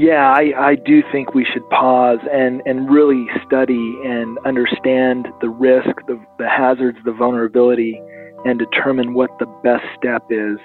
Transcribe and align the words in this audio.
Yeah, 0.00 0.32
I, 0.32 0.54
I 0.56 0.74
do 0.76 1.02
think 1.12 1.34
we 1.34 1.44
should 1.44 1.68
pause 1.68 2.20
and, 2.32 2.62
and 2.64 2.90
really 2.90 3.26
study 3.44 3.98
and 4.02 4.38
understand 4.46 5.28
the 5.42 5.50
risk, 5.50 5.90
the, 6.06 6.18
the 6.38 6.48
hazards, 6.48 6.96
the 7.04 7.12
vulnerability, 7.12 8.00
and 8.46 8.58
determine 8.58 9.12
what 9.12 9.28
the 9.38 9.44
best 9.62 9.84
step 9.98 10.22
is. 10.30 10.56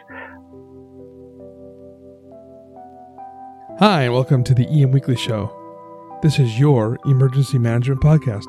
Hi, 3.79 4.03
and 4.03 4.13
welcome 4.13 4.41
to 4.45 4.53
the 4.53 4.65
EM 4.69 4.91
Weekly 4.91 5.17
Show. 5.17 5.51
This 6.23 6.39
is 6.39 6.57
your 6.57 6.97
emergency 7.03 7.59
management 7.59 7.99
podcast. 7.99 8.45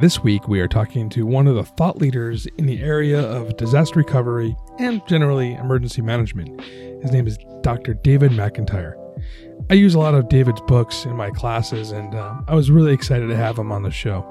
This 0.00 0.24
week, 0.24 0.48
we 0.48 0.58
are 0.58 0.66
talking 0.66 1.08
to 1.10 1.24
one 1.24 1.46
of 1.46 1.54
the 1.54 1.62
thought 1.62 1.98
leaders 1.98 2.48
in 2.58 2.66
the 2.66 2.82
area 2.82 3.20
of 3.20 3.56
disaster 3.56 4.00
recovery 4.00 4.56
and 4.80 5.06
generally 5.06 5.54
emergency 5.54 6.02
management. 6.02 6.60
His 7.00 7.12
name 7.12 7.28
is 7.28 7.38
Dr. 7.62 7.94
David 7.94 8.32
McEntire. 8.32 9.03
I 9.70 9.74
use 9.74 9.94
a 9.94 9.98
lot 9.98 10.14
of 10.14 10.28
David's 10.28 10.60
books 10.62 11.04
in 11.04 11.16
my 11.16 11.30
classes, 11.30 11.90
and 11.90 12.14
uh, 12.14 12.34
I 12.46 12.54
was 12.54 12.70
really 12.70 12.92
excited 12.92 13.28
to 13.28 13.36
have 13.36 13.58
him 13.58 13.72
on 13.72 13.82
the 13.82 13.90
show. 13.90 14.30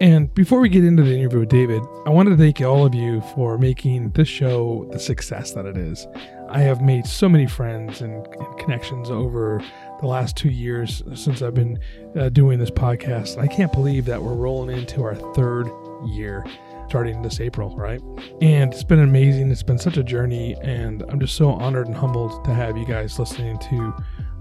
And 0.00 0.32
before 0.34 0.60
we 0.60 0.70
get 0.70 0.82
into 0.82 1.02
the 1.02 1.14
interview 1.14 1.40
with 1.40 1.50
David, 1.50 1.82
I 2.06 2.10
want 2.10 2.30
to 2.30 2.36
thank 2.36 2.60
all 2.62 2.86
of 2.86 2.94
you 2.94 3.20
for 3.34 3.58
making 3.58 4.12
this 4.12 4.28
show 4.28 4.88
the 4.92 4.98
success 4.98 5.52
that 5.52 5.66
it 5.66 5.76
is. 5.76 6.06
I 6.48 6.60
have 6.60 6.80
made 6.80 7.06
so 7.06 7.28
many 7.28 7.46
friends 7.46 8.00
and, 8.00 8.26
connections 8.58 9.10
over 9.10 9.62
the 10.00 10.06
last 10.06 10.36
two 10.36 10.48
years 10.48 11.02
since 11.14 11.42
I've 11.42 11.54
been 11.54 11.78
uh, 12.18 12.30
doing 12.30 12.58
this 12.58 12.70
podcast. 12.70 13.38
I 13.38 13.46
can't 13.46 13.72
believe 13.72 14.06
that 14.06 14.22
we're 14.22 14.34
rolling 14.34 14.76
into 14.76 15.02
our 15.02 15.14
third 15.14 15.70
year 16.06 16.44
starting 16.90 17.22
this 17.22 17.38
April, 17.38 17.76
right? 17.76 18.02
And 18.42 18.72
it's 18.72 18.82
been 18.82 18.98
amazing. 18.98 19.52
It's 19.52 19.62
been 19.62 19.78
such 19.78 19.96
a 19.96 20.02
journey, 20.02 20.56
and 20.60 21.04
I'm 21.08 21.20
just 21.20 21.36
so 21.36 21.50
honored 21.50 21.86
and 21.86 21.94
humbled 21.94 22.44
to 22.46 22.52
have 22.52 22.76
you 22.76 22.84
guys 22.84 23.16
listening 23.16 23.58
to 23.58 23.94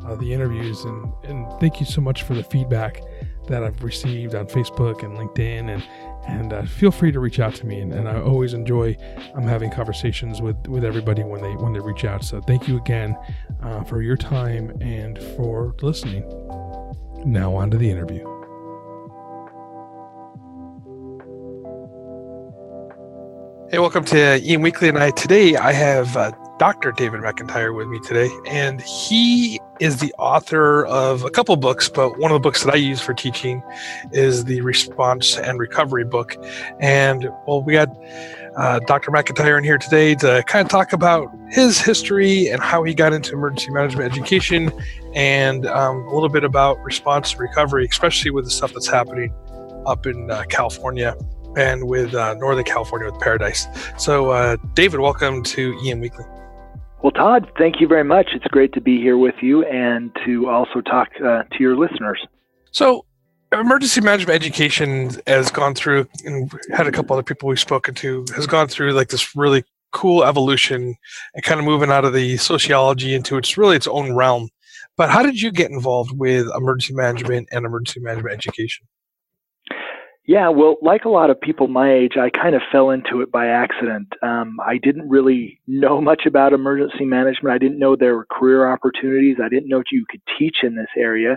uh, 0.04 0.16
the 0.16 0.34
interviews. 0.34 0.84
And, 0.84 1.14
and 1.26 1.48
thank 1.60 1.80
you 1.80 1.86
so 1.86 2.02
much 2.02 2.24
for 2.24 2.34
the 2.34 2.44
feedback 2.44 3.02
that 3.48 3.64
I've 3.64 3.84
received 3.84 4.34
on 4.34 4.48
Facebook 4.48 5.04
and 5.04 5.16
LinkedIn. 5.16 5.70
And 5.76 5.84
and 6.28 6.54
uh, 6.54 6.64
feel 6.64 6.92
free 6.92 7.12
to 7.12 7.20
reach 7.20 7.40
out 7.40 7.56
to 7.56 7.66
me. 7.66 7.80
And, 7.80 7.94
and 7.94 8.08
I 8.08 8.22
always 8.22 8.54
enjoy 8.54 8.96
um, 9.36 9.44
having 9.44 9.72
conversations 9.72 10.42
with, 10.42 10.68
with 10.68 10.84
everybody 10.84 11.24
when 11.24 11.42
they 11.42 11.56
when 11.56 11.74
they 11.74 11.80
reach 11.80 12.04
out. 12.04 12.24
So 12.24 12.42
thank 12.42 12.68
you 12.68 12.78
again 12.78 13.18
uh, 13.62 13.84
for 13.84 14.02
your 14.02 14.18
time 14.18 14.76
and 14.82 15.18
for 15.36 15.76
listening. 15.82 16.24
Now 17.26 17.56
on 17.56 17.72
to 17.72 17.78
the 17.78 17.90
interview. 17.90 18.39
Hey, 23.72 23.78
welcome 23.78 24.04
to 24.06 24.42
EM 24.44 24.64
Weekly. 24.64 24.90
And 24.90 24.98
I 24.98 25.12
today 25.12 25.56
I 25.56 25.74
have 25.74 26.18
uh, 26.18 26.32
Dr. 26.58 26.92
David 26.92 27.22
McEntire 27.22 27.76
with 27.76 27.88
me 27.88 28.00
today, 28.00 28.28
and 28.48 28.82
he 28.82 29.60
is 29.80 29.98
the 29.98 30.12
author 30.18 30.88
of 30.88 31.24
a 31.24 31.30
couple 31.30 31.56
books. 31.56 31.88
But 31.88 32.18
one 32.18 32.32
of 32.32 32.36
the 32.36 32.40
books 32.40 32.64
that 32.64 32.74
I 32.74 32.78
use 32.78 33.00
for 33.00 33.14
teaching 33.14 33.62
is 34.12 34.46
the 34.46 34.62
Response 34.62 35.38
and 35.38 35.60
Recovery 35.60 36.04
book. 36.04 36.36
And 36.80 37.30
well, 37.46 37.62
we 37.62 37.74
got 37.74 37.90
uh, 38.58 38.80
Dr. 38.88 39.12
McEntire 39.12 39.60
in 39.60 39.64
here 39.64 39.78
today 39.78 40.16
to 40.16 40.44
kind 40.48 40.66
of 40.66 40.72
talk 40.72 40.92
about 40.92 41.30
his 41.52 41.80
history 41.80 42.50
and 42.50 42.64
how 42.64 42.82
he 42.82 42.96
got 42.96 43.14
into 43.14 43.34
emergency 43.34 43.70
management 43.70 44.12
education, 44.12 44.72
and 45.14 45.68
um, 45.68 46.08
a 46.08 46.14
little 46.16 46.30
bit 46.30 46.44
about 46.44 46.84
response 46.84 47.34
and 47.34 47.42
recovery, 47.42 47.86
especially 47.86 48.32
with 48.32 48.46
the 48.46 48.52
stuff 48.52 48.74
that's 48.74 48.88
happening 48.88 49.32
up 49.86 50.08
in 50.08 50.32
uh, 50.32 50.44
California 50.50 51.16
and 51.58 51.88
with 51.88 52.14
uh, 52.14 52.36
Northern 52.36 52.64
California 52.64 53.12
with 53.12 53.20
Paradise. 53.22 53.68
So, 53.98 54.30
uh, 54.32 54.58
David, 54.74 55.00
welcome 55.00 55.44
to 55.44 55.78
EM 55.86 56.00
Weekly. 56.00 56.26
Well, 57.02 57.12
Todd, 57.12 57.50
thank 57.58 57.80
you 57.80 57.88
very 57.88 58.04
much. 58.04 58.32
It's 58.34 58.46
great 58.48 58.74
to 58.74 58.82
be 58.82 58.98
here 58.98 59.18
with 59.18 59.36
you 59.42 59.64
and 59.66 60.12
to 60.26 60.50
also 60.50 60.82
talk 60.82 61.08
uh, 61.24 61.44
to 61.44 61.58
your 61.60 61.78
listeners. 61.78 62.26
So, 62.72 63.06
emergency 63.54 64.02
management 64.02 64.36
education 64.36 65.12
has 65.26 65.50
gone 65.50 65.76
through, 65.76 66.08
and 66.26 66.52
had 66.72 66.88
a 66.88 66.92
couple 66.92 67.14
other 67.16 67.24
people 67.24 67.50
we've 67.50 67.60
spoken 67.60 67.96
to, 67.96 68.26
has 68.36 68.48
gone 68.48 68.68
through 68.68 68.92
like 68.92 69.10
this 69.10 69.36
really 69.36 69.64
cool 69.92 70.24
evolution 70.24 70.96
and 71.34 71.44
kind 71.44 71.60
of 71.60 71.66
moving 71.66 71.90
out 71.90 72.06
of 72.06 72.14
the 72.14 72.38
sociology 72.38 73.16
into 73.16 73.38
it's 73.38 73.58
really 73.58 73.76
its 73.76 73.88
own 73.88 74.14
realm. 74.14 74.50
But 74.98 75.10
how 75.10 75.24
did 75.24 75.42
you 75.42 75.52
get 75.52 75.72
involved 75.72 76.12
with 76.18 76.48
emergency 76.56 76.94
management 76.94 77.48
and 77.52 77.66
emergency 77.66 78.02
management 78.02 78.34
education? 78.34 78.86
Yeah, 80.30 80.50
well, 80.50 80.76
like 80.84 81.06
a 81.06 81.10
lot 81.10 81.32
of 81.32 81.42
people 81.42 81.68
my 81.68 81.92
age, 81.92 82.12
I 82.16 82.30
kind 82.30 82.54
of 82.54 82.62
fell 82.72 82.92
into 82.92 83.22
it 83.22 83.32
by 83.32 83.48
accident. 83.48 84.10
Um, 84.22 84.58
I 84.64 84.78
didn't 84.78 85.10
really 85.10 85.60
know 85.66 86.00
much 86.02 86.28
about 86.28 86.54
emergency 86.54 87.04
management. 87.04 87.52
I 87.52 87.58
didn't 87.58 87.80
know 87.80 87.96
there 87.96 88.16
were 88.16 88.28
career 88.30 88.72
opportunities. 88.72 89.38
I 89.44 89.50
didn't 89.50 89.70
know 89.70 89.82
you 89.92 90.06
could 90.08 90.22
teach 90.38 90.58
in 90.62 90.76
this 90.76 90.92
area. 90.96 91.36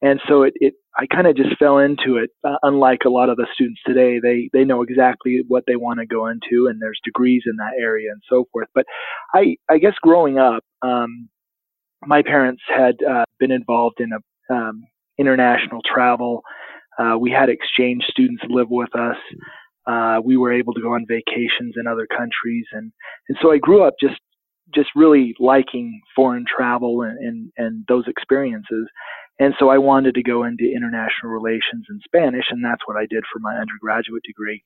And 0.00 0.18
so 0.26 0.44
it, 0.44 0.54
it 0.56 0.72
I 0.96 1.04
kind 1.14 1.26
of 1.26 1.36
just 1.36 1.58
fell 1.58 1.76
into 1.76 2.16
it. 2.16 2.30
Uh, 2.42 2.56
unlike 2.62 3.00
a 3.04 3.10
lot 3.10 3.28
of 3.28 3.36
the 3.36 3.46
students 3.52 3.82
today, 3.86 4.18
they 4.18 4.48
they 4.54 4.64
know 4.64 4.80
exactly 4.80 5.42
what 5.46 5.64
they 5.66 5.76
want 5.76 6.00
to 6.00 6.06
go 6.06 6.26
into, 6.26 6.68
and 6.68 6.80
there's 6.80 7.00
degrees 7.04 7.42
in 7.44 7.56
that 7.58 7.74
area 7.78 8.12
and 8.12 8.22
so 8.30 8.46
forth. 8.50 8.68
But 8.74 8.86
I 9.34 9.56
I 9.68 9.76
guess 9.76 9.94
growing 10.00 10.38
up, 10.38 10.64
um, 10.80 11.28
my 12.06 12.22
parents 12.22 12.62
had 12.66 12.94
uh, 13.06 13.24
been 13.38 13.50
involved 13.50 14.00
in 14.00 14.08
a 14.14 14.54
um, 14.54 14.86
international 15.18 15.82
travel 15.84 16.42
uh, 16.98 17.16
we 17.18 17.30
had 17.30 17.48
exchange 17.48 18.04
students 18.08 18.42
live 18.48 18.68
with 18.70 18.94
us. 18.96 19.16
Uh, 19.86 20.20
we 20.22 20.36
were 20.36 20.52
able 20.52 20.72
to 20.74 20.80
go 20.80 20.94
on 20.94 21.04
vacations 21.08 21.74
in 21.76 21.86
other 21.86 22.06
countries, 22.06 22.66
and 22.72 22.92
and 23.28 23.38
so 23.42 23.52
I 23.52 23.58
grew 23.58 23.82
up 23.82 23.94
just 24.00 24.20
just 24.74 24.90
really 24.94 25.34
liking 25.38 26.00
foreign 26.16 26.44
travel 26.46 27.02
and, 27.02 27.18
and, 27.18 27.52
and 27.56 27.84
those 27.88 28.04
experiences. 28.08 28.88
And 29.38 29.54
so 29.58 29.68
I 29.68 29.78
wanted 29.78 30.14
to 30.14 30.22
go 30.22 30.44
into 30.44 30.64
international 30.64 31.32
relations 31.32 31.86
and 31.88 32.00
Spanish, 32.04 32.46
and 32.50 32.64
that's 32.64 32.82
what 32.86 32.96
I 32.96 33.06
did 33.06 33.24
for 33.32 33.38
my 33.40 33.56
undergraduate 33.56 34.22
degree. 34.24 34.62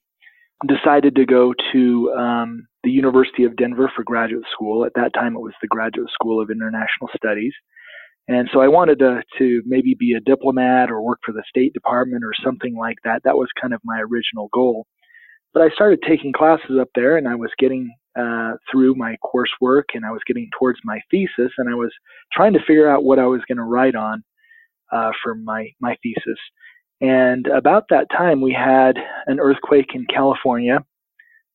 Decided 0.67 1.15
to 1.17 1.27
go 1.27 1.55
to 1.73 2.13
um, 2.13 2.67
the 2.83 2.91
University 2.91 3.45
of 3.45 3.57
Denver 3.57 3.91
for 3.95 4.05
graduate 4.05 4.45
school. 4.53 4.85
At 4.85 4.95
that 4.95 5.13
time, 5.15 5.37
it 5.37 5.41
was 5.41 5.53
the 5.61 5.69
Graduate 5.69 6.11
School 6.13 6.41
of 6.41 6.51
International 6.51 7.11
Studies. 7.15 7.53
And 8.29 8.49
so 8.53 8.61
I 8.61 8.69
wanted 8.69 8.99
to, 8.99 9.23
to 9.39 9.63
maybe 9.65 9.95
be 9.99 10.15
a 10.15 10.21
diplomat 10.21 10.91
or 10.91 11.01
work 11.01 11.21
for 11.25 11.33
the 11.33 11.45
State 11.49 11.73
Department 11.73 12.25
or 12.25 12.33
something 12.45 12.77
like 12.77 12.99
that. 13.05 13.23
That 13.25 13.37
was 13.37 13.49
kind 13.61 13.73
of 13.73 13.81
my 13.85 14.01
original 14.01 14.49
goal. 14.53 14.87
But 15.55 15.63
I 15.63 15.71
started 15.71 16.01
taking 16.07 16.33
classes 16.33 16.77
up 16.81 16.89
there 16.95 17.17
and 17.17 17.29
I 17.29 17.37
was 17.37 17.51
getting 17.59 17.95
uh, 18.19 18.53
through 18.71 18.95
my 18.95 19.17
coursework 19.25 19.85
and 19.95 20.05
I 20.05 20.11
was 20.11 20.23
getting 20.27 20.51
towards 20.59 20.81
my 20.85 21.01
thesis 21.11 21.53
and 21.57 21.69
I 21.69 21.75
was 21.75 21.93
trying 22.33 22.53
to 22.55 22.65
figure 22.67 22.91
out 22.91 23.05
what 23.05 23.19
I 23.19 23.27
was 23.27 23.43
going 23.47 23.59
to 23.59 23.65
write 23.65 23.95
on 23.95 24.25
uh, 24.93 25.11
for 25.23 25.35
my, 25.35 25.69
my 25.81 25.97
thesis. 26.03 26.39
And 27.01 27.47
about 27.47 27.85
that 27.91 28.09
time, 28.11 28.41
we 28.41 28.53
had 28.53 28.97
an 29.27 29.39
earthquake 29.39 29.91
in 29.95 30.07
California, 30.07 30.79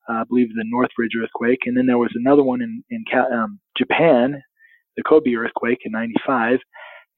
uh, 0.07 0.13
I 0.13 0.23
believe 0.23 0.49
the 0.49 0.65
Northridge 0.65 1.11
earthquake, 1.21 1.61
and 1.65 1.75
then 1.75 1.87
there 1.87 1.97
was 1.97 2.13
another 2.15 2.43
one 2.43 2.61
in, 2.61 2.83
in 2.89 3.03
um, 3.33 3.59
Japan 3.77 4.41
the 4.97 5.03
Kobe 5.03 5.33
earthquake 5.33 5.79
in 5.85 5.91
95. 5.91 6.59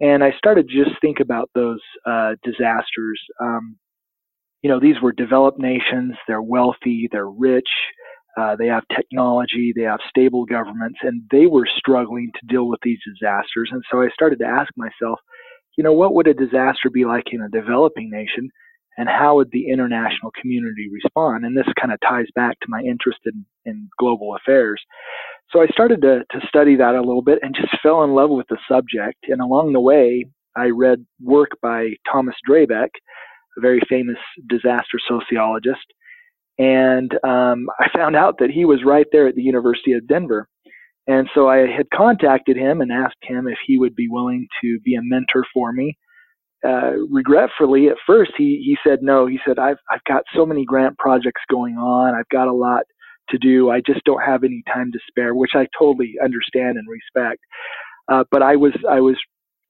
And 0.01 0.23
I 0.23 0.31
started 0.37 0.67
to 0.67 0.83
just 0.83 0.99
think 1.01 1.19
about 1.19 1.49
those 1.55 1.79
uh, 2.05 2.35
disasters. 2.43 3.21
Um, 3.41 3.77
you 4.61 4.69
know, 4.69 4.79
these 4.79 5.01
were 5.01 5.11
developed 5.11 5.59
nations, 5.59 6.13
they're 6.27 6.41
wealthy, 6.41 7.09
they're 7.11 7.29
rich, 7.29 7.69
uh, 8.39 8.55
they 8.55 8.67
have 8.67 8.83
technology, 8.95 9.73
they 9.75 9.83
have 9.83 9.99
stable 10.09 10.45
governments, 10.45 10.99
and 11.01 11.21
they 11.31 11.45
were 11.45 11.67
struggling 11.77 12.31
to 12.33 12.47
deal 12.47 12.67
with 12.67 12.79
these 12.81 12.99
disasters. 13.05 13.69
And 13.71 13.83
so 13.91 14.01
I 14.01 14.09
started 14.13 14.39
to 14.39 14.45
ask 14.45 14.71
myself, 14.75 15.19
you 15.77 15.83
know, 15.83 15.93
what 15.93 16.13
would 16.15 16.27
a 16.27 16.33
disaster 16.33 16.89
be 16.91 17.05
like 17.05 17.25
in 17.31 17.41
a 17.41 17.49
developing 17.49 18.09
nation? 18.09 18.49
And 18.97 19.09
how 19.09 19.35
would 19.35 19.49
the 19.51 19.69
international 19.69 20.31
community 20.39 20.87
respond? 20.91 21.45
And 21.45 21.57
this 21.57 21.71
kind 21.79 21.91
of 21.91 21.99
ties 22.01 22.27
back 22.35 22.59
to 22.59 22.67
my 22.69 22.79
interest 22.81 23.19
in, 23.25 23.45
in 23.65 23.89
global 23.99 24.35
affairs. 24.35 24.81
So 25.53 25.61
I 25.61 25.67
started 25.67 26.01
to, 26.01 26.21
to 26.31 26.47
study 26.47 26.75
that 26.77 26.95
a 26.95 27.01
little 27.01 27.21
bit 27.21 27.39
and 27.43 27.55
just 27.55 27.77
fell 27.83 28.03
in 28.03 28.13
love 28.13 28.31
with 28.31 28.47
the 28.49 28.57
subject. 28.69 29.19
And 29.27 29.39
along 29.39 29.73
the 29.73 29.79
way, 29.79 30.25
I 30.55 30.69
read 30.69 31.05
work 31.21 31.49
by 31.61 31.91
Thomas 32.11 32.35
Drabek, 32.47 32.89
a 33.57 33.61
very 33.61 33.81
famous 33.87 34.17
disaster 34.49 34.99
sociologist. 35.07 35.85
And 36.57 37.13
um, 37.23 37.67
I 37.79 37.87
found 37.95 38.15
out 38.15 38.37
that 38.39 38.49
he 38.51 38.65
was 38.65 38.83
right 38.85 39.07
there 39.11 39.27
at 39.27 39.35
the 39.35 39.41
University 39.41 39.93
of 39.93 40.07
Denver. 40.07 40.47
And 41.07 41.27
so 41.35 41.49
I 41.49 41.67
had 41.67 41.89
contacted 41.93 42.55
him 42.55 42.81
and 42.81 42.91
asked 42.91 43.17
him 43.23 43.47
if 43.47 43.57
he 43.65 43.77
would 43.77 43.95
be 43.95 44.07
willing 44.09 44.47
to 44.63 44.79
be 44.85 44.95
a 44.95 45.01
mentor 45.01 45.43
for 45.53 45.71
me. 45.71 45.97
Uh, 46.65 46.93
regretfully, 47.09 47.89
at 47.89 47.97
first, 48.07 48.31
he, 48.37 48.63
he 48.63 48.77
said 48.87 48.99
no. 49.01 49.25
He 49.25 49.37
said, 49.45 49.59
I've, 49.59 49.79
I've 49.91 50.03
got 50.07 50.23
so 50.33 50.45
many 50.45 50.63
grant 50.63 50.97
projects 50.97 51.41
going 51.51 51.75
on. 51.75 52.15
I've 52.15 52.29
got 52.29 52.47
a 52.47 52.53
lot 52.53 52.83
to 53.29 53.37
do. 53.37 53.69
I 53.69 53.81
just 53.81 54.03
don't 54.05 54.23
have 54.23 54.43
any 54.43 54.63
time 54.73 54.91
to 54.91 54.99
spare, 55.07 55.35
which 55.35 55.51
I 55.55 55.67
totally 55.77 56.15
understand 56.23 56.77
and 56.77 56.87
respect. 56.87 57.41
Uh, 58.11 58.23
but 58.31 58.41
I 58.41 58.55
was, 58.55 58.73
I 58.89 58.99
was 58.99 59.17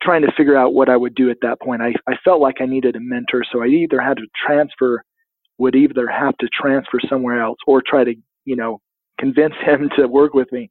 trying 0.01 0.21
to 0.23 0.31
figure 0.35 0.57
out 0.57 0.73
what 0.73 0.89
I 0.89 0.97
would 0.97 1.15
do 1.15 1.29
at 1.29 1.38
that 1.41 1.61
point. 1.61 1.81
I, 1.81 1.94
I 2.07 2.15
felt 2.23 2.41
like 2.41 2.57
I 2.59 2.65
needed 2.65 2.95
a 2.95 3.00
mentor, 3.00 3.44
so 3.51 3.61
I 3.61 3.67
either 3.67 4.01
had 4.01 4.17
to 4.17 4.27
transfer, 4.45 5.03
would 5.57 5.75
either 5.75 6.07
have 6.07 6.38
to 6.38 6.47
transfer 6.59 7.00
somewhere 7.09 7.41
else 7.41 7.57
or 7.67 7.81
try 7.85 8.03
to, 8.03 8.13
you 8.45 8.55
know, 8.55 8.81
convince 9.19 9.53
him 9.65 9.89
to 9.97 10.07
work 10.07 10.33
with 10.33 10.51
me. 10.51 10.69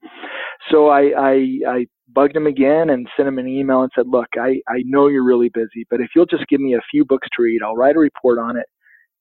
So 0.71 0.89
I, 0.89 1.13
I, 1.17 1.35
I 1.69 1.87
bugged 2.13 2.37
him 2.37 2.47
again 2.47 2.91
and 2.91 3.09
sent 3.17 3.29
him 3.29 3.39
an 3.39 3.49
email 3.49 3.83
and 3.83 3.91
said, 3.95 4.07
look, 4.07 4.29
I, 4.39 4.61
I 4.69 4.83
know 4.85 5.09
you're 5.09 5.25
really 5.25 5.51
busy, 5.53 5.87
but 5.91 6.01
if 6.01 6.11
you'll 6.15 6.27
just 6.27 6.47
give 6.49 6.61
me 6.61 6.75
a 6.75 6.81
few 6.91 7.05
books 7.05 7.29
to 7.37 7.43
read, 7.43 7.63
I'll 7.63 7.77
write 7.77 7.97
a 7.97 8.01
report 8.01 8.39
on 8.39 8.57
it. 8.57 8.67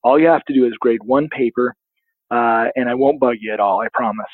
All 0.04 0.19
you 0.19 0.28
have 0.28 0.44
to 0.46 0.54
do 0.54 0.66
is 0.66 0.74
grade 0.80 1.02
one 1.04 1.30
paper, 1.30 1.75
uh, 2.31 2.68
and 2.75 2.89
I 2.89 2.95
won't 2.95 3.19
bug 3.19 3.36
you 3.39 3.54
at 3.54 3.60
all, 3.60 3.81
I 3.81 3.88
promise. 3.94 4.25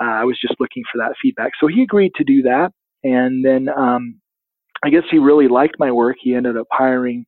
Uh, 0.00 0.04
I 0.04 0.24
was 0.24 0.38
just 0.40 0.54
looking 0.60 0.82
for 0.90 0.98
that 0.98 1.14
feedback. 1.20 1.52
So 1.60 1.66
he 1.66 1.82
agreed 1.82 2.12
to 2.16 2.24
do 2.24 2.42
that. 2.42 2.72
And 3.02 3.44
then 3.44 3.68
um, 3.68 4.20
I 4.84 4.90
guess 4.90 5.02
he 5.10 5.18
really 5.18 5.48
liked 5.48 5.76
my 5.78 5.90
work. 5.90 6.16
He 6.20 6.34
ended 6.34 6.56
up 6.56 6.66
hiring 6.70 7.24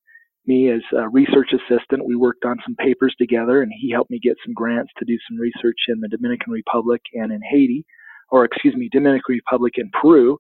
me 0.46 0.70
as 0.70 0.80
a 0.96 1.08
research 1.08 1.50
assistant. 1.52 2.06
We 2.06 2.16
worked 2.16 2.44
on 2.44 2.56
some 2.64 2.74
papers 2.76 3.14
together, 3.18 3.62
and 3.62 3.70
he 3.78 3.90
helped 3.90 4.10
me 4.10 4.18
get 4.18 4.36
some 4.44 4.54
grants 4.54 4.90
to 4.98 5.04
do 5.04 5.16
some 5.28 5.38
research 5.38 5.78
in 5.88 6.00
the 6.00 6.08
Dominican 6.08 6.52
Republic 6.52 7.00
and 7.14 7.32
in 7.32 7.40
Haiti, 7.50 7.84
or 8.30 8.44
excuse 8.44 8.74
me, 8.74 8.88
Dominican 8.90 9.34
Republic 9.34 9.74
and 9.76 9.92
Peru 9.92 10.38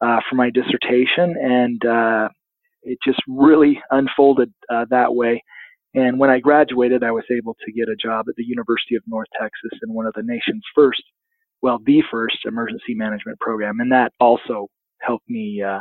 uh, 0.00 0.20
for 0.28 0.36
my 0.36 0.50
dissertation. 0.50 1.34
And 1.40 1.84
uh, 1.84 2.28
it 2.82 2.98
just 3.04 3.20
really 3.26 3.80
unfolded 3.90 4.52
uh, 4.70 4.86
that 4.90 5.14
way. 5.14 5.42
And 5.94 6.18
when 6.18 6.30
I 6.30 6.38
graduated, 6.38 7.04
I 7.04 7.10
was 7.10 7.24
able 7.30 7.54
to 7.64 7.72
get 7.72 7.88
a 7.88 7.96
job 7.96 8.26
at 8.28 8.34
the 8.36 8.44
University 8.44 8.94
of 8.96 9.02
North 9.06 9.28
Texas 9.38 9.78
in 9.82 9.92
one 9.92 10.06
of 10.06 10.14
the 10.14 10.22
nation's 10.22 10.64
first, 10.74 11.02
well, 11.60 11.78
the 11.84 12.02
first 12.10 12.38
emergency 12.46 12.94
management 12.94 13.38
program. 13.40 13.80
And 13.80 13.92
that 13.92 14.12
also 14.18 14.68
helped 15.00 15.28
me 15.28 15.62
uh, 15.62 15.80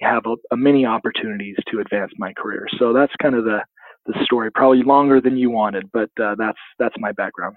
have 0.00 0.22
a, 0.26 0.34
a 0.50 0.56
many 0.56 0.84
opportunities 0.84 1.56
to 1.70 1.80
advance 1.80 2.12
my 2.18 2.32
career. 2.34 2.66
So 2.78 2.92
that's 2.92 3.12
kind 3.22 3.34
of 3.34 3.44
the 3.44 3.60
the 4.06 4.24
story. 4.24 4.50
Probably 4.50 4.82
longer 4.82 5.20
than 5.20 5.36
you 5.36 5.50
wanted, 5.50 5.90
but 5.92 6.10
uh, 6.22 6.34
that's 6.38 6.58
that's 6.78 6.94
my 6.98 7.12
background. 7.12 7.56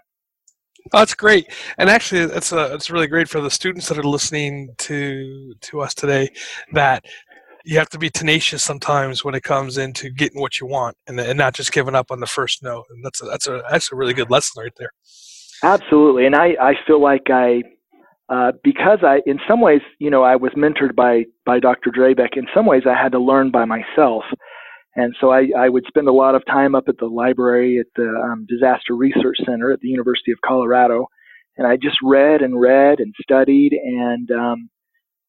Oh, 0.91 0.99
that's 0.99 1.13
great, 1.13 1.47
and 1.77 1.89
actually, 1.89 2.21
it's 2.21 2.51
a, 2.51 2.73
it's 2.73 2.91
really 2.91 3.07
great 3.07 3.29
for 3.29 3.39
the 3.39 3.49
students 3.49 3.87
that 3.87 3.97
are 3.97 4.03
listening 4.03 4.75
to 4.79 5.53
to 5.61 5.81
us 5.81 5.93
today. 5.93 6.29
That 6.73 7.05
you 7.63 7.77
have 7.77 7.89
to 7.89 7.97
be 7.97 8.09
tenacious 8.09 8.61
sometimes 8.61 9.23
when 9.23 9.35
it 9.35 9.43
comes 9.43 9.77
into 9.77 10.09
getting 10.09 10.41
what 10.41 10.59
you 10.59 10.67
want, 10.67 10.97
and, 11.07 11.19
and 11.19 11.37
not 11.37 11.53
just 11.53 11.71
giving 11.71 11.95
up 11.95 12.11
on 12.11 12.19
the 12.19 12.27
first 12.27 12.61
no. 12.61 12.83
And 12.89 13.03
that's 13.03 13.21
a, 13.21 13.25
that's 13.25 13.47
a 13.47 13.63
that's 13.69 13.91
a 13.91 13.95
really 13.95 14.13
good 14.13 14.29
lesson 14.29 14.61
right 14.61 14.73
there. 14.77 14.91
Absolutely, 15.63 16.25
and 16.25 16.35
I 16.35 16.55
I 16.61 16.73
feel 16.85 17.01
like 17.01 17.29
I 17.29 17.63
uh, 18.29 18.51
because 18.63 18.99
I, 19.03 19.21
in 19.25 19.39
some 19.47 19.61
ways, 19.61 19.81
you 19.99 20.09
know, 20.09 20.23
I 20.23 20.35
was 20.35 20.51
mentored 20.57 20.95
by 20.95 21.25
by 21.45 21.59
Dr. 21.59 21.91
Drabek. 21.91 22.35
In 22.37 22.47
some 22.53 22.65
ways, 22.65 22.83
I 22.89 23.01
had 23.01 23.11
to 23.13 23.19
learn 23.19 23.51
by 23.51 23.65
myself, 23.65 24.23
and 24.95 25.15
so 25.19 25.31
I, 25.31 25.49
I 25.57 25.69
would 25.69 25.85
spend 25.87 26.07
a 26.07 26.13
lot 26.13 26.35
of 26.35 26.45
time 26.45 26.75
up 26.75 26.85
at 26.87 26.97
the 26.97 27.05
library 27.05 27.79
at 27.79 27.87
the 27.95 28.09
um, 28.09 28.45
Disaster 28.47 28.95
Research 28.95 29.37
Center 29.45 29.71
at 29.71 29.79
the 29.81 29.87
University 29.87 30.31
of 30.31 30.39
Colorado, 30.45 31.07
and 31.57 31.67
I 31.67 31.75
just 31.75 31.97
read 32.01 32.41
and 32.41 32.59
read 32.59 32.99
and 32.99 33.13
studied, 33.21 33.73
and 33.73 34.31
um, 34.31 34.69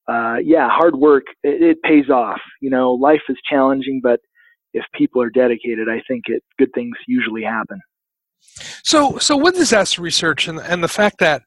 uh, 0.08 0.36
yeah, 0.42 0.68
hard 0.70 0.96
work 0.96 1.24
it, 1.42 1.62
it 1.62 1.82
pays 1.82 2.10
off. 2.10 2.40
You 2.60 2.70
know, 2.70 2.92
life 2.92 3.22
is 3.28 3.36
challenging, 3.48 4.00
but 4.02 4.20
if 4.72 4.84
people 4.94 5.22
are 5.22 5.30
dedicated, 5.30 5.88
I 5.88 6.02
think 6.08 6.24
it 6.26 6.42
good 6.58 6.70
things 6.74 6.96
usually 7.06 7.42
happen. 7.42 7.80
So, 8.82 9.18
so 9.18 9.36
with 9.36 9.54
disaster 9.54 10.02
research 10.02 10.48
and 10.48 10.58
and 10.58 10.82
the 10.82 10.88
fact 10.88 11.18
that 11.18 11.42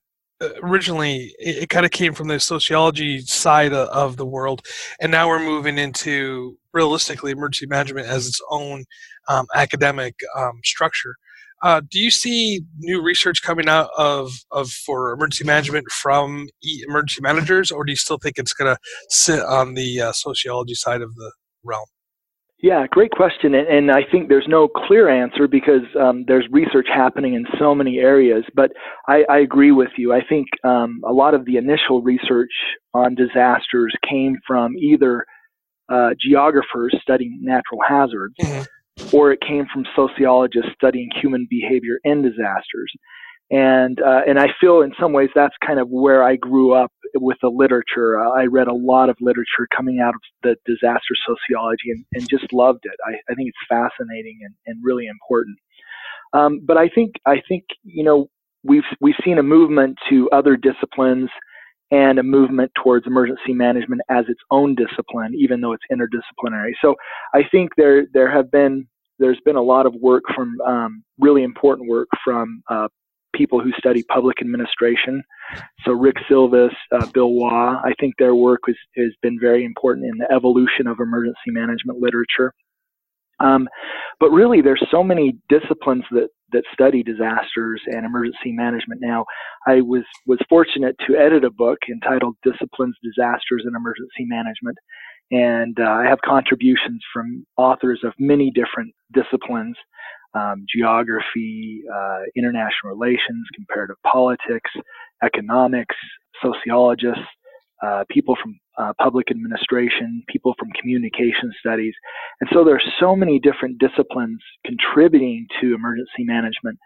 originally 0.62 1.34
it, 1.40 1.64
it 1.64 1.70
kind 1.70 1.86
of 1.86 1.92
came 1.92 2.14
from 2.14 2.28
the 2.28 2.40
sociology 2.40 3.20
side 3.22 3.74
of, 3.74 3.88
of, 3.90 4.18
the 4.18 4.26
world 4.26 4.62
and 5.02 5.12
now 5.12 5.28
we're 5.28 5.44
moving 5.44 5.80
into 5.80 6.56
realistically 6.74 7.32
emergency 7.32 7.66
management 7.66 8.06
as 8.06 8.28
its 8.28 8.40
own 8.52 8.86
um, 9.30 9.48
academic 9.56 10.14
um, 10.36 10.60
structure 10.64 11.16
uh, 11.64 11.82
do 11.90 12.00
you 12.00 12.12
see 12.12 12.62
new 12.80 13.02
research 13.02 13.42
coming 13.42 13.68
out 13.68 13.90
of, 13.98 14.32
of 14.52 14.70
for 14.70 15.12
emergency 15.12 15.44
management 15.46 15.90
from 15.92 16.48
emergency 16.88 17.22
managers 17.22 17.72
or 17.72 17.84
do 17.84 17.92
you 17.92 17.96
still 17.96 18.18
think 18.18 18.38
it's 18.38 18.54
going 18.54 18.74
to 18.74 18.80
sit 19.10 19.44
on 19.44 19.74
the 19.74 20.02
uh, 20.02 20.12
sociology 20.12 20.76
side 20.76 21.02
of 21.02 21.14
the 21.16 21.32
realm 21.64 21.86
yeah, 22.60 22.88
great 22.90 23.12
question. 23.12 23.54
And, 23.54 23.68
and, 23.68 23.92
I 23.92 24.02
think 24.12 24.30
there's 24.30 24.48
no 24.48 24.68
clear 24.68 25.08
answer 25.10 25.48
because 25.48 25.84
um, 26.00 26.26
there's 26.28 26.48
research 26.50 26.88
happening 26.92 27.36
in 27.36 27.46
so 27.60 27.76
many 27.76 28.00
areas. 28.00 28.44
But 28.56 28.72
I, 29.08 29.24
I 29.30 29.38
agree 29.38 29.72
with 29.72 29.92
you. 29.96 30.12
I 30.12 30.22
think 30.28 30.48
um, 30.64 31.02
a 31.06 31.14
lot 31.14 31.36
of 31.36 31.46
the 31.46 31.58
initial 31.58 32.02
research 32.02 32.50
on 32.96 33.14
disasters 33.14 33.94
came 34.10 34.38
from 34.48 34.76
either 34.78 35.24
uh, 35.88 36.10
geographers 36.20 36.96
studying 37.00 37.40
natural 37.44 37.80
hazards 37.88 38.34
mm-hmm. 38.42 38.64
Or 39.14 39.32
it 39.32 39.40
came 39.42 39.66
from 39.74 39.86
sociologists 39.96 40.72
studying 40.76 41.10
human 41.22 41.48
behavior 41.50 42.00
in 42.04 42.22
disasters 42.22 42.92
and 43.50 44.02
uh, 44.02 44.22
and 44.28 44.38
I 44.38 44.48
feel 44.60 44.82
in 44.82 44.92
some 45.00 45.14
ways 45.14 45.30
that's 45.34 45.56
kind 45.66 45.80
of 45.80 45.88
where 45.90 46.24
I 46.24 46.36
grew 46.36 46.74
up 46.74 46.92
with 47.16 47.38
the 47.42 47.48
literature. 47.48 48.20
Uh, 48.20 48.32
I 48.32 48.46
read 48.46 48.68
a 48.68 48.74
lot 48.74 49.10
of 49.10 49.16
literature 49.22 49.68
coming 49.74 50.00
out 50.00 50.14
of 50.16 50.22
the 50.44 50.56
disaster 50.66 51.16
sociology 51.26 51.92
and, 51.92 52.06
and 52.14 52.28
just 52.30 52.52
loved 52.52 52.82
it. 52.84 52.96
I, 53.06 53.14
I 53.32 53.36
think 53.36 53.50
it's 53.50 53.68
fascinating 53.70 54.40
and, 54.44 54.54
and 54.66 54.84
really 54.84 55.08
important. 55.08 55.58
Um, 56.34 56.60
but 56.66 56.78
I 56.78 56.90
think 56.90 57.14
I 57.26 57.42
think 57.48 57.64
you 57.84 58.04
know 58.04 58.30
we've 58.64 58.84
we've 59.00 59.16
seen 59.24 59.38
a 59.38 59.44
movement 59.44 59.98
to 60.10 60.30
other 60.32 60.58
disciplines 60.58 61.30
and 61.92 62.20
a 62.20 62.24
movement 62.24 62.72
towards 62.82 63.08
emergency 63.08 63.54
management 63.54 64.02
as 64.10 64.26
its 64.28 64.42
own 64.52 64.76
discipline, 64.76 65.34
even 65.36 65.62
though 65.62 65.74
it's 65.74 65.84
interdisciplinary. 65.92 66.72
So 66.82 66.96
I 67.34 67.44
think 67.50 67.72
there 67.78 68.06
there 68.14 68.32
have 68.32 68.52
been 68.52 68.88
there's 69.20 69.40
been 69.46 69.56
a 69.56 69.62
lot 69.62 69.86
of 69.86 69.94
work 69.96 70.24
from 70.36 70.60
um, 70.62 71.04
really 71.20 71.44
important 71.44 71.90
work 71.90 72.08
from 72.24 72.62
uh, 72.70 72.88
people 73.34 73.62
who 73.62 73.72
study 73.74 74.04
public 74.04 74.42
administration. 74.42 75.24
So 75.86 75.92
Rick 75.92 76.18
Sylves, 76.30 76.74
uh, 76.92 77.06
Bill 77.14 77.32
Waugh, 77.32 77.80
I 77.84 77.94
think 78.00 78.16
their 78.18 78.36
work 78.36 78.62
has, 78.68 78.76
has 78.96 79.14
been 79.22 79.40
very 79.40 79.64
important 79.64 80.06
in 80.06 80.18
the 80.18 80.32
evolution 80.32 80.88
of 80.88 81.00
emergency 81.00 81.52
management 81.52 82.00
literature. 82.00 82.54
Um, 83.40 83.68
but 84.20 84.30
really, 84.30 84.62
there's 84.62 84.86
so 84.92 85.04
many 85.04 85.38
disciplines 85.50 86.04
that 86.12 86.30
that 86.54 86.64
study 86.72 87.04
disasters 87.04 87.82
and 87.88 88.06
emergency 88.06 88.54
management 88.54 89.02
now. 89.02 89.26
I 89.68 89.82
was 89.82 90.04
was 90.26 90.40
fortunate 90.50 90.96
to 91.08 91.18
edit 91.18 91.44
a 91.44 91.52
book 91.52 91.78
entitled 91.90 92.36
"Disciplines, 92.44 92.96
Disasters, 93.04 93.64
and 93.66 93.76
Emergency 93.76 94.26
Management," 94.26 94.78
and 95.32 95.78
uh, 95.80 95.90
I 95.90 96.06
have 96.06 96.20
contributions 96.26 97.02
from 97.14 97.46
authors 97.58 98.02
of 98.04 98.14
many 98.18 98.52
different 98.52 98.94
disciplines 99.14 99.76
um, 100.34 100.66
geography, 100.74 101.82
uh, 101.94 102.20
international 102.36 102.92
relations, 102.94 103.46
comparative 103.56 103.96
politics, 104.06 104.72
economics, 105.24 105.96
sociologists, 106.42 107.24
uh, 107.84 108.04
people 108.10 108.36
from 108.42 108.60
uh, 108.78 108.94
public 109.02 109.32
administration, 109.32 110.24
people 110.28 110.54
from 110.58 110.70
communication 110.80 111.52
studies. 111.60 111.94
And 112.42 112.50
so 112.54 112.64
there 112.64 112.76
are 112.76 112.92
so 113.00 113.16
many 113.16 113.40
different 113.40 113.80
disciplines 113.80 114.40
contributing 114.66 115.48
to 115.62 115.74
emergency 115.74 116.24
management 116.24 116.78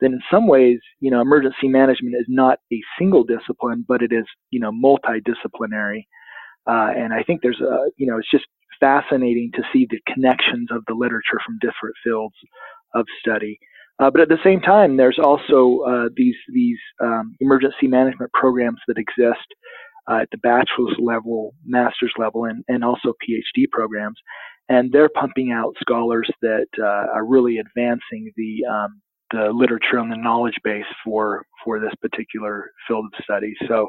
that 0.00 0.06
in 0.06 0.20
some 0.30 0.46
ways, 0.46 0.78
you 1.00 1.10
know, 1.10 1.20
emergency 1.20 1.68
management 1.68 2.14
is 2.18 2.26
not 2.28 2.58
a 2.72 2.80
single 2.98 3.24
discipline, 3.24 3.84
but 3.86 4.02
it 4.02 4.12
is, 4.12 4.24
you 4.50 4.60
know, 4.60 4.72
multidisciplinary. 4.72 6.06
Uh, 6.66 6.90
and 6.96 7.12
I 7.12 7.22
think 7.22 7.40
there's 7.42 7.60
a, 7.60 7.90
you 7.96 8.06
know, 8.06 8.18
it's 8.18 8.30
just 8.30 8.46
fascinating 8.80 9.50
to 9.54 9.62
see 9.72 9.86
the 9.88 10.00
connections 10.12 10.68
of 10.70 10.82
the 10.88 10.94
literature 10.94 11.40
from 11.44 11.58
different 11.60 11.94
fields 12.02 12.34
of 12.94 13.06
study. 13.20 13.58
Uh, 14.00 14.10
but 14.10 14.20
at 14.20 14.28
the 14.28 14.38
same 14.42 14.60
time, 14.60 14.96
there's 14.96 15.18
also 15.22 15.80
uh, 15.86 16.08
these 16.16 16.34
these 16.52 16.78
um, 17.00 17.36
emergency 17.40 17.86
management 17.86 18.32
programs 18.32 18.80
that 18.88 18.98
exist 18.98 19.46
uh, 20.10 20.20
at 20.22 20.28
the 20.30 20.38
bachelor's 20.38 20.96
level, 20.98 21.54
master's 21.64 22.12
level, 22.18 22.44
and, 22.44 22.64
and 22.68 22.84
also 22.84 23.14
PhD 23.26 23.68
programs, 23.70 24.16
and 24.68 24.90
they're 24.92 25.08
pumping 25.08 25.52
out 25.52 25.74
scholars 25.80 26.30
that 26.42 26.66
uh, 26.78 27.06
are 27.14 27.26
really 27.26 27.58
advancing 27.58 28.32
the 28.36 28.64
um, 28.70 29.00
the 29.30 29.50
literature 29.52 29.98
and 29.98 30.12
the 30.12 30.16
knowledge 30.16 30.56
base 30.62 30.84
for 31.04 31.44
for 31.64 31.80
this 31.80 31.94
particular 32.00 32.70
field 32.86 33.06
of 33.06 33.24
study. 33.24 33.54
So, 33.66 33.88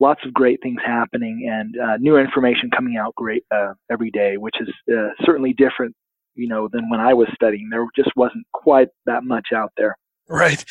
lots 0.00 0.20
of 0.24 0.32
great 0.32 0.60
things 0.62 0.80
happening 0.84 1.48
and 1.52 1.74
uh, 1.78 1.96
new 1.98 2.16
information 2.16 2.70
coming 2.70 2.96
out 2.96 3.14
great 3.16 3.44
uh, 3.54 3.74
every 3.90 4.10
day, 4.10 4.36
which 4.36 4.56
is 4.60 4.68
certainly 5.24 5.52
different 5.52 5.94
you 6.36 6.48
know, 6.48 6.68
than 6.70 6.88
when 6.90 7.00
I 7.00 7.14
was 7.14 7.28
studying. 7.34 7.68
There 7.70 7.84
just 7.96 8.10
wasn't 8.14 8.46
quite 8.52 8.88
that 9.06 9.24
much 9.24 9.48
out 9.54 9.72
there. 9.76 9.96
Right. 10.28 10.64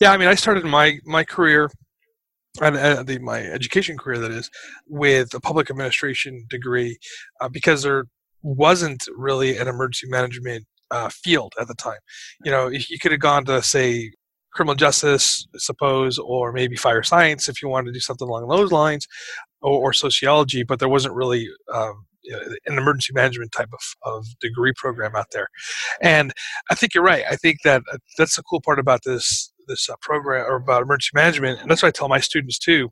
Yeah. 0.00 0.12
I 0.12 0.16
mean, 0.16 0.28
I 0.28 0.34
started 0.34 0.64
my 0.64 0.98
my 1.04 1.24
career 1.24 1.70
and 2.60 2.76
uh, 2.76 3.02
the, 3.02 3.18
my 3.18 3.40
education 3.40 3.96
career 3.98 4.18
that 4.18 4.30
is 4.30 4.50
with 4.86 5.34
a 5.34 5.40
public 5.40 5.70
administration 5.70 6.46
degree 6.48 6.98
uh, 7.40 7.48
because 7.48 7.82
there 7.82 8.04
wasn't 8.42 9.04
really 9.16 9.56
an 9.58 9.68
emergency 9.68 10.08
management 10.08 10.66
uh, 10.90 11.08
field 11.08 11.52
at 11.60 11.68
the 11.68 11.74
time. 11.74 11.98
You 12.44 12.50
know, 12.50 12.68
you 12.68 12.98
could 13.00 13.12
have 13.12 13.20
gone 13.20 13.44
to 13.46 13.62
say 13.62 14.12
criminal 14.52 14.74
justice, 14.74 15.46
I 15.54 15.58
suppose, 15.58 16.18
or 16.18 16.52
maybe 16.52 16.76
fire 16.76 17.02
science 17.02 17.48
if 17.48 17.62
you 17.62 17.68
wanted 17.68 17.86
to 17.86 17.92
do 17.92 18.00
something 18.00 18.26
along 18.26 18.48
those 18.48 18.72
lines, 18.72 19.06
or, 19.60 19.88
or 19.88 19.92
sociology, 19.92 20.62
but 20.62 20.78
there 20.78 20.88
wasn't 20.88 21.14
really 21.14 21.48
um, 21.72 22.06
an 22.66 22.78
emergency 22.78 23.12
management 23.12 23.52
type 23.52 23.68
of, 23.72 24.12
of 24.14 24.26
degree 24.40 24.72
program 24.76 25.14
out 25.14 25.26
there. 25.32 25.48
And 26.00 26.32
I 26.70 26.74
think 26.74 26.94
you're 26.94 27.04
right. 27.04 27.24
I 27.30 27.36
think 27.36 27.58
that 27.64 27.82
uh, 27.92 27.98
that's 28.16 28.36
the 28.36 28.42
cool 28.42 28.60
part 28.60 28.78
about 28.78 29.00
this 29.04 29.52
this 29.66 29.88
uh, 29.88 29.94
program 30.00 30.44
or 30.46 30.56
about 30.56 30.82
emergency 30.82 31.10
management, 31.14 31.60
and 31.60 31.70
that's 31.70 31.82
what 31.82 31.88
I 31.88 31.92
tell 31.92 32.08
my 32.08 32.20
students 32.20 32.58
too, 32.58 32.90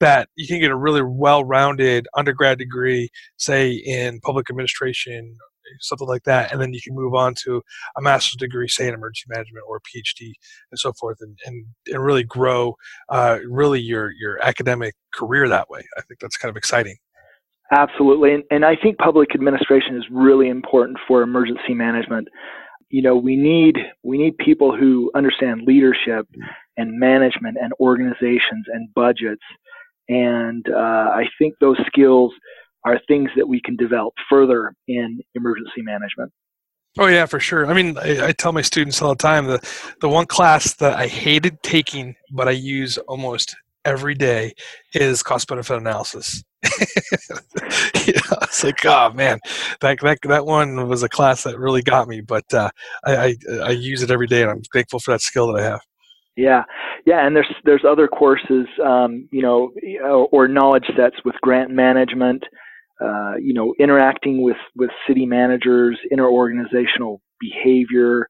that 0.00 0.28
you 0.36 0.46
can 0.46 0.60
get 0.60 0.70
a 0.70 0.76
really 0.76 1.02
well-rounded 1.02 2.06
undergrad 2.16 2.58
degree, 2.58 3.10
say 3.36 3.72
in 3.72 4.20
public 4.20 4.50
administration, 4.50 5.36
something 5.80 6.08
like 6.08 6.24
that, 6.24 6.52
and 6.52 6.60
then 6.60 6.72
you 6.72 6.80
can 6.82 6.94
move 6.94 7.14
on 7.14 7.34
to 7.44 7.62
a 7.96 8.02
master's 8.02 8.36
degree, 8.36 8.68
say 8.68 8.86
in 8.86 8.94
emergency 8.94 9.24
management 9.28 9.64
or 9.68 9.80
PhD, 9.80 10.32
and 10.70 10.78
so 10.78 10.92
forth, 10.92 11.18
and 11.20 11.38
and, 11.46 11.64
and 11.86 12.04
really 12.04 12.24
grow 12.24 12.74
uh, 13.08 13.38
really 13.48 13.80
your 13.80 14.10
your 14.12 14.42
academic 14.42 14.94
career 15.14 15.48
that 15.48 15.70
way. 15.70 15.80
I 15.96 16.02
think 16.02 16.20
that's 16.20 16.36
kind 16.36 16.50
of 16.50 16.56
exciting. 16.56 16.96
Absolutely, 17.70 18.34
and, 18.34 18.44
and 18.50 18.64
I 18.64 18.76
think 18.76 18.98
public 18.98 19.34
administration 19.34 19.96
is 19.96 20.04
really 20.10 20.48
important 20.48 20.98
for 21.08 21.22
emergency 21.22 21.74
management 21.74 22.28
you 22.90 23.02
know 23.02 23.16
we 23.16 23.36
need 23.36 23.76
we 24.02 24.18
need 24.18 24.36
people 24.38 24.76
who 24.76 25.10
understand 25.14 25.62
leadership 25.66 26.26
and 26.76 26.98
management 26.98 27.56
and 27.60 27.72
organizations 27.80 28.66
and 28.72 28.92
budgets. 28.94 29.42
And 30.08 30.66
uh, 30.68 31.10
i 31.14 31.24
think 31.38 31.54
those 31.60 31.78
skills 31.86 32.32
are 32.84 33.00
things 33.08 33.30
that 33.36 33.48
we 33.48 33.60
can 33.60 33.76
develop 33.76 34.12
further 34.28 34.74
in 34.86 35.20
emergency 35.34 35.80
management. 35.80 36.30
Oh 36.98 37.06
yeah 37.06 37.26
for 37.26 37.40
sure. 37.40 37.66
I 37.66 37.74
mean 37.74 37.96
I, 37.98 38.28
I 38.28 38.32
tell 38.32 38.52
my 38.52 38.62
students 38.62 39.00
all 39.00 39.10
the 39.10 39.16
time 39.16 39.46
the 39.46 39.60
the 40.00 40.08
one 40.08 40.26
class 40.26 40.74
that 40.74 40.94
i 40.96 41.06
hated 41.06 41.62
taking 41.62 42.14
but 42.30 42.48
i 42.48 42.52
use 42.52 42.98
almost 42.98 43.56
every 43.84 44.14
day 44.14 44.54
is 44.94 45.22
cost 45.22 45.48
benefit 45.48 45.76
analysis 45.76 46.42
yeah, 48.06 48.38
it's 48.42 48.64
like, 48.64 48.84
oh 48.84 49.12
man, 49.12 49.40
that, 49.80 50.00
that 50.00 50.18
that 50.24 50.46
one 50.46 50.88
was 50.88 51.02
a 51.02 51.08
class 51.08 51.44
that 51.44 51.58
really 51.58 51.82
got 51.82 52.08
me. 52.08 52.20
But 52.20 52.52
uh, 52.52 52.70
I, 53.04 53.16
I, 53.16 53.36
I 53.64 53.70
use 53.70 54.02
it 54.02 54.10
every 54.10 54.26
day, 54.26 54.42
and 54.42 54.50
I'm 54.50 54.62
thankful 54.72 55.00
for 55.00 55.12
that 55.12 55.20
skill 55.20 55.52
that 55.52 55.60
I 55.60 55.64
have. 55.64 55.80
Yeah, 56.36 56.64
yeah, 57.06 57.26
and 57.26 57.36
there's 57.36 57.52
there's 57.64 57.84
other 57.88 58.08
courses, 58.08 58.66
um, 58.84 59.28
you 59.30 59.42
know, 59.42 59.72
or 60.32 60.48
knowledge 60.48 60.86
sets 60.96 61.16
with 61.24 61.36
grant 61.42 61.70
management, 61.70 62.42
uh, 63.00 63.34
you 63.40 63.54
know, 63.54 63.74
interacting 63.78 64.42
with 64.42 64.56
with 64.74 64.90
city 65.06 65.26
managers, 65.26 65.98
interorganizational 66.12 67.18
behavior, 67.40 68.26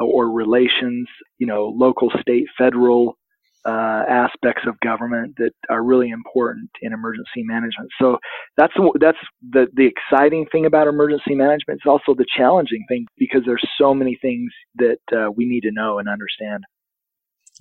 uh, 0.00 0.04
or 0.04 0.30
relations, 0.30 1.08
you 1.38 1.46
know, 1.46 1.66
local, 1.76 2.10
state, 2.20 2.46
federal 2.56 3.18
uh, 3.64 4.02
aspects 4.08 4.62
of 4.66 4.78
government 4.80 5.34
that 5.38 5.52
are 5.70 5.82
really 5.82 6.10
important 6.10 6.70
in 6.80 6.92
emergency 6.92 7.42
management. 7.44 7.90
So 8.00 8.18
that's 8.56 8.72
that's 9.00 9.18
the 9.50 9.66
the 9.74 9.86
exciting 9.86 10.46
thing 10.50 10.66
about 10.66 10.88
emergency 10.88 11.34
management. 11.34 11.80
It's 11.80 11.86
also 11.86 12.14
the 12.14 12.26
challenging 12.36 12.84
thing 12.88 13.06
because 13.18 13.42
there's 13.46 13.66
so 13.78 13.94
many 13.94 14.18
things 14.20 14.50
that 14.76 14.98
uh, 15.12 15.30
we 15.30 15.46
need 15.46 15.60
to 15.62 15.70
know 15.72 15.98
and 15.98 16.08
understand. 16.08 16.64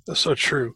That's 0.07 0.19
so 0.19 0.33
true. 0.33 0.75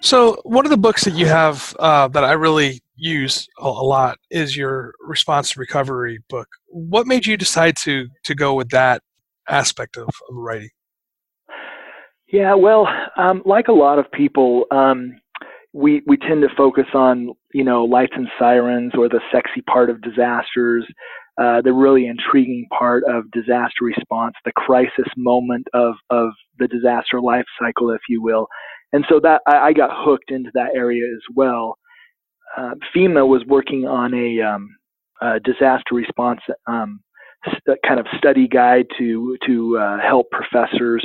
So 0.00 0.40
one 0.44 0.64
of 0.64 0.70
the 0.70 0.76
books 0.76 1.04
that 1.04 1.14
you 1.14 1.26
have 1.26 1.74
uh, 1.78 2.08
that 2.08 2.24
I 2.24 2.32
really 2.32 2.82
use 2.96 3.48
a, 3.58 3.66
a 3.66 3.68
lot 3.68 4.18
is 4.30 4.56
your 4.56 4.94
response 5.00 5.52
to 5.52 5.60
recovery 5.60 6.20
book. 6.28 6.48
What 6.68 7.06
made 7.06 7.26
you 7.26 7.36
decide 7.36 7.76
to 7.78 8.08
to 8.24 8.34
go 8.34 8.54
with 8.54 8.70
that 8.70 9.02
aspect 9.48 9.96
of, 9.96 10.08
of 10.08 10.14
writing? 10.30 10.70
Yeah, 12.28 12.54
well, 12.54 12.88
um, 13.16 13.42
like 13.44 13.68
a 13.68 13.72
lot 13.72 13.98
of 13.98 14.10
people, 14.10 14.64
um, 14.70 15.20
we 15.72 16.02
we 16.06 16.16
tend 16.16 16.42
to 16.42 16.48
focus 16.56 16.86
on 16.94 17.30
you 17.54 17.62
know 17.64 17.84
lights 17.84 18.14
and 18.16 18.28
sirens 18.38 18.92
or 18.96 19.08
the 19.08 19.20
sexy 19.32 19.60
part 19.62 19.90
of 19.90 20.00
disasters, 20.02 20.86
uh, 21.40 21.60
the 21.62 21.72
really 21.72 22.06
intriguing 22.06 22.66
part 22.76 23.04
of 23.04 23.30
disaster 23.30 23.84
response, 23.84 24.34
the 24.44 24.52
crisis 24.52 25.06
moment 25.16 25.68
of 25.74 25.94
of 26.10 26.30
the 26.58 26.66
disaster 26.66 27.20
life 27.20 27.44
cycle, 27.60 27.90
if 27.90 28.00
you 28.08 28.22
will. 28.22 28.48
And 28.92 29.04
so 29.08 29.20
that 29.20 29.42
I, 29.46 29.68
I 29.68 29.72
got 29.72 29.90
hooked 29.92 30.30
into 30.30 30.50
that 30.54 30.70
area 30.74 31.04
as 31.14 31.22
well. 31.36 31.78
Uh, 32.56 32.74
FEMA 32.94 33.26
was 33.28 33.44
working 33.46 33.86
on 33.86 34.14
a, 34.14 34.40
um, 34.40 34.68
a 35.20 35.40
disaster 35.40 35.94
response 35.94 36.40
um, 36.66 37.00
kind 37.86 38.00
of 38.00 38.06
study 38.18 38.48
guide 38.48 38.86
to 38.98 39.36
to 39.46 39.78
uh, 39.78 39.98
help 40.00 40.30
professors 40.30 41.04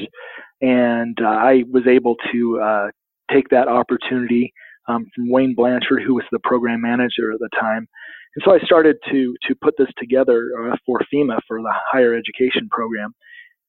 and 0.62 1.18
uh, 1.22 1.28
I 1.28 1.64
was 1.72 1.88
able 1.88 2.16
to 2.32 2.60
uh, 2.62 2.88
take 3.32 3.50
that 3.50 3.68
opportunity 3.68 4.54
um, 4.88 5.06
from 5.16 5.30
Wayne 5.30 5.56
Blanchard, 5.56 6.04
who 6.06 6.16
was 6.16 6.26
the 6.32 6.40
program 6.44 6.82
manager 6.82 7.32
at 7.34 7.40
the 7.40 7.50
time. 7.60 7.88
And 8.36 8.44
so 8.46 8.54
I 8.54 8.60
started 8.60 8.98
to 9.12 9.36
to 9.48 9.56
put 9.62 9.76
this 9.78 9.90
together 9.98 10.50
uh, 10.72 10.78
for 10.86 11.00
FEMA 11.14 11.40
for 11.48 11.62
the 11.62 11.74
higher 11.92 12.14
education 12.14 12.70
program. 12.70 13.14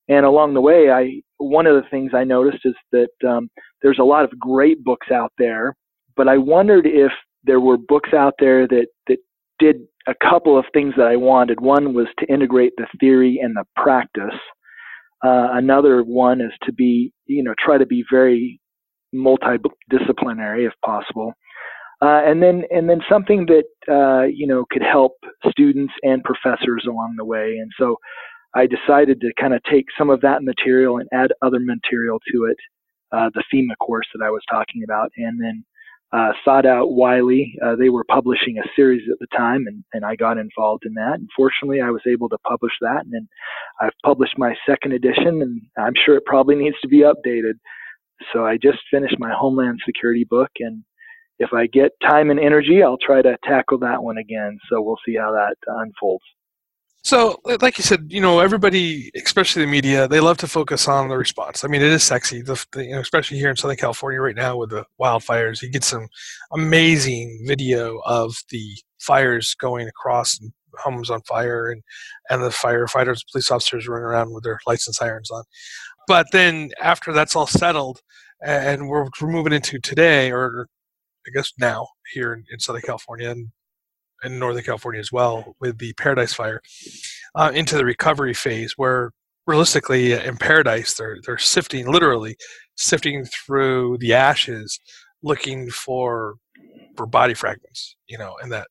And 0.08 0.26
along 0.26 0.54
the 0.54 0.60
way, 0.60 0.90
I 0.90 1.22
one 1.38 1.66
of 1.66 1.74
the 1.74 1.88
things 1.90 2.12
I 2.14 2.24
noticed 2.24 2.64
is 2.64 2.74
that 2.92 3.28
um, 3.28 3.48
there's 3.82 3.98
a 3.98 4.04
lot 4.04 4.24
of 4.24 4.38
great 4.38 4.84
books 4.84 5.08
out 5.10 5.32
there, 5.38 5.74
but 6.16 6.28
I 6.28 6.38
wondered 6.38 6.86
if 6.86 7.12
there 7.44 7.60
were 7.60 7.76
books 7.76 8.10
out 8.12 8.34
there 8.38 8.68
that 8.68 8.86
that 9.08 9.18
did 9.58 9.76
a 10.06 10.14
couple 10.14 10.58
of 10.58 10.64
things 10.72 10.94
that 10.96 11.06
I 11.06 11.16
wanted. 11.16 11.60
One 11.60 11.94
was 11.94 12.06
to 12.18 12.26
integrate 12.26 12.72
the 12.76 12.86
theory 13.00 13.40
and 13.42 13.54
the 13.56 13.64
practice, 13.76 14.38
uh, 15.24 15.50
another 15.52 16.02
one 16.02 16.40
is 16.40 16.52
to 16.64 16.72
be, 16.72 17.12
you 17.26 17.42
know, 17.44 17.54
try 17.58 17.78
to 17.78 17.86
be 17.86 18.04
very 18.10 18.60
multidisciplinary 19.14 20.66
if 20.66 20.72
possible. 20.84 21.32
Uh, 22.00 22.20
and 22.24 22.42
then, 22.42 22.64
and 22.72 22.90
then 22.90 23.00
something 23.08 23.46
that 23.46 23.64
uh, 23.88 24.24
you 24.24 24.46
know 24.46 24.64
could 24.70 24.82
help 24.82 25.12
students 25.48 25.92
and 26.02 26.24
professors 26.24 26.84
along 26.88 27.14
the 27.16 27.24
way. 27.24 27.56
And 27.60 27.70
so, 27.78 27.96
I 28.54 28.66
decided 28.66 29.20
to 29.20 29.32
kind 29.40 29.54
of 29.54 29.62
take 29.62 29.86
some 29.96 30.10
of 30.10 30.20
that 30.22 30.42
material 30.42 30.98
and 30.98 31.08
add 31.12 31.32
other 31.40 31.60
material 31.60 32.18
to 32.32 32.44
it, 32.44 32.56
uh, 33.12 33.30
the 33.32 33.44
FEMA 33.54 33.76
course 33.78 34.06
that 34.12 34.24
I 34.24 34.30
was 34.30 34.42
talking 34.50 34.82
about, 34.84 35.12
and 35.16 35.40
then 35.40 35.64
uh, 36.12 36.32
sought 36.44 36.66
out 36.66 36.92
Wiley. 36.92 37.54
Uh, 37.64 37.74
they 37.76 37.88
were 37.88 38.04
publishing 38.04 38.58
a 38.58 38.68
series 38.76 39.02
at 39.10 39.18
the 39.18 39.26
time, 39.36 39.64
and, 39.66 39.82
and 39.94 40.04
I 40.04 40.14
got 40.16 40.38
involved 40.38 40.84
in 40.84 40.94
that. 40.94 41.14
And 41.14 41.28
fortunately, 41.34 41.80
I 41.80 41.90
was 41.90 42.02
able 42.06 42.28
to 42.28 42.38
publish 42.46 42.72
that. 42.82 43.04
And 43.10 43.26
I've 43.80 43.94
published 44.04 44.38
my 44.38 44.54
second 44.68 44.92
edition, 44.92 45.40
and 45.40 45.62
I'm 45.78 45.94
sure 46.04 46.16
it 46.16 46.26
probably 46.26 46.56
needs 46.56 46.76
to 46.82 46.88
be 46.88 46.98
updated. 46.98 47.54
So 48.32 48.44
I 48.44 48.56
just 48.56 48.78
finished 48.90 49.16
my 49.18 49.32
Homeland 49.32 49.80
Security 49.84 50.24
book, 50.28 50.50
and 50.60 50.84
if 51.38 51.52
I 51.52 51.66
get 51.66 51.92
time 52.02 52.30
and 52.30 52.38
energy, 52.38 52.82
I'll 52.82 52.98
try 52.98 53.22
to 53.22 53.36
tackle 53.42 53.78
that 53.78 54.02
one 54.02 54.18
again. 54.18 54.58
So 54.70 54.80
we'll 54.82 54.98
see 55.04 55.16
how 55.16 55.32
that 55.32 55.56
unfolds. 55.66 56.24
So, 57.04 57.40
like 57.60 57.78
you 57.78 57.84
said, 57.84 58.06
you 58.10 58.20
know, 58.20 58.38
everybody, 58.38 59.10
especially 59.24 59.64
the 59.64 59.70
media, 59.70 60.06
they 60.06 60.20
love 60.20 60.36
to 60.38 60.46
focus 60.46 60.86
on 60.86 61.08
the 61.08 61.16
response. 61.16 61.64
I 61.64 61.68
mean, 61.68 61.82
it 61.82 61.90
is 61.90 62.04
sexy, 62.04 62.42
the, 62.42 62.64
the, 62.70 62.84
you 62.84 62.92
know, 62.92 63.00
especially 63.00 63.38
here 63.38 63.50
in 63.50 63.56
Southern 63.56 63.76
California 63.76 64.20
right 64.20 64.36
now 64.36 64.56
with 64.56 64.70
the 64.70 64.84
wildfires. 65.00 65.62
You 65.62 65.68
get 65.68 65.82
some 65.82 66.06
amazing 66.52 67.44
video 67.44 67.98
of 68.06 68.36
the 68.50 68.76
fires 69.00 69.54
going 69.54 69.88
across 69.88 70.38
and 70.38 70.52
homes 70.78 71.10
on 71.10 71.22
fire, 71.22 71.70
and 71.70 71.82
and 72.30 72.42
the 72.42 72.50
firefighters, 72.50 73.20
police 73.30 73.50
officers 73.50 73.88
running 73.88 74.04
around 74.04 74.32
with 74.32 74.44
their 74.44 74.58
and 74.68 74.78
sirens 74.78 75.30
on. 75.30 75.42
But 76.06 76.28
then 76.32 76.70
after 76.80 77.12
that's 77.12 77.34
all 77.34 77.48
settled, 77.48 78.00
and 78.44 78.88
we're, 78.88 79.08
we're 79.20 79.28
moving 79.28 79.52
into 79.52 79.80
today, 79.80 80.30
or 80.30 80.68
I 81.26 81.30
guess 81.34 81.52
now 81.58 81.88
here 82.12 82.32
in, 82.32 82.44
in 82.50 82.60
Southern 82.60 82.82
California, 82.82 83.30
and 83.30 83.48
in 84.24 84.38
Northern 84.38 84.64
California 84.64 85.00
as 85.00 85.12
well 85.12 85.56
with 85.60 85.78
the 85.78 85.92
Paradise 85.94 86.32
Fire 86.32 86.60
uh, 87.34 87.50
into 87.54 87.76
the 87.76 87.84
recovery 87.84 88.34
phase, 88.34 88.74
where 88.76 89.12
realistically 89.46 90.12
in 90.12 90.36
Paradise 90.36 90.94
they're 90.94 91.18
they're 91.26 91.38
sifting 91.38 91.90
literally 91.90 92.36
sifting 92.76 93.24
through 93.24 93.98
the 93.98 94.14
ashes, 94.14 94.78
looking 95.22 95.70
for 95.70 96.34
for 96.96 97.06
body 97.06 97.34
fragments, 97.34 97.96
you 98.06 98.18
know, 98.18 98.36
and 98.42 98.52
that 98.52 98.68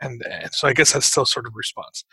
and, 0.00 0.22
and 0.30 0.52
so 0.52 0.68
I 0.68 0.72
guess 0.72 0.92
that's 0.92 1.06
still 1.06 1.26
sort 1.26 1.46
of 1.46 1.52
response. 1.54 2.04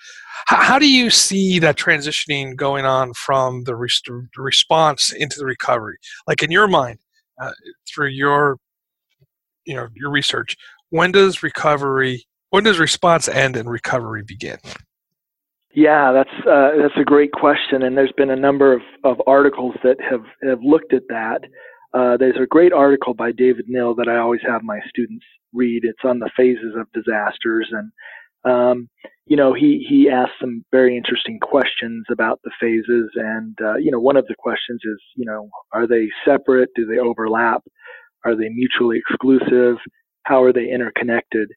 How, 0.47 0.57
how 0.57 0.79
do 0.79 0.89
you 0.89 1.09
see 1.09 1.59
that 1.59 1.77
transitioning 1.77 2.55
going 2.55 2.85
on 2.85 3.13
from 3.13 3.63
the, 3.63 3.75
rest- 3.75 4.09
response 4.37 5.13
into 5.13 5.39
the 5.39 5.45
recovery? 5.45 5.97
Like 6.27 6.43
in 6.43 6.51
your 6.51 6.67
mind, 6.67 6.99
uh, 7.41 7.51
through 7.87 8.09
your 8.09 8.57
you 9.65 9.75
know 9.75 9.87
your 9.95 10.11
research, 10.11 10.55
when 10.89 11.11
does 11.11 11.43
recovery 11.43 12.25
when 12.55 12.63
does 12.63 12.79
response 12.79 13.27
end 13.27 13.57
and 13.57 13.69
recovery 13.69 14.23
begin? 14.23 14.57
Yeah, 15.73 16.13
that's 16.13 16.47
uh, 16.47 16.71
that's 16.81 16.97
a 16.97 17.03
great 17.03 17.33
question, 17.33 17.83
and 17.83 17.97
there's 17.97 18.13
been 18.15 18.29
a 18.29 18.35
number 18.37 18.71
of, 18.71 18.81
of 19.03 19.21
articles 19.27 19.75
that 19.83 19.97
have, 19.99 20.23
have 20.41 20.63
looked 20.63 20.93
at 20.93 21.03
that. 21.09 21.39
Uh, 21.93 22.15
there's 22.15 22.37
a 22.41 22.47
great 22.47 22.71
article 22.71 23.13
by 23.13 23.33
David 23.33 23.65
Neal 23.67 23.93
that 23.95 24.07
I 24.07 24.19
always 24.19 24.39
have 24.47 24.63
my 24.63 24.79
students 24.87 25.25
read. 25.51 25.81
It's 25.83 26.05
on 26.05 26.19
the 26.19 26.29
phases 26.37 26.75
of 26.79 26.87
disasters, 26.93 27.69
and 27.73 27.91
um, 28.49 28.89
you 29.25 29.35
know 29.35 29.53
he 29.53 29.85
he 29.89 30.09
asked 30.09 30.39
some 30.39 30.63
very 30.71 30.95
interesting 30.95 31.39
questions 31.41 32.05
about 32.09 32.39
the 32.45 32.51
phases, 32.57 33.09
and 33.15 33.57
uh, 33.61 33.75
you 33.75 33.91
know 33.91 33.99
one 33.99 34.15
of 34.15 34.27
the 34.27 34.35
questions 34.39 34.79
is 34.85 35.01
you 35.17 35.25
know 35.25 35.49
are 35.73 35.87
they 35.87 36.07
separate? 36.23 36.69
Do 36.73 36.85
they 36.85 36.99
overlap? 36.99 37.63
Are 38.23 38.33
they 38.33 38.47
mutually 38.47 38.97
exclusive? 38.97 39.75
How 40.23 40.41
are 40.41 40.53
they 40.53 40.71
interconnected? 40.71 41.49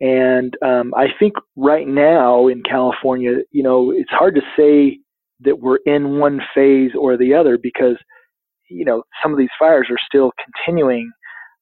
And 0.00 0.54
um, 0.64 0.94
I 0.96 1.06
think 1.18 1.34
right 1.56 1.86
now 1.86 2.46
in 2.48 2.62
California, 2.62 3.38
you 3.50 3.62
know, 3.62 3.90
it's 3.90 4.10
hard 4.10 4.36
to 4.36 4.42
say 4.56 5.00
that 5.40 5.60
we're 5.60 5.78
in 5.86 6.18
one 6.18 6.40
phase 6.54 6.92
or 6.98 7.16
the 7.16 7.34
other 7.34 7.58
because, 7.60 7.96
you 8.70 8.84
know, 8.84 9.02
some 9.22 9.32
of 9.32 9.38
these 9.38 9.48
fires 9.58 9.88
are 9.90 9.98
still 10.06 10.32
continuing. 10.44 11.10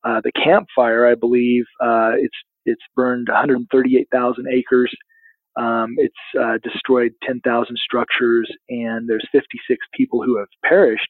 Uh, 0.05 0.21
the 0.23 0.33
Camp 0.33 0.67
Fire, 0.75 1.07
I 1.07 1.15
believe, 1.15 1.65
uh, 1.83 2.13
it's 2.17 2.37
it's 2.67 2.83
burned 2.97 3.29
138,000 3.29 4.47
acres. 4.53 4.93
Um, 5.57 5.95
it's 5.97 6.15
uh, 6.39 6.59
destroyed 6.63 7.13
10,000 7.23 7.79
structures, 7.79 8.51
and 8.69 9.09
there's 9.09 9.27
56 9.33 9.79
people 9.95 10.23
who 10.23 10.39
have 10.39 10.49
perished 10.65 11.09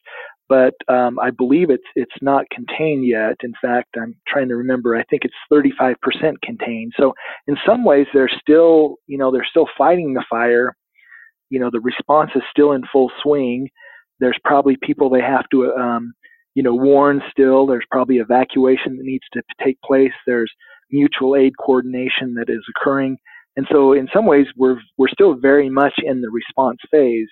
but 0.49 0.73
um, 0.87 1.19
I 1.19 1.31
believe 1.31 1.69
it's 1.69 1.87
it's 1.95 2.15
not 2.21 2.49
contained 2.49 3.05
yet. 3.05 3.35
In 3.43 3.53
fact, 3.61 3.95
I'm 4.01 4.15
trying 4.27 4.47
to 4.49 4.55
remember. 4.55 4.95
I 4.95 5.03
think 5.03 5.23
it's 5.25 5.35
35% 5.51 5.95
contained. 6.41 6.93
So 6.97 7.13
in 7.47 7.57
some 7.65 7.83
ways, 7.83 8.07
they're 8.13 8.31
still 8.41 8.95
you 9.07 9.17
know 9.17 9.31
they're 9.31 9.47
still 9.49 9.67
fighting 9.77 10.13
the 10.13 10.25
fire. 10.29 10.75
You 11.49 11.59
know 11.59 11.69
the 11.71 11.81
response 11.81 12.31
is 12.35 12.43
still 12.49 12.71
in 12.73 12.83
full 12.91 13.11
swing. 13.21 13.69
There's 14.19 14.39
probably 14.43 14.77
people 14.81 15.09
they 15.09 15.21
have 15.21 15.47
to 15.51 15.73
um, 15.73 16.13
you 16.55 16.63
know 16.63 16.73
warn 16.73 17.21
still. 17.31 17.67
There's 17.67 17.85
probably 17.91 18.17
evacuation 18.17 18.97
that 18.97 19.05
needs 19.05 19.25
to 19.33 19.41
take 19.63 19.79
place. 19.81 20.13
There's 20.25 20.51
mutual 20.91 21.35
aid 21.35 21.53
coordination 21.59 22.33
that 22.35 22.49
is 22.49 22.63
occurring. 22.69 23.17
And 23.57 23.67
so 23.71 23.93
in 23.93 24.07
some 24.13 24.25
ways 24.25 24.45
we're 24.55 24.79
we're 24.97 25.09
still 25.09 25.35
very 25.35 25.69
much 25.69 25.93
in 25.97 26.21
the 26.21 26.29
response 26.29 26.79
phase. 26.89 27.27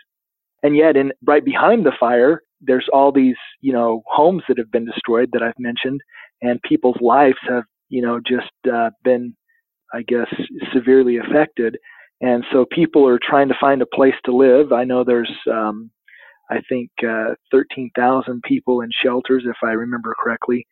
And 0.64 0.76
yet 0.76 0.98
in 0.98 1.12
right 1.24 1.46
behind 1.46 1.86
the 1.86 1.94
fire, 2.00 2.42
there's 2.62 2.88
all 2.92 3.12
these, 3.12 3.36
you 3.62 3.74
know, 3.74 4.04
homes 4.08 4.44
that 4.48 4.58
have 4.58 4.72
been 4.72 4.86
destroyed 4.86 5.30
that 5.34 5.44
I've 5.44 5.60
mentioned, 5.60 6.02
and 6.42 6.62
people's 6.62 7.00
lives 7.02 7.38
have, 7.48 7.64
you 7.90 8.02
know, 8.02 8.20
just 8.26 8.52
uh, 8.72 8.90
been, 9.04 9.36
I 9.94 10.02
guess, 10.04 10.28
severely 10.74 11.18
affected. 11.18 11.78
And 12.22 12.44
so 12.52 12.66
people 12.72 13.08
are 13.08 13.20
trying 13.22 13.50
to 13.50 13.56
find 13.60 13.82
a 13.82 13.88
place 13.88 14.16
to 14.26 14.36
live. 14.36 14.72
I 14.72 14.84
know 14.84 15.04
there's, 15.04 15.32
um, 15.52 15.92
I 16.50 16.62
think, 16.70 16.90
uh, 17.08 17.36
13,000 17.52 18.42
people 18.44 18.82
in 18.82 18.90
shelters, 19.04 19.44
if 19.46 19.58
I 19.64 19.72
remember 19.72 20.16
correctly. 20.22 20.66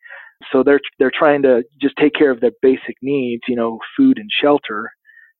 So 0.52 0.62
they're 0.62 0.80
they're 0.98 1.12
trying 1.16 1.42
to 1.42 1.62
just 1.80 1.94
take 1.96 2.14
care 2.14 2.30
of 2.30 2.40
their 2.40 2.52
basic 2.60 2.96
needs, 3.02 3.42
you 3.48 3.56
know, 3.56 3.78
food 3.96 4.18
and 4.18 4.28
shelter, 4.42 4.90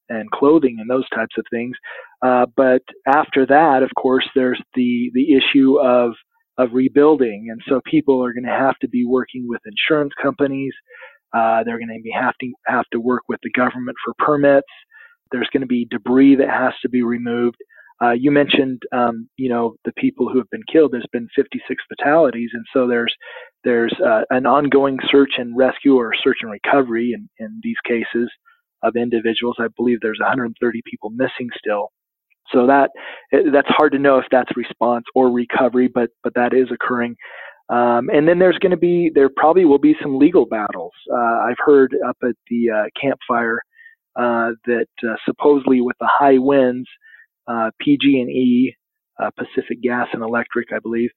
and 0.09 0.31
clothing 0.31 0.77
and 0.81 0.89
those 0.89 1.09
types 1.11 1.35
of 1.39 1.45
things. 1.51 1.77
Uh, 2.23 2.47
but 2.57 2.83
after 3.07 3.47
that, 3.47 3.83
of 3.83 3.91
course, 3.97 4.29
there's 4.35 4.61
the 4.75 5.11
the 5.15 5.35
issue 5.35 5.79
of 5.81 6.13
of 6.59 6.73
rebuilding. 6.73 7.49
And 7.51 7.61
so 7.69 7.81
people 7.85 8.25
are 8.25 8.33
going 8.33 8.45
to 8.45 8.51
have 8.51 8.79
to 8.81 8.89
be 8.89 9.05
working 9.05 9.47
with 9.49 9.61
insurance 9.67 10.13
companies. 10.21 10.73
Uh, 11.33 11.65
they're 11.65 11.79
going 11.79 11.89
to 11.89 12.03
be 12.03 12.13
have 12.13 12.35
to 12.41 12.53
have 12.67 12.85
to 12.93 13.01
work 13.01 13.23
with 13.29 13.41
the 13.43 13.51
government 13.51 13.97
for 14.05 14.15
permits. 14.19 14.69
There's 15.33 15.49
going 15.53 15.63
to 15.63 15.67
be 15.67 15.87
debris 15.91 16.37
that 16.37 16.49
has 16.49 16.75
to 16.83 16.89
be 16.89 17.03
removed. 17.03 17.57
Uh, 18.03 18.11
you 18.11 18.31
mentioned, 18.31 18.83
um, 18.93 19.29
you 19.37 19.49
know, 19.49 19.77
the 19.85 19.93
people 19.93 20.29
who 20.29 20.39
have 20.39 20.51
been 20.51 20.63
killed. 20.71 20.93
There's 20.93 21.07
been 21.13 21.29
56 21.35 21.83
fatalities, 21.89 22.51
and 22.53 22.65
so 22.73 22.87
there's 22.89 23.15
there's 23.63 23.95
uh, 24.05 24.23
an 24.31 24.47
ongoing 24.47 24.99
search 25.11 25.33
and 25.39 25.57
rescue 25.57 25.97
or 25.97 26.13
search 26.23 26.38
and 26.43 26.51
recovery 26.51 27.12
in, 27.14 27.29
in 27.38 27.61
these 27.62 27.77
cases 27.87 28.31
of 28.83 28.97
individuals. 28.97 29.57
I 29.59 29.69
believe 29.77 29.99
there's 30.01 30.21
130 30.21 30.83
people 30.85 31.11
missing 31.11 31.49
still. 31.57 31.90
So 32.52 32.66
that 32.66 32.90
that's 33.52 33.68
hard 33.68 33.92
to 33.92 33.98
know 33.98 34.18
if 34.18 34.26
that's 34.30 34.57
response 34.57 35.04
or 35.14 35.30
recovery, 35.30 35.88
but 35.92 36.11
but 36.22 36.35
that 36.35 36.52
is 36.52 36.68
occurring. 36.72 37.16
Um, 37.70 38.11
and 38.12 38.28
then 38.28 38.38
there's 38.38 38.59
going 38.59 38.72
to 38.72 38.76
be 38.76 39.11
there 39.14 39.30
probably 39.35 39.64
will 39.64 39.78
be 39.78 39.96
some 40.02 40.18
legal 40.18 40.46
battles. 40.46 40.92
Uh, 41.11 41.16
I've 41.48 41.57
heard 41.59 41.96
up 42.07 42.16
at 42.22 42.35
the 42.50 42.70
uh, 42.70 42.85
Camp 43.00 43.18
Fire 43.26 43.61
uh, 44.16 44.50
that 44.66 44.88
uh, 45.02 45.16
supposedly 45.24 45.80
with 45.80 45.96
the 45.98 46.09
high 46.11 46.38
winds, 46.38 46.88
uh, 47.48 47.70
PG&E, 47.80 48.74
uh, 49.18 49.30
Pacific 49.37 49.80
Gas 49.83 50.09
and 50.12 50.22
Electric, 50.22 50.68
I 50.74 50.78
believe, 50.78 51.11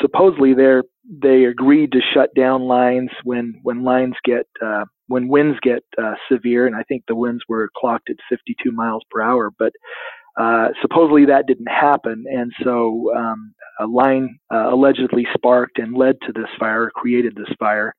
supposedly 0.00 0.54
they 0.54 0.80
they 1.22 1.44
agreed 1.44 1.92
to 1.92 2.00
shut 2.12 2.34
down 2.34 2.62
lines 2.62 3.10
when 3.24 3.54
when 3.62 3.82
lines 3.82 4.14
get 4.24 4.46
when 5.10 5.26
winds 5.26 5.58
get 5.60 5.82
uh, 5.98 6.14
severe, 6.30 6.68
and 6.68 6.76
I 6.76 6.84
think 6.84 7.02
the 7.08 7.16
winds 7.16 7.42
were 7.48 7.68
clocked 7.76 8.10
at 8.10 8.16
52 8.28 8.70
miles 8.70 9.02
per 9.10 9.20
hour, 9.20 9.50
but 9.58 9.72
uh, 10.40 10.68
supposedly 10.80 11.26
that 11.26 11.48
didn't 11.48 11.66
happen, 11.66 12.24
and 12.30 12.52
so 12.62 13.12
um, 13.16 13.52
a 13.80 13.86
line 13.86 14.38
uh, 14.54 14.72
allegedly 14.72 15.26
sparked 15.34 15.80
and 15.80 15.96
led 15.96 16.14
to 16.26 16.32
this 16.32 16.48
fire, 16.60 16.90
created 16.94 17.34
this 17.34 17.52
fire, 17.58 17.92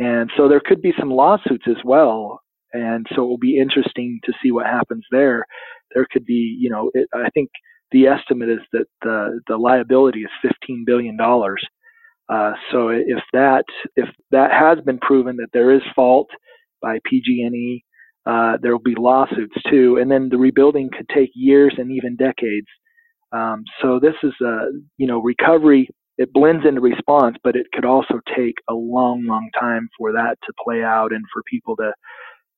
and 0.00 0.30
so 0.36 0.48
there 0.48 0.60
could 0.64 0.82
be 0.82 0.92
some 0.98 1.12
lawsuits 1.12 1.66
as 1.68 1.76
well, 1.84 2.40
and 2.72 3.06
so 3.14 3.22
it 3.22 3.28
will 3.28 3.38
be 3.38 3.58
interesting 3.58 4.18
to 4.24 4.32
see 4.42 4.50
what 4.50 4.66
happens 4.66 5.04
there. 5.12 5.46
There 5.94 6.06
could 6.10 6.24
be, 6.24 6.56
you 6.58 6.70
know, 6.70 6.90
it, 6.92 7.08
I 7.14 7.30
think 7.30 7.50
the 7.92 8.08
estimate 8.08 8.48
is 8.48 8.64
that 8.72 8.86
the 9.02 9.40
the 9.46 9.56
liability 9.56 10.20
is 10.22 10.30
15 10.42 10.84
billion 10.84 11.16
dollars. 11.16 11.64
Uh, 12.28 12.52
so 12.70 12.88
if 12.88 13.22
that 13.32 13.64
if 13.96 14.08
that 14.30 14.50
has 14.52 14.84
been 14.84 14.98
proven 14.98 15.36
that 15.36 15.48
there 15.52 15.72
is 15.74 15.82
fault 15.96 16.28
by 16.80 16.98
PG&E. 17.04 17.84
Uh, 18.26 18.58
there 18.60 18.72
will 18.72 18.82
be 18.82 18.94
lawsuits 18.96 19.56
too, 19.70 19.96
and 20.00 20.10
then 20.10 20.28
the 20.28 20.36
rebuilding 20.36 20.90
could 20.94 21.08
take 21.08 21.30
years 21.34 21.74
and 21.78 21.90
even 21.90 22.16
decades. 22.16 22.66
Um, 23.32 23.64
so 23.80 23.98
this 24.00 24.14
is 24.22 24.34
a 24.42 24.66
you 24.98 25.06
know 25.06 25.20
recovery. 25.20 25.88
It 26.18 26.32
blends 26.32 26.66
into 26.66 26.80
response, 26.80 27.36
but 27.42 27.56
it 27.56 27.66
could 27.72 27.84
also 27.84 28.20
take 28.36 28.56
a 28.68 28.74
long, 28.74 29.24
long 29.26 29.48
time 29.58 29.88
for 29.96 30.12
that 30.12 30.36
to 30.44 30.52
play 30.62 30.82
out 30.82 31.12
and 31.12 31.24
for 31.32 31.42
people 31.48 31.76
to 31.76 31.92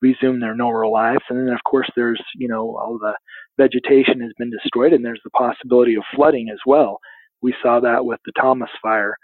resume 0.00 0.40
their 0.40 0.54
normal 0.56 0.90
lives. 0.90 1.22
And 1.28 1.46
then, 1.46 1.54
of 1.54 1.61
course, 1.68 1.88
there's 1.94 2.20
you 2.35 2.48
know 2.48 2.76
all 2.76 2.98
the 2.98 3.14
vegetation 3.56 4.20
has 4.22 4.33
been 4.38 4.50
destroyed, 4.50 4.92
and 4.92 5.04
there's 5.04 5.20
the 5.24 5.30
possibility 5.30 5.94
of 5.94 6.02
flooding 6.16 6.48
as 6.52 6.59
well. 6.66 6.98
We 7.42 7.54
saw 7.62 7.78
that 7.80 8.04
with 8.04 8.18
the 8.24 8.33
Thomas 8.40 8.70
Fire 8.83 9.14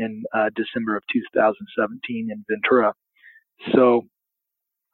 in 0.00 0.22
uh, 0.34 0.50
December 0.56 0.96
of 0.96 1.02
2017 1.12 2.28
in 2.30 2.44
Ventura. 2.48 2.92
So 3.74 4.06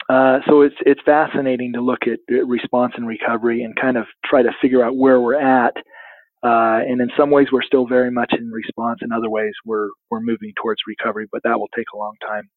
uh, 0.09 0.39
so 0.49 0.63
it's 0.63 0.77
it's 0.81 1.01
fascinating 1.05 1.73
to 1.73 1.81
look 1.81 2.01
at 2.07 2.19
response 2.47 2.93
and 2.97 3.07
recovery 3.07 3.63
and 3.63 3.75
kind 3.77 3.97
of 3.97 4.07
try 4.25 4.43
to 4.43 4.51
figure 4.63 4.85
out 4.85 4.97
where 4.97 5.21
we're 5.21 5.41
at. 5.41 5.75
Uh, 6.45 6.79
and 6.87 7.01
in 7.01 7.11
some 7.17 7.31
ways, 7.31 7.49
we're 7.51 7.63
still 7.63 7.87
very 7.87 8.11
much 8.11 8.33
in 8.39 8.51
response. 8.51 9.01
In 9.03 9.11
other 9.11 9.29
ways, 9.29 9.53
we're 9.65 9.89
we're 10.11 10.21
moving 10.21 10.53
towards 10.63 10.81
recovery, 10.87 11.27
but 11.33 11.43
that 11.43 11.59
will 11.59 11.71
take 11.75 11.87
a 11.93 11.97
long 11.97 12.15
time. 12.25 12.49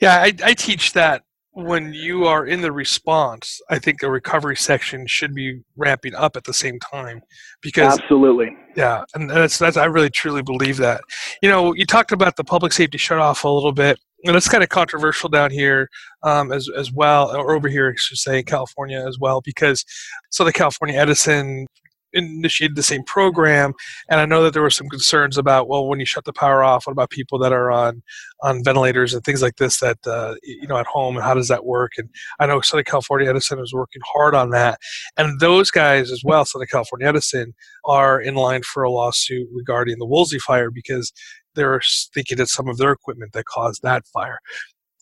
Yeah, 0.00 0.16
I, 0.20 0.32
I 0.44 0.54
teach 0.54 0.92
that 0.92 1.24
when 1.54 1.94
you 1.94 2.26
are 2.26 2.46
in 2.46 2.60
the 2.62 2.72
response, 2.72 3.60
I 3.70 3.78
think 3.78 4.00
the 4.00 4.10
recovery 4.10 4.56
section 4.56 5.06
should 5.06 5.34
be 5.34 5.60
ramping 5.76 6.14
up 6.14 6.36
at 6.36 6.44
the 6.44 6.52
same 6.52 6.80
time 6.80 7.22
because 7.62 7.98
absolutely, 7.98 8.56
yeah, 8.76 9.04
and 9.14 9.30
that's 9.30 9.58
that's 9.58 9.76
I 9.76 9.84
really 9.84 10.10
truly 10.10 10.42
believe 10.42 10.78
that. 10.78 11.00
You 11.42 11.48
know, 11.48 11.72
you 11.72 11.86
talked 11.86 12.10
about 12.10 12.36
the 12.36 12.44
public 12.44 12.72
safety 12.72 12.98
shut 12.98 13.20
off 13.20 13.44
a 13.44 13.48
little 13.48 13.72
bit, 13.72 13.98
and 14.24 14.34
it's 14.34 14.48
kind 14.48 14.64
of 14.64 14.68
controversial 14.68 15.28
down 15.28 15.52
here 15.52 15.88
um, 16.24 16.52
as 16.52 16.68
as 16.76 16.92
well, 16.92 17.34
or 17.34 17.54
over 17.54 17.68
here, 17.68 17.92
I 17.94 17.96
should 17.96 18.18
say, 18.18 18.42
California 18.42 19.04
as 19.06 19.18
well, 19.20 19.40
because 19.40 19.84
so 20.30 20.42
the 20.42 20.52
California 20.52 20.98
Edison 20.98 21.66
initiated 22.14 22.76
the 22.76 22.82
same 22.82 23.02
program 23.04 23.72
and 24.08 24.20
i 24.20 24.24
know 24.24 24.42
that 24.42 24.52
there 24.52 24.62
were 24.62 24.70
some 24.70 24.88
concerns 24.88 25.36
about 25.36 25.68
well 25.68 25.86
when 25.86 26.00
you 26.00 26.06
shut 26.06 26.24
the 26.24 26.32
power 26.32 26.62
off 26.62 26.86
what 26.86 26.92
about 26.92 27.10
people 27.10 27.38
that 27.38 27.52
are 27.52 27.70
on 27.70 28.02
on 28.42 28.62
ventilators 28.64 29.12
and 29.12 29.24
things 29.24 29.42
like 29.42 29.56
this 29.56 29.80
that 29.80 29.98
uh, 30.06 30.34
you 30.42 30.66
know 30.66 30.78
at 30.78 30.86
home 30.86 31.16
and 31.16 31.24
how 31.24 31.34
does 31.34 31.48
that 31.48 31.64
work? 31.64 31.92
And 31.98 32.08
i 32.40 32.46
know 32.46 32.60
southern 32.60 32.84
california 32.84 33.28
edison 33.28 33.58
is 33.58 33.72
working 33.74 34.02
hard 34.04 34.34
on 34.34 34.50
that. 34.50 34.78
And 35.16 35.40
those 35.40 35.70
guys 35.70 36.10
as 36.10 36.22
well 36.24 36.44
southern 36.44 36.68
california 36.68 37.08
edison 37.08 37.54
are 37.84 38.20
in 38.20 38.34
line 38.34 38.62
for 38.62 38.82
a 38.82 38.90
lawsuit 38.90 39.48
regarding 39.52 39.98
the 39.98 40.06
woolsey 40.06 40.38
fire 40.38 40.70
because 40.70 41.12
they're 41.54 41.80
thinking 42.12 42.40
it's 42.40 42.52
some 42.52 42.68
of 42.68 42.78
their 42.78 42.92
equipment 42.92 43.32
that 43.32 43.44
caused 43.46 43.82
that 43.82 44.06
fire. 44.06 44.38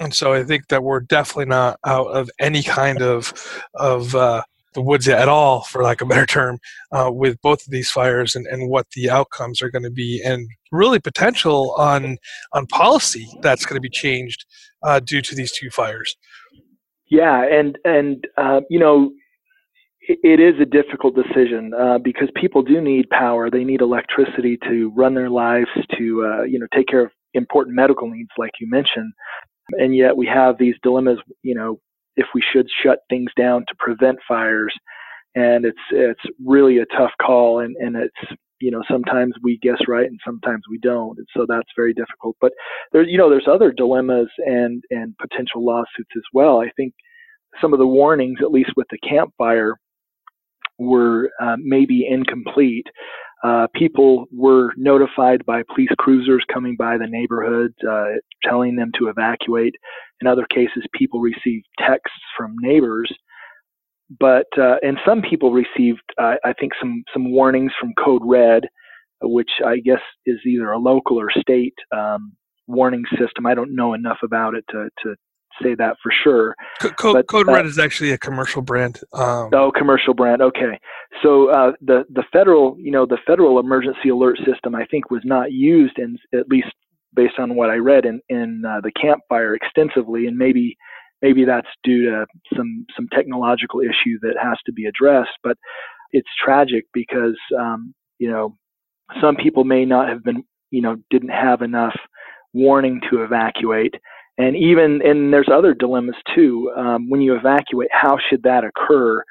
And 0.01 0.15
so 0.15 0.33
I 0.33 0.43
think 0.43 0.69
that 0.69 0.83
we're 0.83 1.01
definitely 1.01 1.47
not 1.47 1.79
out 1.87 2.09
of 2.09 2.31
any 2.41 2.63
kind 2.63 3.03
of 3.03 3.33
of 3.75 4.15
uh, 4.15 4.43
the 4.75 4.83
woods 4.83 5.09
at 5.09 5.29
all, 5.29 5.63
for 5.63 5.83
lack 5.83 6.01
of 6.01 6.07
a 6.07 6.09
better 6.09 6.27
term, 6.27 6.59
uh, 6.93 7.11
with 7.13 7.41
both 7.43 7.63
of 7.63 7.71
these 7.71 7.91
fires 7.91 8.35
and, 8.35 8.47
and 8.47 8.71
what 8.71 8.87
the 8.95 9.11
outcomes 9.11 9.63
are 9.63 9.71
going 9.71 9.83
to 9.83 9.91
be, 9.91 10.21
and 10.25 10.49
really 10.71 10.99
potential 10.99 11.75
on 11.79 12.17
on 12.53 12.67
policy 12.67 13.29
that's 13.43 13.67
going 13.67 13.77
to 13.77 13.81
be 13.81 13.91
changed 13.91 14.45
uh, 14.83 15.01
due 15.01 15.21
to 15.23 15.35
these 15.35 15.53
two 15.53 15.71
fires. 15.71 16.17
Yeah, 17.11 17.45
and 17.45 17.79
and 17.85 18.27
uh, 18.39 18.61
you 18.71 18.79
know, 18.79 19.13
it 20.09 20.41
is 20.41 20.61
a 20.61 20.65
difficult 20.65 21.15
decision 21.15 21.73
uh, 21.75 21.99
because 21.99 22.29
people 22.35 22.63
do 22.63 22.81
need 22.81 23.09
power. 23.11 23.51
They 23.51 23.65
need 23.65 23.81
electricity 23.81 24.59
to 24.69 24.91
run 24.97 25.15
their 25.15 25.31
lives, 25.31 25.69
to 25.99 26.25
uh, 26.25 26.43
you 26.45 26.59
know 26.59 26.67
take 26.75 26.89
care 26.89 27.05
of 27.05 27.11
important 27.35 27.77
medical 27.77 28.11
needs, 28.11 28.31
like 28.39 28.53
you 28.61 28.69
mentioned. 28.71 29.13
And 29.73 29.95
yet 29.95 30.17
we 30.17 30.27
have 30.27 30.59
these 30.59 30.75
dilemmas. 30.83 31.19
You 31.43 31.55
know, 31.55 31.81
if 32.17 32.27
we 32.35 32.43
should 32.53 32.67
shut 32.83 33.01
things 33.09 33.31
down 33.37 33.65
to 33.69 33.75
prevent 33.79 34.19
fires, 34.27 34.75
and 35.35 35.65
it's 35.65 35.79
it's 35.91 36.21
really 36.45 36.79
a 36.79 36.87
tough 36.87 37.13
call, 37.21 37.61
and 37.61 37.77
and 37.77 37.97
it's 37.97 38.33
you 38.61 38.71
know 38.71 38.83
sometimes 38.91 39.35
we 39.43 39.59
guess 39.63 39.81
right 39.89 40.07
and 40.07 40.21
sometimes 40.25 40.63
we 40.71 40.79
don't, 40.79 41.19
and 41.19 41.27
so 41.37 41.47
that's 41.49 41.69
very 41.77 41.95
difficult. 41.95 42.37
But 42.41 42.53
there 42.93 43.03
you 43.03 43.19
know 43.19 43.31
there's 43.31 43.49
other 43.49 43.73
dilemmas 43.73 44.29
and 44.39 44.83
and 44.91 45.17
potential 45.19 45.65
lawsuits 45.65 46.11
as 46.17 46.23
well. 46.33 46.61
I 46.61 46.71
think 46.77 46.95
some 47.61 47.73
of 47.73 47.79
the 47.79 47.87
warnings, 47.87 48.39
at 48.41 48.51
least 48.51 48.73
with 48.77 48.87
the 48.91 48.99
Camp 48.99 49.33
Fire, 49.37 49.77
were 50.79 51.31
uh, 51.41 51.57
maybe 51.59 52.07
incomplete. 52.09 52.87
Uh, 53.43 53.67
people 53.75 54.27
were 54.31 54.73
notified 54.77 55.45
by 55.45 55.63
police 55.75 55.91
cruisers 55.99 56.45
coming 56.53 56.77
by 56.79 56.97
the 56.97 57.07
neighborhood, 57.09 57.73
uh, 57.89 58.05
telling 58.45 58.77
them 58.77 58.91
to 58.97 59.09
evacuate. 59.09 59.75
In 60.21 60.29
other 60.29 60.47
cases, 60.55 60.85
people 60.95 61.21
received 61.21 61.67
texts 61.81 62.21
from 62.37 62.55
neighbors, 62.61 63.13
but 64.21 64.47
uh, 64.59 64.77
and 64.83 64.99
some 65.05 65.23
people 65.23 65.53
received, 65.53 66.03
uh, 66.19 66.35
I 66.45 66.53
think, 66.53 66.73
some 66.81 67.03
some 67.13 67.33
warnings 67.33 67.73
from 67.81 67.93
Code 68.03 68.23
Red, 68.25 68.65
which 69.23 69.51
I 69.65 69.79
guess 69.79 70.01
is 70.27 70.39
either 70.47 70.71
a 70.71 70.79
local 70.79 71.19
or 71.19 71.31
state 71.31 71.75
um, 71.97 72.33
warning 72.69 73.05
system. 73.19 73.47
I 73.47 73.55
don't 73.55 73.75
know 73.75 73.95
enough 73.95 74.19
about 74.23 74.55
it 74.55 74.65
to 74.71 74.89
to 75.03 75.17
say 75.63 75.75
that 75.75 75.97
for 76.03 76.13
sure. 76.23 76.55
Code, 76.81 77.15
but, 77.15 77.27
Code 77.27 77.49
uh, 77.49 77.53
Red 77.53 77.67
is 77.67 77.79
actually 77.79 78.13
a 78.13 78.19
commercial 78.19 78.63
brand. 78.63 79.01
Um, 79.13 79.51
oh, 79.53 79.73
commercial 79.77 80.15
brand. 80.15 80.43
Okay, 80.43 80.79
so 81.23 81.49
uh, 81.51 81.73
the 81.81 82.05
the 82.11 82.25
federal, 82.33 82.77
you 82.79 82.91
know, 82.91 83.07
the 83.07 83.19
federal 83.27 83.59
emergency 83.59 84.09
alert 84.09 84.39
system, 84.47 84.75
I 84.75 84.87
think, 84.87 85.11
was 85.11 85.23
not 85.25 85.53
used 85.53 85.99
in 85.99 86.19
at 86.33 86.49
least 86.49 86.69
based 87.15 87.39
on 87.39 87.55
what 87.55 87.71
I 87.71 87.77
read 87.77 88.05
in 88.05 88.21
in 88.29 88.63
uh, 88.67 88.81
the 88.83 88.93
Camp 88.93 89.21
Fire 89.29 89.55
extensively, 89.55 90.27
and 90.27 90.37
maybe 90.37 90.77
maybe 91.21 91.45
that's 91.45 91.69
due 91.85 92.11
to 92.11 92.27
some 92.57 92.87
some 92.97 93.09
technological 93.13 93.81
issue 93.81 94.19
that 94.23 94.35
has 94.43 94.59
to 94.67 94.73
be 94.73 94.87
addressed. 94.87 95.39
But 95.43 95.57
it's 96.11 96.29
tragic 96.43 96.87
because 96.93 97.39
um, 97.59 97.95
you 98.19 98.31
know 98.31 98.57
some 99.21 99.37
people 99.37 99.65
may 99.65 99.85
not 99.85 100.09
have 100.09 100.23
been 100.23 100.45
you 100.71 100.83
know 100.83 100.97
didn't 101.11 101.31
have 101.31 101.63
enough 101.63 101.97
warning 102.53 103.01
to 103.11 103.23
evacuate 103.23 103.95
and 104.39 104.57
even 104.57 105.01
and 105.05 105.33
there's 105.33 105.49
other 105.53 105.75
dilemmas 105.75 106.17
too. 106.35 106.73
Um, 106.77 107.11
when 107.11 107.21
you 107.21 107.37
evacuate, 107.37 107.89
how 107.93 108.19
should 108.29 108.43
that 108.45 108.65
occur? 108.65 109.23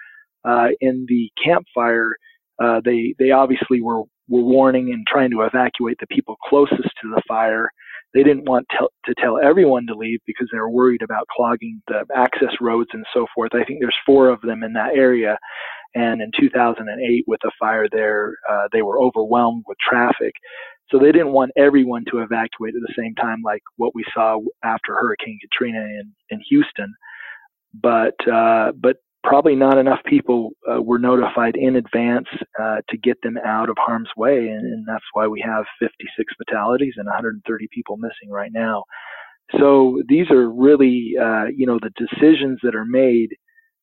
Uh, 0.43 0.69
in 0.79 1.05
the 1.07 1.29
Camp 1.43 1.65
Fire, 1.73 2.15
uh, 2.63 2.81
they 2.83 3.13
they 3.19 3.31
obviously 3.31 3.81
were 3.81 4.03
were 4.27 4.41
warning 4.41 4.91
and 4.91 5.05
trying 5.07 5.31
to 5.31 5.41
evacuate 5.41 5.97
the 5.99 6.07
people 6.07 6.35
closest 6.47 6.89
to 7.01 7.09
the 7.13 7.21
fire. 7.27 7.69
They 8.13 8.23
didn't 8.23 8.49
want 8.49 8.67
to, 8.71 8.89
to 9.05 9.13
tell 9.21 9.39
everyone 9.41 9.87
to 9.87 9.95
leave 9.95 10.19
because 10.25 10.49
they 10.51 10.57
were 10.57 10.69
worried 10.69 11.01
about 11.01 11.27
clogging 11.35 11.81
the 11.87 12.05
access 12.15 12.53
roads 12.59 12.89
and 12.93 13.05
so 13.13 13.25
forth. 13.33 13.51
I 13.53 13.63
think 13.63 13.79
there's 13.79 13.95
four 14.05 14.29
of 14.29 14.41
them 14.41 14.63
in 14.63 14.73
that 14.73 14.95
area. 14.95 15.37
And 15.95 16.21
in 16.21 16.31
2008, 16.39 17.23
with 17.27 17.39
a 17.45 17.51
fire 17.59 17.87
there, 17.91 18.35
uh, 18.49 18.67
they 18.71 18.81
were 18.81 19.01
overwhelmed 19.01 19.63
with 19.67 19.77
traffic. 19.77 20.33
So 20.91 20.99
they 20.99 21.11
didn't 21.11 21.31
want 21.31 21.51
everyone 21.57 22.03
to 22.11 22.19
evacuate 22.19 22.75
at 22.75 22.81
the 22.81 22.93
same 22.97 23.15
time, 23.15 23.41
like 23.43 23.61
what 23.77 23.95
we 23.95 24.03
saw 24.13 24.39
after 24.63 24.95
Hurricane 24.95 25.39
Katrina 25.41 25.79
in, 25.79 26.13
in 26.29 26.41
Houston. 26.49 26.93
But 27.73 28.15
uh, 28.27 28.73
but 28.77 28.97
probably 29.23 29.55
not 29.55 29.77
enough 29.77 29.99
people 30.05 30.51
uh, 30.69 30.81
were 30.81 30.99
notified 30.99 31.55
in 31.55 31.75
advance 31.75 32.27
uh, 32.59 32.77
to 32.89 32.97
get 32.97 33.21
them 33.21 33.37
out 33.45 33.69
of 33.69 33.77
harm's 33.79 34.09
way, 34.17 34.49
and, 34.49 34.65
and, 34.65 34.85
that's 34.87 35.05
why 35.13 35.27
we 35.27 35.39
have 35.41 35.63
56 35.79 36.33
fatalities 36.37 36.95
and 36.97 37.05
130 37.05 37.67
people 37.71 37.97
missing 37.97 38.29
right 38.31 38.51
now. 38.51 38.83
So 39.59 40.01
these 40.07 40.29
are 40.31 40.49
really, 40.49 41.13
uh, 41.21 41.45
you 41.55 41.65
know, 41.67 41.79
the 41.81 41.91
decisions 41.97 42.59
that 42.63 42.75
are 42.75 42.85
made 42.85 43.29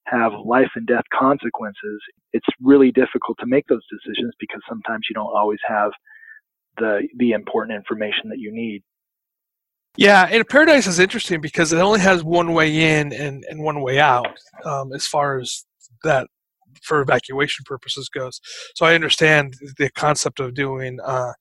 have 0.06 0.32
life 0.44 0.70
and 0.74 0.86
death 0.86 1.04
consequences. 1.16 2.00
It's 2.32 2.46
really 2.60 2.90
difficult 2.90 3.38
to 3.40 3.46
make 3.46 3.66
those 3.68 3.84
decisions 3.90 4.34
because 4.40 4.62
sometimes 4.68 5.06
you 5.08 5.14
don't 5.14 5.32
always 5.34 5.60
have 5.66 5.92
the 6.78 7.08
the 7.16 7.32
important 7.32 7.76
information 7.76 8.28
that 8.30 8.38
you 8.38 8.52
need. 8.52 8.82
Yeah, 9.96 10.28
and 10.30 10.46
Paradise 10.48 10.86
is 10.86 11.00
interesting 11.00 11.40
because 11.40 11.72
it 11.72 11.80
only 11.80 12.00
has 12.00 12.22
one 12.22 12.52
way 12.52 12.98
in 12.98 13.12
and, 13.12 13.44
and 13.48 13.64
one 13.64 13.82
way 13.82 13.98
out 13.98 14.38
um, 14.64 14.92
as 14.92 15.06
far 15.06 15.40
as 15.40 15.64
that 16.04 16.28
for 16.82 17.00
evacuation 17.00 17.64
purposes 17.66 18.08
goes. 18.08 18.40
So 18.76 18.86
I 18.86 18.94
understand 18.94 19.54
the 19.76 19.90
concept 19.90 20.38
of 20.38 20.54
doing 20.54 20.98
uh, 21.04 21.32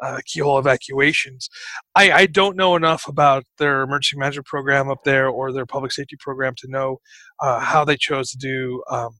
uh, 0.00 0.18
keyhole 0.26 0.58
evacuations. 0.58 1.48
I, 1.94 2.12
I, 2.12 2.26
don't 2.26 2.56
know 2.56 2.76
enough 2.76 3.08
about 3.08 3.44
their 3.58 3.82
emergency 3.82 4.18
management 4.18 4.46
program 4.46 4.90
up 4.90 5.04
there 5.04 5.28
or 5.28 5.52
their 5.52 5.66
public 5.66 5.92
safety 5.92 6.16
program 6.20 6.54
to 6.58 6.68
know 6.68 6.98
uh, 7.40 7.60
how 7.60 7.84
they 7.84 7.96
chose 7.96 8.30
to 8.30 8.36
do 8.36 8.82
um, 8.90 9.10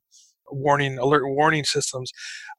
warning 0.50 0.98
alert 0.98 1.26
warning 1.26 1.64
systems. 1.64 2.10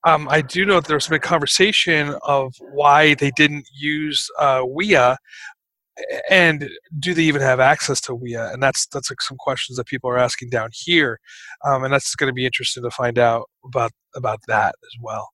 Um, 0.05 0.27
I 0.29 0.41
do 0.41 0.65
know 0.65 0.75
that 0.75 0.87
there's 0.87 1.07
been 1.07 1.19
conversation 1.19 2.15
of 2.23 2.53
why 2.59 3.15
they 3.15 3.31
didn't 3.35 3.67
use 3.73 4.27
uh, 4.39 4.61
WEA, 4.65 5.15
and 6.29 6.69
do 6.99 7.13
they 7.13 7.23
even 7.23 7.41
have 7.41 7.59
access 7.59 8.01
to 8.01 8.15
WEA? 8.15 8.35
And 8.35 8.61
that's 8.61 8.87
that's 8.87 9.09
like 9.09 9.21
some 9.21 9.37
questions 9.37 9.77
that 9.77 9.87
people 9.87 10.09
are 10.09 10.17
asking 10.17 10.49
down 10.49 10.69
here, 10.73 11.19
um, 11.65 11.83
and 11.83 11.93
that's 11.93 12.15
going 12.15 12.29
to 12.29 12.33
be 12.33 12.45
interesting 12.45 12.83
to 12.83 12.91
find 12.91 13.17
out 13.17 13.49
about 13.65 13.91
about 14.15 14.39
that 14.47 14.75
as 14.83 15.01
well. 15.01 15.29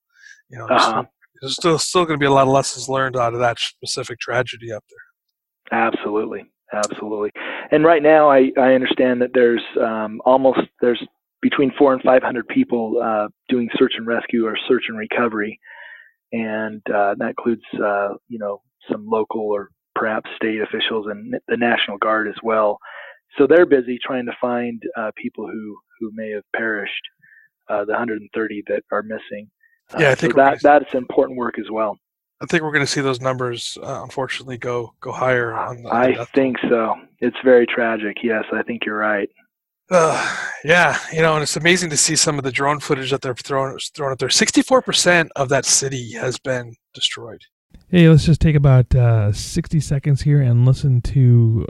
You 0.50 0.60
know, 0.60 0.68
uh-huh. 0.68 1.04
there's 1.42 1.54
still 1.54 1.80
still 1.80 2.06
going 2.06 2.20
to 2.20 2.24
be 2.24 2.28
a 2.28 2.32
lot 2.32 2.48
of 2.48 2.54
lessons 2.54 2.90
learned 2.90 3.18
out 3.18 3.34
of 3.34 3.40
that 3.40 3.60
specific 3.60 4.20
tragedy 4.20 4.72
up 4.72 4.84
there. 4.90 5.80
Absolutely, 5.80 6.52
absolutely. 6.74 7.32
And 7.72 7.84
right 7.84 8.04
now, 8.04 8.30
I 8.30 8.52
I 8.58 8.74
understand 8.74 9.22
that 9.22 9.32
there's 9.34 9.64
um, 9.80 10.22
almost 10.26 10.62
there's 10.82 11.02
between 11.42 11.72
four 11.78 11.94
and 11.94 12.02
500 12.02 12.48
people 12.48 13.02
uh, 13.04 13.28
doing 13.50 13.70
search 13.78 13.94
and 13.98 14.06
rescue 14.06 14.46
or 14.46 14.56
search 14.68 14.84
and 14.88 14.98
recovery, 14.98 15.60
and 16.32 16.82
uh, 16.94 17.16
that 17.18 17.30
includes 17.30 17.64
uh, 17.84 18.14
you 18.28 18.40
know 18.40 18.62
some 18.90 19.08
local 19.08 19.42
or 19.42 19.70
perhaps 19.96 20.30
state 20.36 20.62
officials 20.62 21.08
and 21.10 21.36
the 21.48 21.58
National 21.58 21.98
Guard 21.98 22.28
as 22.28 22.36
well. 22.44 22.78
So 23.38 23.48
they're 23.48 23.66
busy 23.66 23.98
trying 24.04 24.26
to 24.26 24.34
find 24.40 24.82
uh, 24.98 25.12
people 25.16 25.48
who 25.48 25.78
who 26.00 26.12
may 26.14 26.32
have 26.32 26.44
perished, 26.56 27.04
uh, 27.70 27.86
the 27.86 27.92
130 27.92 28.64
that 28.68 28.84
are 28.92 29.04
missing. 29.04 29.50
Uh, 29.94 30.00
yeah, 30.00 30.12
I 30.12 30.16
think 30.16 30.34
so 30.34 30.38
that 30.38 30.62
that's 30.62 30.94
important 30.94 31.38
work 31.38 31.60
as 31.60 31.70
well. 31.72 31.98
I 32.42 32.48
think 32.48 32.64
we're 32.64 32.72
going 32.72 32.86
to 32.86 32.92
see 32.92 33.02
those 33.02 33.22
numbers, 33.22 33.78
unfortunately, 33.84 34.58
go 34.58 34.94
go 35.00 35.12
higher. 35.12 35.54
On 35.54 35.84
the, 35.84 35.90
on 35.90 36.20
I 36.20 36.26
think 36.26 36.58
so. 36.70 36.96
It's 37.20 37.38
very 37.44 37.68
tragic. 37.68 38.18
Yes, 38.24 38.46
I 38.52 38.64
think 38.64 38.84
you're 38.86 38.98
right. 38.98 39.30
Uh, 39.92 40.38
yeah, 40.64 40.98
you 41.12 41.22
know, 41.22 41.34
and 41.34 41.44
it's 41.44 41.58
amazing 41.58 41.90
to 41.90 41.98
see 41.98 42.16
some 42.16 42.38
of 42.38 42.46
the 42.46 42.52
drone 42.52 42.80
footage 42.80 43.12
that 43.12 43.22
they're 43.22 43.36
throwing 43.36 43.78
throwing 43.94 44.14
up 44.14 44.20
there. 44.20 44.30
Sixty-four 44.30 44.82
percent 44.82 45.30
of 45.36 45.50
that 45.50 45.66
city 45.66 46.14
has 46.14 46.40
been 46.40 46.76
destroyed. 46.94 47.42
Hey, 47.90 48.08
let's 48.08 48.26
just 48.26 48.40
take 48.40 48.56
about 48.56 48.96
uh, 48.96 49.34
sixty 49.34 49.82
seconds 49.82 50.22
here 50.22 50.40
and 50.40 50.66
listen 50.66 51.02
to 51.02 51.68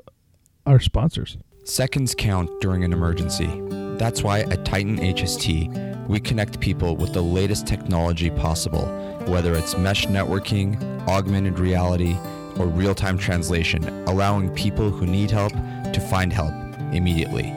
our 0.68 0.80
sponsors. 0.80 1.38
Seconds 1.64 2.14
count 2.16 2.50
during 2.62 2.84
an 2.84 2.94
emergency. 2.94 3.50
That's 3.98 4.22
why 4.22 4.42
at 4.42 4.66
Titan 4.66 4.98
HST, 5.00 6.08
we 6.08 6.20
connect 6.20 6.60
people 6.60 6.96
with 6.96 7.14
the 7.14 7.24
latest 7.24 7.66
technology 7.66 8.30
possible, 8.30 8.86
whether 9.26 9.56
it's 9.56 9.76
mesh 9.78 10.06
networking, 10.06 10.80
augmented 11.08 11.58
reality, 11.58 12.16
or 12.60 12.68
real 12.68 12.94
time 12.94 13.18
translation, 13.18 13.84
allowing 14.08 14.54
people 14.54 14.92
who 14.92 15.08
need 15.08 15.32
help 15.32 15.54
to 15.54 16.08
find 16.10 16.32
help 16.32 16.54
immediately. 16.94 17.52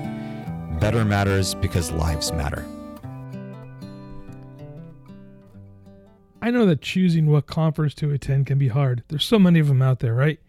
Better 0.85 1.03
matters 1.07 1.55
because 1.55 1.91
lives 1.93 2.31
matter. 2.31 2.63
I 6.43 6.51
know 6.51 6.67
that 6.67 6.83
choosing 6.83 7.25
what 7.25 7.47
conference 7.47 7.95
to 7.95 8.11
attend 8.11 8.49
can 8.49 8.59
be 8.59 8.69
hard. 8.69 9.03
There's 9.09 9.25
so 9.25 9.39
many 9.39 9.61
of 9.61 9.69
them 9.69 9.81
out 9.81 10.01
there, 10.01 10.13
right? 10.13 10.41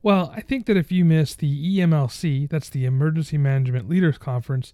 Well, 0.00 0.32
I 0.32 0.42
think 0.42 0.66
that 0.66 0.76
if 0.76 0.92
you 0.92 1.04
miss 1.04 1.34
the 1.34 1.78
EMLC, 1.78 2.48
that's 2.48 2.68
the 2.68 2.84
Emergency 2.84 3.36
Management 3.36 3.88
Leaders 3.88 4.16
Conference, 4.16 4.72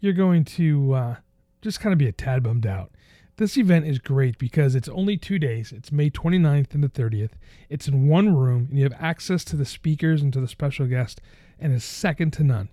you're 0.00 0.14
going 0.14 0.46
to 0.46 0.94
uh, 0.94 1.16
just 1.60 1.78
kind 1.78 1.92
of 1.92 1.98
be 1.98 2.08
a 2.08 2.12
tad 2.12 2.42
bummed 2.42 2.66
out. 2.66 2.90
This 3.36 3.58
event 3.58 3.86
is 3.86 3.98
great 3.98 4.38
because 4.38 4.74
it's 4.74 4.88
only 4.88 5.18
two 5.18 5.38
days. 5.38 5.72
It's 5.72 5.92
May 5.92 6.08
29th 6.08 6.72
and 6.72 6.82
the 6.82 6.88
30th. 6.88 7.32
It's 7.68 7.86
in 7.86 8.08
one 8.08 8.34
room, 8.34 8.68
and 8.70 8.78
you 8.78 8.84
have 8.84 8.98
access 8.98 9.44
to 9.44 9.56
the 9.56 9.66
speakers 9.66 10.22
and 10.22 10.32
to 10.32 10.40
the 10.40 10.48
special 10.48 10.86
guest, 10.86 11.20
and 11.60 11.74
is 11.74 11.84
second 11.84 12.32
to 12.32 12.44
none 12.44 12.70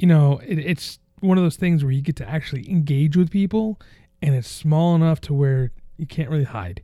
you 0.00 0.06
know, 0.06 0.40
it, 0.46 0.58
it's 0.58 0.98
one 1.20 1.36
of 1.36 1.44
those 1.44 1.56
things 1.56 1.84
where 1.84 1.92
you 1.92 2.00
get 2.00 2.16
to 2.16 2.28
actually 2.28 2.68
engage 2.70 3.16
with 3.16 3.30
people 3.30 3.78
and 4.22 4.34
it's 4.34 4.48
small 4.48 4.94
enough 4.94 5.20
to 5.20 5.34
where 5.34 5.70
you 5.96 6.06
can't 6.06 6.30
really 6.30 6.44
hide. 6.44 6.82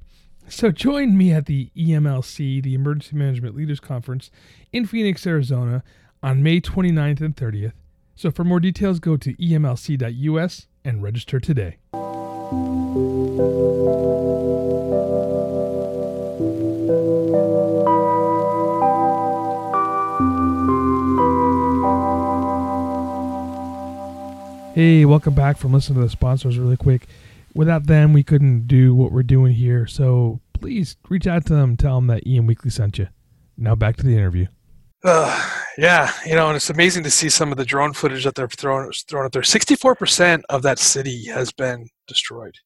So 0.49 0.71
join 0.71 1.17
me 1.17 1.33
at 1.33 1.47
the 1.47 1.71
EMLC, 1.77 2.63
the 2.63 2.75
Emergency 2.75 3.17
Management 3.17 3.57
Leaders 3.57 3.81
Conference 3.81 4.31
in 4.73 4.87
Phoenix, 4.87 5.27
Arizona 5.27 5.83
on 6.23 6.43
May 6.43 6.61
29th 6.61 7.21
and 7.21 7.35
30th. 7.35 7.73
So 8.15 8.31
for 8.31 8.45
more 8.45 8.61
details, 8.61 9.01
go 9.01 9.17
to 9.17 9.35
emlc.us 9.35 10.67
and 10.85 11.03
register 11.03 11.41
today. 11.41 11.79
Hey, 24.77 25.07
welcome 25.07 25.33
back 25.33 25.57
from 25.57 25.73
listening 25.73 26.01
to 26.01 26.05
the 26.05 26.11
sponsors 26.11 26.59
really 26.59 26.77
quick. 26.77 27.07
Without 27.55 27.87
them, 27.87 28.13
we 28.13 28.23
couldn't 28.23 28.67
do 28.67 28.95
what 28.95 29.11
we're 29.11 29.23
doing 29.23 29.55
here. 29.55 29.87
So 29.87 30.41
please 30.53 30.99
reach 31.09 31.27
out 31.27 31.47
to 31.47 31.55
them, 31.55 31.79
tell 31.79 31.95
them 31.95 32.09
that 32.09 32.25
EM 32.27 32.45
Weekly 32.45 32.69
sent 32.69 32.99
you. 32.99 33.09
Now 33.57 33.75
back 33.75 33.97
to 33.97 34.03
the 34.05 34.15
interview. 34.15 34.49
Uh, 35.03 35.51
yeah, 35.79 36.11
you 36.27 36.35
know, 36.35 36.49
and 36.49 36.57
it's 36.57 36.69
amazing 36.69 37.05
to 37.05 37.11
see 37.11 37.31
some 37.31 37.51
of 37.51 37.57
the 37.57 37.65
drone 37.65 37.95
footage 37.95 38.25
that 38.25 38.35
they're 38.35 38.49
throwing 38.49 38.93
throwing 39.09 39.25
up 39.25 39.33
there. 39.33 39.43
Sixty-four 39.43 39.95
percent 39.95 40.45
of 40.51 40.61
that 40.61 40.79
city 40.79 41.25
has 41.25 41.53
been 41.53 41.89
destroyed. 42.07 42.57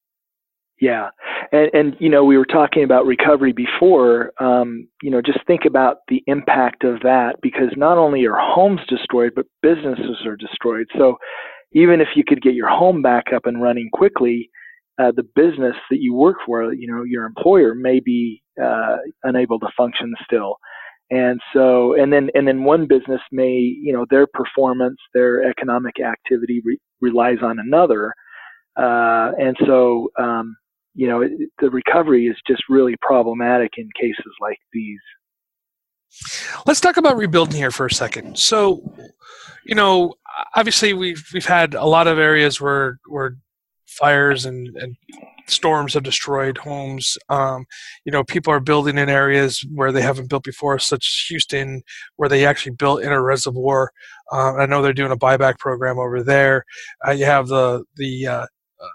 Yeah, 0.80 1.10
and, 1.52 1.70
and 1.72 1.96
you 2.00 2.08
know, 2.08 2.24
we 2.24 2.36
were 2.36 2.44
talking 2.44 2.82
about 2.82 3.06
recovery 3.06 3.52
before. 3.52 4.32
Um, 4.40 4.88
you 5.00 5.12
know, 5.12 5.22
just 5.22 5.46
think 5.46 5.60
about 5.64 5.98
the 6.08 6.24
impact 6.26 6.82
of 6.82 7.02
that 7.02 7.36
because 7.40 7.68
not 7.76 7.98
only 7.98 8.24
are 8.26 8.36
homes 8.36 8.80
destroyed, 8.88 9.30
but 9.36 9.46
businesses 9.62 10.26
are 10.26 10.34
destroyed. 10.34 10.88
So 10.98 11.18
even 11.72 12.00
if 12.00 12.08
you 12.16 12.24
could 12.26 12.42
get 12.42 12.54
your 12.54 12.68
home 12.68 13.02
back 13.02 13.26
up 13.34 13.46
and 13.46 13.62
running 13.62 13.90
quickly, 13.92 14.50
uh, 15.00 15.12
the 15.14 15.26
business 15.34 15.76
that 15.90 16.00
you 16.00 16.14
work 16.14 16.36
for, 16.44 16.72
you 16.72 16.86
know, 16.86 17.04
your 17.04 17.24
employer 17.24 17.74
may 17.74 18.00
be 18.00 18.42
uh, 18.62 18.96
unable 19.24 19.58
to 19.58 19.68
function 19.76 20.12
still. 20.24 20.56
And 21.10 21.40
so, 21.52 21.94
and 21.94 22.12
then, 22.12 22.30
and 22.34 22.46
then 22.46 22.62
one 22.64 22.86
business 22.86 23.20
may, 23.32 23.52
you 23.52 23.92
know, 23.92 24.06
their 24.10 24.26
performance, 24.26 24.98
their 25.12 25.42
economic 25.48 26.00
activity 26.00 26.62
re- 26.64 26.78
relies 27.00 27.38
on 27.42 27.58
another. 27.58 28.14
Uh, 28.76 29.32
and 29.38 29.56
so, 29.66 30.10
um, 30.18 30.56
you 30.94 31.08
know, 31.08 31.22
it, 31.22 31.32
the 31.60 31.70
recovery 31.70 32.26
is 32.26 32.36
just 32.46 32.62
really 32.68 32.94
problematic 33.00 33.72
in 33.76 33.88
cases 34.00 34.32
like 34.40 34.58
these. 34.72 35.00
Let's 36.66 36.80
talk 36.80 36.96
about 36.96 37.16
rebuilding 37.16 37.56
here 37.56 37.70
for 37.70 37.86
a 37.86 37.90
second. 37.90 38.38
So, 38.38 38.82
you 39.64 39.74
know, 39.74 40.14
obviously 40.54 40.92
we've 40.92 41.24
we've 41.32 41.46
had 41.46 41.74
a 41.74 41.84
lot 41.84 42.06
of 42.06 42.18
areas 42.18 42.60
where 42.60 42.98
where 43.06 43.36
fires 43.86 44.46
and, 44.46 44.68
and 44.76 44.96
storms 45.48 45.94
have 45.94 46.02
destroyed 46.02 46.58
homes. 46.58 47.18
Um, 47.28 47.66
you 48.04 48.12
know, 48.12 48.24
people 48.24 48.52
are 48.52 48.60
building 48.60 48.98
in 48.98 49.08
areas 49.08 49.64
where 49.74 49.92
they 49.92 50.02
haven't 50.02 50.30
built 50.30 50.44
before, 50.44 50.78
such 50.78 51.06
as 51.06 51.26
Houston, 51.28 51.82
where 52.16 52.28
they 52.28 52.46
actually 52.46 52.76
built 52.76 53.02
in 53.02 53.12
a 53.12 53.22
reservoir. 53.22 53.90
Um, 54.32 54.56
I 54.60 54.66
know 54.66 54.80
they're 54.80 54.92
doing 54.92 55.12
a 55.12 55.16
buyback 55.16 55.58
program 55.58 55.98
over 55.98 56.22
there. 56.22 56.64
Uh, 57.06 57.12
you 57.12 57.24
have 57.24 57.48
the 57.48 57.84
the 57.96 58.26
uh, 58.26 58.46
uh, 58.80 58.88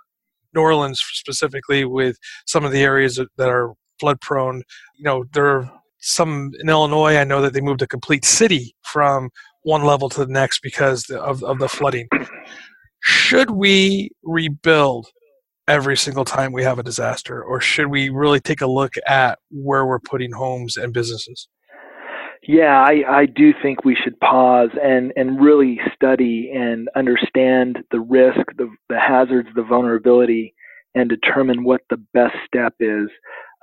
New 0.53 0.61
Orleans 0.61 0.99
specifically 0.99 1.85
with 1.85 2.17
some 2.45 2.65
of 2.65 2.71
the 2.71 2.83
areas 2.83 3.17
that, 3.17 3.27
that 3.37 3.49
are 3.49 3.73
flood 3.99 4.21
prone. 4.21 4.63
You 4.97 5.03
know, 5.03 5.25
there 5.33 5.47
are 5.47 5.71
some 6.05 6.51
in 6.59 6.69
Illinois. 6.69 7.17
I 7.17 7.23
know 7.23 7.41
that 7.41 7.53
they 7.53 7.61
moved 7.61 7.81
a 7.81 7.87
complete 7.87 8.25
city 8.25 8.75
from 8.83 9.29
one 9.63 9.83
level 9.83 10.09
to 10.09 10.25
the 10.25 10.31
next 10.31 10.61
because 10.61 11.09
of, 11.09 11.43
of 11.43 11.59
the 11.59 11.67
flooding. 11.67 12.07
Should 13.01 13.51
we 13.51 14.11
rebuild 14.23 15.07
every 15.67 15.97
single 15.97 16.25
time 16.25 16.51
we 16.51 16.63
have 16.63 16.77
a 16.77 16.83
disaster, 16.83 17.43
or 17.43 17.59
should 17.59 17.87
we 17.87 18.09
really 18.09 18.39
take 18.39 18.61
a 18.61 18.67
look 18.67 18.93
at 19.07 19.39
where 19.49 19.85
we're 19.85 19.99
putting 19.99 20.31
homes 20.31 20.77
and 20.77 20.93
businesses? 20.93 21.47
Yeah, 22.47 22.79
I, 22.79 23.21
I 23.21 23.25
do 23.25 23.53
think 23.63 23.83
we 23.83 23.95
should 23.95 24.19
pause 24.19 24.69
and, 24.81 25.11
and 25.15 25.41
really 25.41 25.79
study 25.95 26.51
and 26.53 26.87
understand 26.95 27.79
the 27.89 27.99
risk, 27.99 28.45
the, 28.57 28.69
the 28.89 28.99
hazards, 28.99 29.49
the 29.55 29.63
vulnerability, 29.63 30.53
and 30.93 31.09
determine 31.09 31.63
what 31.63 31.81
the 31.89 31.97
best 32.13 32.35
step 32.45 32.75
is. 32.79 33.09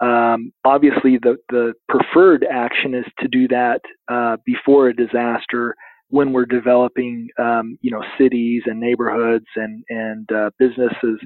Um, 0.03 0.53
obviously, 0.65 1.19
the, 1.23 1.37
the 1.49 1.75
preferred 1.89 2.45
action 2.51 2.95
is 2.95 3.05
to 3.21 3.29
do 3.29 3.47
that 3.49 3.81
uh, 4.11 4.37
before 4.45 4.89
a 4.89 4.95
disaster 4.95 5.77
when 6.09 6.33
we're 6.33 6.45
developing, 6.45 7.29
um, 7.39 7.79
you 7.81 7.91
know, 7.91 8.03
cities 8.19 8.63
and 8.67 8.79
neighborhoods 8.81 9.47
and 9.57 9.85
and 9.89 10.31
uh, 10.33 10.51
businesses, 10.59 11.19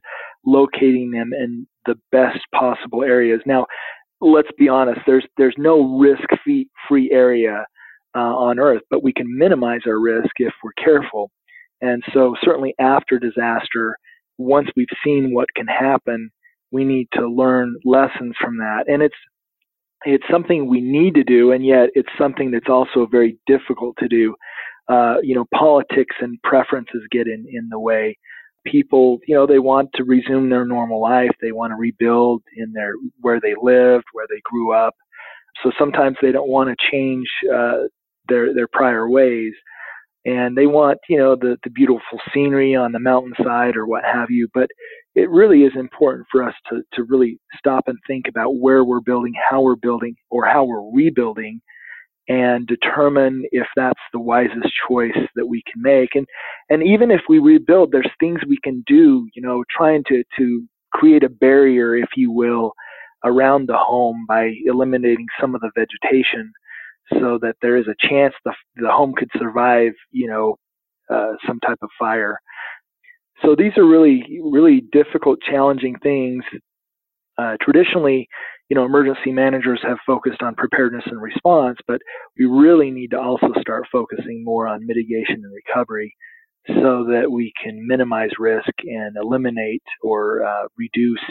locating 0.45 1.11
them 1.11 1.33
in 1.33 1.67
the 1.87 1.97
best 2.13 2.39
possible 2.55 3.03
areas. 3.03 3.41
Now, 3.47 3.67
let's 4.21 4.51
be 4.59 4.69
honest. 4.69 5.01
There's 5.07 5.27
there's 5.39 5.57
no 5.59 5.99
risk-free 5.99 7.11
area 7.11 7.65
uh, 8.15 8.19
on 8.19 8.59
Earth, 8.59 8.83
but 8.91 9.03
we 9.03 9.13
can 9.13 9.27
minimize 9.37 9.81
our 9.87 9.99
risk 9.99 10.31
if 10.37 10.53
we're 10.63 10.85
careful. 10.85 11.31
And 11.81 12.03
so, 12.13 12.35
certainly 12.43 12.75
after 12.79 13.19
disaster, 13.19 13.97
once 14.39 14.69
we've 14.77 14.87
seen 15.05 15.35
what 15.35 15.49
can 15.57 15.67
happen, 15.67 16.31
we 16.73 16.85
need 16.85 17.09
to 17.15 17.29
learn 17.29 17.77
lessons 17.85 18.35
from 18.41 18.59
that. 18.59 18.85
And 18.89 19.03
it's 19.03 19.17
it's 20.05 20.25
something 20.31 20.69
we 20.69 20.81
need 20.81 21.15
to 21.15 21.25
do, 21.25 21.53
and 21.53 21.65
yet 21.65 21.89
it's 21.95 22.09
something 22.19 22.51
that's 22.51 22.69
also 22.69 23.07
very 23.11 23.39
difficult 23.47 23.97
to 23.99 24.09
do 24.09 24.35
uh, 24.89 25.17
you 25.23 25.35
know, 25.35 25.47
politics 25.55 26.17
and 26.21 26.41
preferences 26.43 27.03
get 27.11 27.27
in, 27.27 27.45
in 27.51 27.69
the 27.71 27.79
way. 27.79 28.17
People, 28.65 29.19
you 29.27 29.35
know, 29.35 29.47
they 29.47 29.59
want 29.59 29.91
to 29.95 30.05
resume 30.05 30.51
their 30.51 30.65
normal 30.65 31.01
life. 31.01 31.31
They 31.41 31.53
want 31.53 31.71
to 31.71 31.77
rebuild 31.77 32.43
in 32.57 32.73
their 32.73 32.93
where 33.21 33.41
they 33.41 33.55
lived, 33.61 34.05
where 34.13 34.27
they 34.29 34.41
grew 34.45 34.73
up. 34.73 34.95
So 35.63 35.71
sometimes 35.79 36.17
they 36.21 36.33
don't 36.33 36.49
want 36.49 36.69
to 36.69 36.91
change 36.91 37.27
uh, 37.53 37.85
their 38.29 38.53
their 38.55 38.67
prior 38.67 39.09
ways, 39.09 39.53
and 40.27 40.57
they 40.57 40.67
want, 40.67 40.99
you 41.09 41.17
know, 41.17 41.37
the 41.37 41.57
the 41.65 41.71
beautiful 41.71 42.21
scenery 42.35 42.75
on 42.75 42.93
the 42.93 42.99
mountainside 42.99 43.77
or 43.77 43.87
what 43.87 44.05
have 44.05 44.31
you. 44.31 44.49
But 44.53 44.69
it 45.15 45.31
really 45.31 45.63
is 45.63 45.73
important 45.77 46.27
for 46.31 46.43
us 46.43 46.55
to 46.69 46.83
to 46.95 47.05
really 47.05 47.39
stop 47.57 47.85
and 47.87 47.99
think 48.07 48.27
about 48.29 48.57
where 48.59 48.85
we're 48.85 49.01
building, 49.01 49.33
how 49.49 49.63
we're 49.63 49.77
building, 49.77 50.17
or 50.31 50.45
how 50.45 50.65
we're 50.65 50.91
rebuilding 50.93 51.61
and 52.29 52.67
determine 52.67 53.45
if 53.53 53.69
that's 53.77 54.01
the 54.13 54.19
wisest 54.19 54.69
choice 54.89 55.17
that 55.37 55.47
we 55.47 55.63
can 55.73 55.81
make. 55.81 56.11
And 56.17 56.27
and 56.71 56.83
even 56.83 57.11
if 57.13 57.21
we 57.29 57.39
rebuild, 57.39 57.93
there's 57.93 58.11
things 58.21 58.41
we 58.49 58.59
can 58.65 58.83
do, 58.87 59.29
you 59.35 59.43
know, 59.43 59.65
trying 59.77 60.03
to 60.09 60.25
to 60.39 60.65
create 60.93 61.23
a 61.23 61.29
barrier, 61.29 61.97
if 61.97 62.09
you 62.17 62.33
will, 62.33 62.73
around 63.25 63.69
the 63.69 63.77
home 63.77 64.25
by 64.29 64.53
eliminating 64.65 65.27
some 65.41 65.55
of 65.55 65.61
the 65.61 65.71
vegetation 65.77 66.53
so 67.13 67.39
that 67.43 67.57
there 67.63 67.77
is 67.77 67.87
a 67.89 68.09
chance 68.09 68.35
the 68.45 68.55
the 68.77 68.91
home 68.91 69.15
could 69.17 69.31
survive, 69.39 69.93
you 70.11 70.29
know, 70.29 70.57
uh, 71.11 71.33
some 71.47 71.61
type 71.61 71.79
of 71.83 71.91
fire. 71.99 72.39
So 73.43 73.55
these 73.57 73.77
are 73.77 73.87
really 73.87 74.41
really 74.45 74.83
difficult, 74.93 75.41
challenging 75.41 75.97
things. 76.03 76.45
Uh, 77.39 77.57
traditionally, 77.61 78.29
you 78.69 78.75
know, 78.75 78.85
emergency 78.85 79.31
managers 79.31 79.81
have 79.83 79.99
focused 80.07 80.43
on 80.43 80.55
preparedness 80.55 81.05
and 81.07 81.21
response, 81.21 81.79
but 81.87 82.01
we 82.39 82.47
really 82.47 82.91
need 82.91 83.11
to 83.11 83.19
also 83.21 83.49
start 83.61 83.85
focusing 83.93 84.43
more 84.45 84.67
on 84.67 84.87
mitigation 84.87 85.43
and 85.45 85.53
recovery 85.55 86.15
so 86.69 87.07
that 87.11 87.31
we 87.31 87.53
can 87.63 87.87
minimize 87.87 88.31
risk 88.39 88.71
and 88.85 89.17
eliminate 89.17 89.83
or 90.03 90.45
uh, 90.45 90.67
reduce 90.77 91.23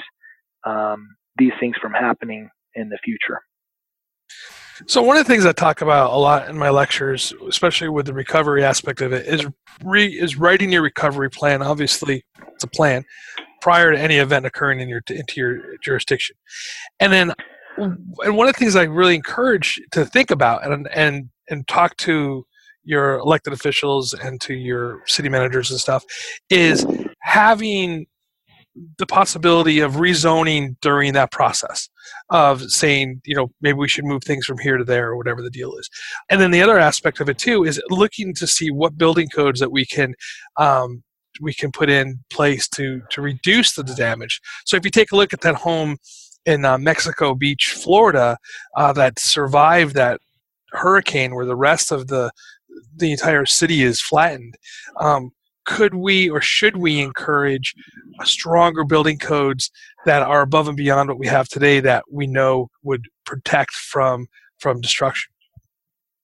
um, 0.65 1.15
these 1.38 1.51
things 1.59 1.75
from 1.81 1.91
happening 1.91 2.49
in 2.75 2.89
the 2.89 2.99
future. 3.03 3.41
So 4.88 5.01
one 5.01 5.17
of 5.17 5.25
the 5.25 5.31
things 5.31 5.45
I 5.45 5.53
talk 5.53 5.81
about 5.81 6.11
a 6.11 6.17
lot 6.17 6.49
in 6.49 6.57
my 6.57 6.69
lectures, 6.69 7.33
especially 7.47 7.89
with 7.89 8.05
the 8.05 8.13
recovery 8.13 8.63
aspect 8.63 9.01
of 9.01 9.13
it, 9.13 9.25
is 9.25 9.47
re, 9.83 10.07
is 10.07 10.38
writing 10.38 10.71
your 10.71 10.81
recovery 10.81 11.29
plan. 11.29 11.61
Obviously, 11.61 12.23
it's 12.53 12.63
a 12.63 12.67
plan, 12.67 13.05
prior 13.61 13.91
to 13.91 13.99
any 13.99 14.17
event 14.17 14.45
occurring 14.45 14.81
in 14.81 14.89
your 14.89 15.01
into 15.09 15.39
your 15.39 15.77
jurisdiction. 15.77 16.35
And 16.99 17.13
then, 17.13 17.33
and 17.77 18.35
one 18.35 18.47
of 18.47 18.53
the 18.53 18.59
things 18.59 18.75
I 18.75 18.83
really 18.83 19.15
encourage 19.15 19.81
to 19.91 20.05
think 20.05 20.29
about 20.29 20.65
and 20.65 20.88
and 20.93 21.29
and 21.49 21.67
talk 21.67 21.95
to 21.97 22.45
your 22.83 23.15
elected 23.19 23.53
officials 23.53 24.13
and 24.13 24.39
to 24.41 24.53
your 24.53 25.01
city 25.07 25.29
managers 25.29 25.71
and 25.71 25.79
stuff 25.79 26.03
is 26.49 26.85
having 27.21 28.05
the 28.97 29.05
possibility 29.05 29.79
of 29.79 29.93
rezoning 29.93 30.75
during 30.81 31.13
that 31.13 31.31
process 31.31 31.88
of 32.29 32.61
saying 32.69 33.21
you 33.25 33.35
know 33.35 33.47
maybe 33.61 33.77
we 33.77 33.88
should 33.88 34.05
move 34.05 34.23
things 34.23 34.45
from 34.45 34.57
here 34.57 34.77
to 34.77 34.83
there 34.83 35.09
or 35.09 35.17
whatever 35.17 35.41
the 35.41 35.49
deal 35.49 35.75
is 35.77 35.89
and 36.29 36.41
then 36.41 36.51
the 36.51 36.61
other 36.61 36.77
aspect 36.77 37.19
of 37.19 37.29
it 37.29 37.38
too 37.38 37.63
is 37.63 37.81
looking 37.89 38.33
to 38.33 38.45
see 38.45 38.69
what 38.71 38.97
building 38.97 39.29
codes 39.29 39.59
that 39.59 39.71
we 39.71 39.85
can 39.85 40.13
um, 40.57 41.03
we 41.41 41.53
can 41.53 41.71
put 41.71 41.89
in 41.89 42.19
place 42.29 42.67
to 42.69 43.01
to 43.11 43.21
reduce 43.21 43.75
the 43.75 43.83
damage. 43.83 44.41
So 44.65 44.77
if 44.77 44.85
you 44.85 44.91
take 44.91 45.11
a 45.11 45.15
look 45.15 45.33
at 45.33 45.41
that 45.41 45.55
home 45.55 45.97
in 46.45 46.65
uh, 46.65 46.77
Mexico 46.77 47.33
Beach, 47.33 47.75
Florida, 47.77 48.38
uh, 48.75 48.93
that 48.93 49.19
survived 49.19 49.95
that 49.95 50.19
hurricane, 50.71 51.35
where 51.35 51.45
the 51.45 51.55
rest 51.55 51.91
of 51.91 52.07
the 52.07 52.31
the 52.95 53.11
entire 53.11 53.45
city 53.45 53.83
is 53.83 54.01
flattened. 54.01 54.55
Um, 54.99 55.31
could 55.65 55.95
we 55.95 56.30
or 56.30 56.41
should 56.41 56.78
we 56.78 56.99
encourage 56.99 57.73
stronger 58.23 58.84
building 58.84 59.17
codes 59.17 59.71
that 60.06 60.21
are 60.21 60.41
above 60.41 60.67
and 60.67 60.78
beyond 60.78 61.10
what 61.10 61.19
we 61.19 61.28
have 61.28 61.47
today 61.47 61.80
that 61.80 62.06
we 62.12 62.28
know 62.28 62.69
would 62.84 63.06
protect 63.25 63.73
from 63.73 64.28
from 64.60 64.80
destruction? 64.82 65.32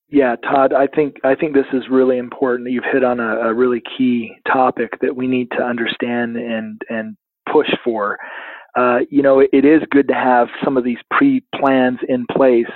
Yeah, 0.09 0.35
Todd, 0.35 0.73
I 0.73 0.87
think 0.87 1.15
I 1.23 1.35
think 1.35 1.53
this 1.53 1.65
is 1.71 1.83
really 1.89 2.17
important. 2.17 2.69
You've 2.69 2.83
hit 2.91 3.03
on 3.03 3.19
a, 3.19 3.37
a 3.37 3.53
really 3.53 3.81
key 3.97 4.35
topic 4.45 4.91
that 5.01 5.15
we 5.15 5.25
need 5.25 5.49
to 5.51 5.63
understand 5.63 6.35
and 6.35 6.81
and 6.89 7.15
push 7.51 7.69
for. 7.83 8.17
Uh, 8.75 8.99
you 9.09 9.21
know, 9.21 9.39
it 9.39 9.65
is 9.65 9.81
good 9.89 10.07
to 10.09 10.13
have 10.13 10.47
some 10.63 10.77
of 10.77 10.83
these 10.83 10.97
pre-plans 11.11 11.99
in 12.07 12.25
place. 12.31 12.67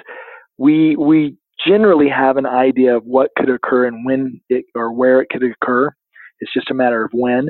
We 0.57 0.95
we 0.95 1.37
generally 1.65 2.09
have 2.09 2.37
an 2.37 2.45
idea 2.45 2.95
of 2.95 3.03
what 3.05 3.31
could 3.37 3.49
occur 3.49 3.85
and 3.85 4.05
when 4.05 4.41
it 4.49 4.65
or 4.73 4.93
where 4.93 5.21
it 5.21 5.29
could 5.29 5.43
occur. 5.43 5.93
It's 6.39 6.53
just 6.53 6.71
a 6.71 6.75
matter 6.75 7.03
of 7.03 7.11
when. 7.13 7.49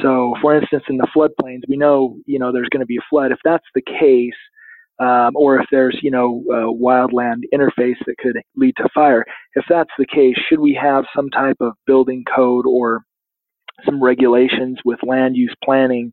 So, 0.00 0.34
for 0.40 0.56
instance, 0.56 0.84
in 0.88 0.96
the 0.96 1.08
floodplains, 1.14 1.62
we 1.68 1.76
know 1.76 2.16
you 2.26 2.38
know 2.38 2.52
there's 2.52 2.68
going 2.68 2.80
to 2.80 2.86
be 2.86 2.96
a 2.96 3.06
flood. 3.10 3.32
If 3.32 3.38
that's 3.44 3.66
the 3.74 3.82
case, 3.82 4.32
um, 5.00 5.32
or 5.34 5.58
if 5.58 5.66
there's 5.70 5.98
you 6.02 6.10
know 6.10 6.44
a 6.50 6.72
wildland 6.72 7.42
interface 7.52 7.98
that 8.06 8.16
could 8.18 8.36
lead 8.56 8.74
to 8.76 8.88
fire, 8.94 9.24
if 9.54 9.64
that's 9.68 9.90
the 9.98 10.06
case, 10.06 10.36
should 10.48 10.60
we 10.60 10.78
have 10.80 11.04
some 11.14 11.30
type 11.30 11.56
of 11.60 11.74
building 11.86 12.24
code 12.34 12.66
or 12.66 13.02
some 13.84 14.02
regulations 14.02 14.78
with 14.84 15.00
land 15.02 15.36
use 15.36 15.54
planning 15.64 16.12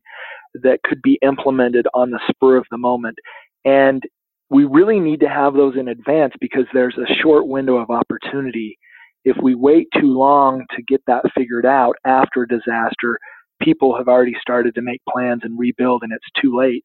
that 0.62 0.80
could 0.82 1.00
be 1.02 1.18
implemented 1.22 1.86
on 1.94 2.10
the 2.10 2.20
spur 2.28 2.56
of 2.56 2.66
the 2.70 2.78
moment? 2.78 3.16
And 3.64 4.02
we 4.50 4.64
really 4.64 4.98
need 4.98 5.20
to 5.20 5.28
have 5.28 5.54
those 5.54 5.76
in 5.78 5.88
advance 5.88 6.34
because 6.40 6.64
there's 6.74 6.98
a 6.98 7.14
short 7.22 7.46
window 7.46 7.76
of 7.76 7.88
opportunity. 7.88 8.76
If 9.24 9.36
we 9.42 9.54
wait 9.54 9.88
too 9.94 10.12
long 10.16 10.64
to 10.76 10.82
get 10.82 11.02
that 11.06 11.24
figured 11.36 11.66
out 11.66 11.96
after 12.04 12.42
a 12.42 12.48
disaster, 12.48 13.18
people 13.60 13.96
have 13.96 14.08
already 14.08 14.34
started 14.40 14.74
to 14.74 14.82
make 14.82 15.00
plans 15.08 15.42
and 15.44 15.58
rebuild 15.58 16.02
and 16.02 16.12
it's 16.12 16.42
too 16.42 16.56
late. 16.56 16.82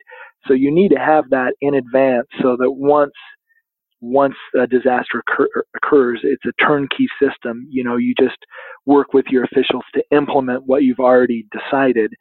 So 0.48 0.54
you 0.54 0.72
need 0.72 0.90
to 0.90 1.00
have 1.00 1.30
that 1.30 1.54
in 1.62 1.76
advance 1.76 2.28
so 2.42 2.58
that 2.60 2.72
once 2.72 3.14
once 4.02 4.36
a 4.60 4.68
disaster 4.68 5.24
occur, 5.28 5.48
occurs, 5.76 6.20
it's 6.24 6.44
a 6.46 6.64
turnkey 6.64 7.08
system. 7.20 7.66
You 7.72 7.84
know, 7.84 7.98
you 7.98 8.14
just 8.20 8.38
work 8.86 9.14
with 9.14 9.26
your 9.30 9.44
officials 9.46 9.84
to 9.96 10.04
implement 10.12 10.68
what 10.68 10.84
you've 10.84 11.00
already 11.00 11.48
decided. 11.52 12.14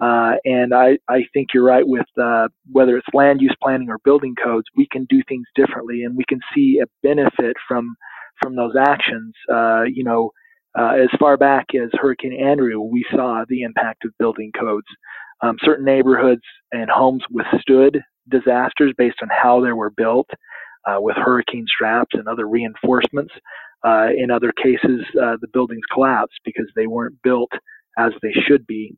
Uh, 0.00 0.34
and 0.44 0.74
I, 0.74 0.98
I 1.08 1.24
think 1.32 1.48
you're 1.52 1.64
right 1.64 1.86
with 1.86 2.06
uh, 2.20 2.48
whether 2.70 2.96
it's 2.96 3.06
land 3.12 3.40
use 3.40 3.54
planning 3.62 3.88
or 3.88 3.98
building 4.04 4.34
codes, 4.42 4.66
we 4.76 4.88
can 4.90 5.06
do 5.08 5.22
things 5.28 5.46
differently 5.54 6.02
and 6.02 6.16
we 6.16 6.24
can 6.28 6.40
see 6.54 6.80
a 6.82 6.86
benefit 7.06 7.56
from 7.68 7.94
from 8.40 8.56
those 8.56 8.74
actions. 8.78 9.34
Uh, 9.52 9.82
you 9.82 10.04
know, 10.04 10.30
uh, 10.78 10.94
as 11.02 11.08
far 11.18 11.36
back 11.36 11.66
as 11.74 11.90
Hurricane 11.94 12.38
Andrew, 12.38 12.80
we 12.80 13.04
saw 13.10 13.44
the 13.48 13.62
impact 13.62 14.04
of 14.04 14.12
building 14.18 14.52
codes. 14.58 14.86
Um, 15.40 15.56
certain 15.62 15.84
neighborhoods 15.84 16.42
and 16.72 16.90
homes 16.90 17.22
withstood 17.30 18.00
disasters 18.28 18.92
based 18.96 19.18
on 19.22 19.28
how 19.30 19.60
they 19.60 19.72
were 19.72 19.90
built 19.90 20.28
uh, 20.86 21.00
with 21.00 21.16
hurricane 21.16 21.66
straps 21.68 22.14
and 22.14 22.28
other 22.28 22.48
reinforcements. 22.48 23.32
Uh, 23.84 24.08
in 24.16 24.30
other 24.30 24.52
cases, 24.52 25.04
uh, 25.22 25.36
the 25.40 25.48
buildings 25.52 25.82
collapsed 25.92 26.38
because 26.44 26.66
they 26.74 26.86
weren't 26.86 27.14
built 27.22 27.50
as 27.96 28.12
they 28.22 28.32
should 28.46 28.66
be. 28.66 28.94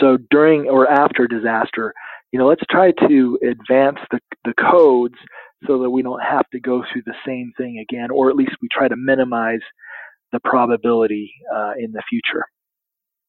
So 0.00 0.18
during 0.30 0.68
or 0.68 0.90
after 0.90 1.26
disaster, 1.26 1.94
you 2.32 2.38
know, 2.38 2.48
let's 2.48 2.64
try 2.70 2.92
to 3.08 3.38
advance 3.42 3.98
the, 4.10 4.20
the 4.44 4.52
codes 4.58 5.14
so 5.66 5.78
that 5.82 5.90
we 5.90 6.02
don't 6.02 6.22
have 6.22 6.48
to 6.50 6.60
go 6.60 6.84
through 6.92 7.02
the 7.06 7.14
same 7.26 7.52
thing 7.56 7.78
again, 7.78 8.10
or 8.10 8.28
at 8.30 8.36
least 8.36 8.52
we 8.60 8.68
try 8.70 8.88
to 8.88 8.96
minimize 8.96 9.60
the 10.32 10.40
probability 10.40 11.32
uh, 11.54 11.72
in 11.78 11.92
the 11.92 12.02
future. 12.08 12.44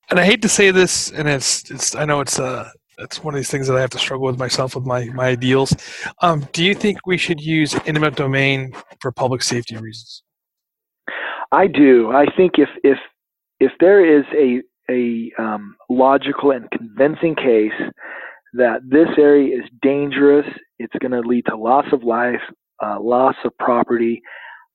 And 0.09 0.19
I 0.19 0.25
hate 0.25 0.41
to 0.41 0.49
say 0.49 0.71
this, 0.71 1.11
and 1.11 1.27
it's, 1.27 1.69
it's 1.69 1.95
I 1.95 2.05
know 2.05 2.21
it's 2.21 2.39
uh, 2.39 2.69
it's 2.97 3.23
one 3.23 3.33
of 3.33 3.37
these 3.37 3.51
things 3.51 3.67
that 3.67 3.75
I 3.75 3.81
have 3.81 3.89
to 3.91 3.99
struggle 3.99 4.25
with 4.25 4.39
myself 4.39 4.75
with 4.75 4.85
my 4.85 5.05
my 5.05 5.27
ideals. 5.27 5.75
Um, 6.21 6.47
do 6.53 6.63
you 6.63 6.73
think 6.73 7.05
we 7.05 7.17
should 7.17 7.41
use 7.41 7.75
eminent 7.85 8.15
domain 8.15 8.73
for 9.01 9.11
public 9.11 9.43
safety 9.43 9.77
reasons? 9.77 10.23
I 11.51 11.67
do. 11.67 12.11
I 12.11 12.25
think 12.35 12.53
if 12.57 12.69
if 12.83 12.97
if 13.59 13.71
there 13.79 14.19
is 14.19 14.25
a 14.33 14.61
a 14.89 15.31
um, 15.41 15.75
logical 15.89 16.51
and 16.51 16.69
convincing 16.71 17.35
case 17.35 17.73
that 18.57 18.81
this 18.87 19.09
area 19.17 19.57
is 19.57 19.69
dangerous, 19.81 20.45
it's 20.79 20.93
going 20.99 21.11
to 21.11 21.21
lead 21.21 21.45
to 21.49 21.57
loss 21.57 21.85
of 21.91 22.03
life, 22.03 22.41
uh, 22.83 22.97
loss 22.99 23.35
of 23.45 23.51
property, 23.57 24.21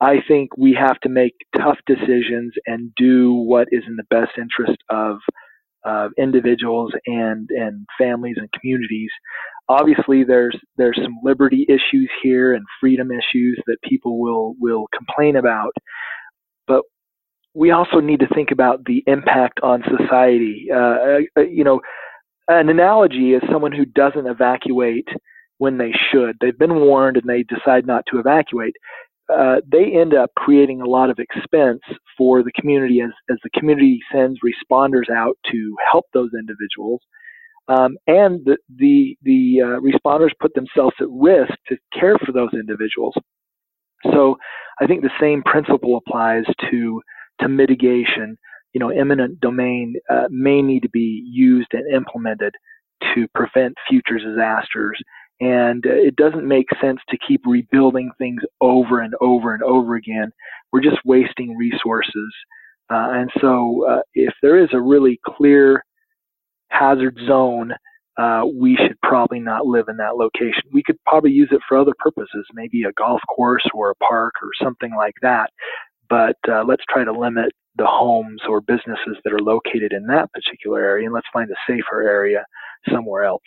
I 0.03 0.15
think 0.27 0.57
we 0.57 0.73
have 0.73 0.99
to 1.01 1.09
make 1.09 1.33
tough 1.55 1.77
decisions 1.85 2.53
and 2.65 2.93
do 2.97 3.33
what 3.33 3.69
is 3.71 3.83
in 3.87 3.95
the 3.95 4.03
best 4.09 4.31
interest 4.37 4.77
of 4.89 5.17
uh, 5.85 6.09
individuals 6.17 6.91
and 7.05 7.49
and 7.49 7.85
families 7.97 8.35
and 8.37 8.49
communities. 8.51 9.09
Obviously, 9.69 10.25
there's 10.25 10.57
there's 10.77 10.99
some 11.01 11.15
liberty 11.23 11.65
issues 11.69 12.09
here 12.21 12.53
and 12.53 12.65
freedom 12.81 13.11
issues 13.11 13.61
that 13.65 13.77
people 13.81 14.19
will 14.19 14.55
will 14.59 14.87
complain 14.93 15.37
about, 15.37 15.71
but 16.67 16.81
we 17.53 17.71
also 17.71 18.01
need 18.01 18.19
to 18.19 18.27
think 18.35 18.51
about 18.51 18.83
the 18.85 19.03
impact 19.07 19.61
on 19.63 19.83
society. 19.99 20.67
Uh, 20.69 21.19
uh 21.37 21.41
you 21.41 21.63
know, 21.63 21.79
an 22.47 22.69
analogy 22.69 23.33
is 23.33 23.41
someone 23.51 23.71
who 23.71 23.85
doesn't 23.85 24.27
evacuate 24.27 25.07
when 25.57 25.77
they 25.77 25.93
should. 26.11 26.37
They've 26.41 26.57
been 26.57 26.75
warned 26.75 27.17
and 27.17 27.27
they 27.27 27.43
decide 27.43 27.85
not 27.85 28.03
to 28.11 28.19
evacuate 28.19 28.75
uh, 29.31 29.57
they 29.69 29.91
end 29.93 30.13
up 30.13 30.31
creating 30.35 30.81
a 30.81 30.89
lot 30.89 31.09
of 31.09 31.17
expense 31.19 31.81
for 32.17 32.43
the 32.43 32.51
community 32.59 33.01
as, 33.01 33.11
as 33.29 33.37
the 33.43 33.49
community 33.57 33.99
sends 34.11 34.39
responders 34.45 35.09
out 35.09 35.37
to 35.51 35.75
help 35.91 36.05
those 36.13 36.29
individuals. 36.37 37.01
Um, 37.69 37.97
and 38.07 38.43
the, 38.43 38.57
the, 38.75 39.17
the 39.21 39.61
uh, 39.61 39.79
responders 39.79 40.31
put 40.39 40.53
themselves 40.53 40.95
at 40.99 41.07
risk 41.09 41.53
to 41.69 41.77
care 41.97 42.17
for 42.25 42.33
those 42.33 42.49
individuals. 42.53 43.15
So 44.11 44.35
I 44.81 44.87
think 44.87 45.01
the 45.01 45.09
same 45.19 45.41
principle 45.43 45.97
applies 46.05 46.43
to, 46.69 47.01
to 47.39 47.47
mitigation. 47.47 48.37
You 48.73 48.79
know, 48.79 48.89
eminent 48.89 49.39
domain 49.39 49.95
uh, 50.09 50.27
may 50.29 50.61
need 50.61 50.81
to 50.81 50.89
be 50.89 51.23
used 51.31 51.69
and 51.73 51.93
implemented 51.93 52.53
to 53.15 53.27
prevent 53.33 53.75
future 53.87 54.17
disasters 54.17 55.01
and 55.39 55.85
uh, 55.85 55.89
it 55.91 56.15
doesn't 56.15 56.47
make 56.47 56.67
sense 56.81 56.99
to 57.09 57.17
keep 57.27 57.41
rebuilding 57.45 58.11
things 58.17 58.41
over 58.61 59.01
and 59.01 59.13
over 59.19 59.53
and 59.53 59.63
over 59.63 59.95
again. 59.95 60.31
We're 60.71 60.81
just 60.81 61.03
wasting 61.05 61.57
resources. 61.57 62.33
Uh, 62.89 63.09
and 63.11 63.31
so, 63.41 63.85
uh, 63.89 64.01
if 64.13 64.33
there 64.41 64.61
is 64.63 64.69
a 64.73 64.79
really 64.79 65.19
clear 65.25 65.83
hazard 66.69 67.17
zone, 67.27 67.73
uh, 68.17 68.43
we 68.53 68.75
should 68.75 68.99
probably 69.01 69.39
not 69.39 69.65
live 69.65 69.85
in 69.89 69.97
that 69.97 70.15
location. 70.17 70.63
We 70.71 70.83
could 70.83 70.97
probably 71.05 71.31
use 71.31 71.49
it 71.51 71.61
for 71.67 71.77
other 71.77 71.93
purposes, 71.97 72.45
maybe 72.53 72.83
a 72.83 72.93
golf 72.93 73.21
course 73.35 73.65
or 73.73 73.89
a 73.89 73.95
park 73.95 74.35
or 74.41 74.49
something 74.61 74.93
like 74.95 75.15
that. 75.23 75.49
But 76.09 76.37
uh, 76.47 76.63
let's 76.67 76.83
try 76.89 77.03
to 77.03 77.11
limit 77.11 77.51
the 77.75 77.85
homes 77.85 78.41
or 78.47 78.61
businesses 78.61 79.17
that 79.23 79.33
are 79.33 79.39
located 79.39 79.93
in 79.93 80.05
that 80.07 80.31
particular 80.31 80.81
area 80.81 81.05
and 81.05 81.13
let's 81.13 81.27
find 81.33 81.49
a 81.49 81.55
safer 81.67 82.01
area 82.01 82.45
somewhere 82.89 83.23
else. 83.23 83.43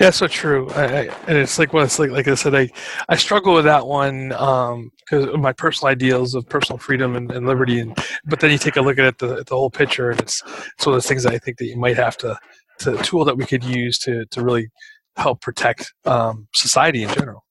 Yeah, 0.00 0.10
so 0.10 0.26
true. 0.26 0.68
I, 0.70 0.84
I, 0.84 1.00
and 1.28 1.38
it's 1.38 1.56
like 1.56 1.72
well, 1.72 1.84
it's 1.84 2.00
like 2.00 2.10
like 2.10 2.26
I 2.26 2.34
said, 2.34 2.52
I 2.52 2.68
I 3.08 3.14
struggle 3.14 3.54
with 3.54 3.64
that 3.66 3.86
one 3.86 4.30
because 4.30 5.24
um, 5.24 5.28
of 5.28 5.38
my 5.38 5.52
personal 5.52 5.88
ideals 5.88 6.34
of 6.34 6.48
personal 6.48 6.78
freedom 6.78 7.14
and, 7.14 7.30
and, 7.30 7.46
liberty, 7.46 7.78
and 7.78 7.96
but 8.24 8.40
then 8.40 8.50
you 8.50 8.58
take 8.58 8.74
a 8.74 8.80
look 8.80 8.98
at 8.98 9.04
it, 9.04 9.18
the 9.18 9.44
the 9.44 9.54
whole 9.54 9.70
picture, 9.70 10.10
and 10.10 10.20
it's 10.20 10.42
it's 10.76 10.84
one 10.84 10.94
of 10.94 10.96
those 10.96 11.06
things 11.06 11.22
that 11.22 11.32
I 11.32 11.38
think 11.38 11.58
that 11.58 11.66
you 11.66 11.76
might 11.76 11.96
have 11.96 12.16
to 12.18 12.36
to 12.80 12.96
tool 13.04 13.24
that 13.24 13.36
we 13.36 13.46
could 13.46 13.62
use 13.62 13.96
to 14.00 14.26
to 14.26 14.42
really 14.42 14.68
help 15.16 15.40
protect 15.40 15.92
um, 16.06 16.48
society 16.54 17.04
in 17.04 17.10
general. 17.10 17.44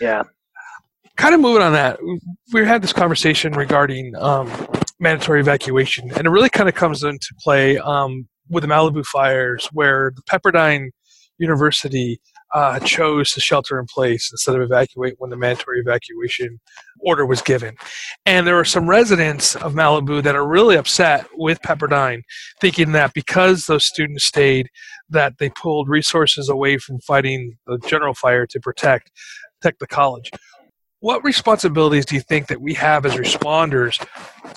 Yeah. 0.00 0.22
Kind 1.18 1.34
of 1.34 1.40
moving 1.40 1.62
on 1.62 1.72
that, 1.72 1.98
we 2.52 2.64
had 2.64 2.80
this 2.80 2.92
conversation 2.92 3.52
regarding 3.52 4.14
um, 4.16 4.48
mandatory 5.00 5.40
evacuation, 5.40 6.12
and 6.12 6.28
it 6.28 6.30
really 6.30 6.48
kind 6.48 6.68
of 6.68 6.76
comes 6.76 7.02
into 7.02 7.34
play 7.40 7.76
um, 7.76 8.28
with 8.48 8.62
the 8.62 8.68
Malibu 8.68 9.04
fires, 9.04 9.68
where 9.72 10.12
the 10.14 10.22
Pepperdine 10.22 10.90
university 11.38 12.20
uh, 12.54 12.78
chose 12.80 13.32
to 13.32 13.40
shelter 13.40 13.80
in 13.80 13.86
place 13.92 14.30
instead 14.30 14.54
of 14.54 14.62
evacuate 14.62 15.14
when 15.18 15.30
the 15.30 15.36
mandatory 15.36 15.80
evacuation 15.80 16.60
order 17.00 17.26
was 17.26 17.42
given. 17.42 17.74
And 18.24 18.46
there 18.46 18.58
are 18.58 18.64
some 18.64 18.88
residents 18.88 19.56
of 19.56 19.74
Malibu 19.74 20.22
that 20.22 20.36
are 20.36 20.46
really 20.46 20.76
upset 20.76 21.26
with 21.34 21.60
Pepperdine, 21.62 22.22
thinking 22.60 22.92
that 22.92 23.12
because 23.12 23.66
those 23.66 23.84
students 23.84 24.24
stayed, 24.24 24.68
that 25.10 25.38
they 25.38 25.50
pulled 25.50 25.88
resources 25.88 26.48
away 26.48 26.78
from 26.78 27.00
fighting 27.00 27.56
the 27.66 27.78
general 27.78 28.14
fire 28.14 28.46
to 28.46 28.60
protect 28.60 29.10
protect 29.60 29.80
the 29.80 29.86
college. 29.88 30.30
What 31.00 31.22
responsibilities 31.22 32.06
do 32.06 32.16
you 32.16 32.20
think 32.20 32.48
that 32.48 32.60
we 32.60 32.74
have 32.74 33.06
as 33.06 33.14
responders 33.14 34.04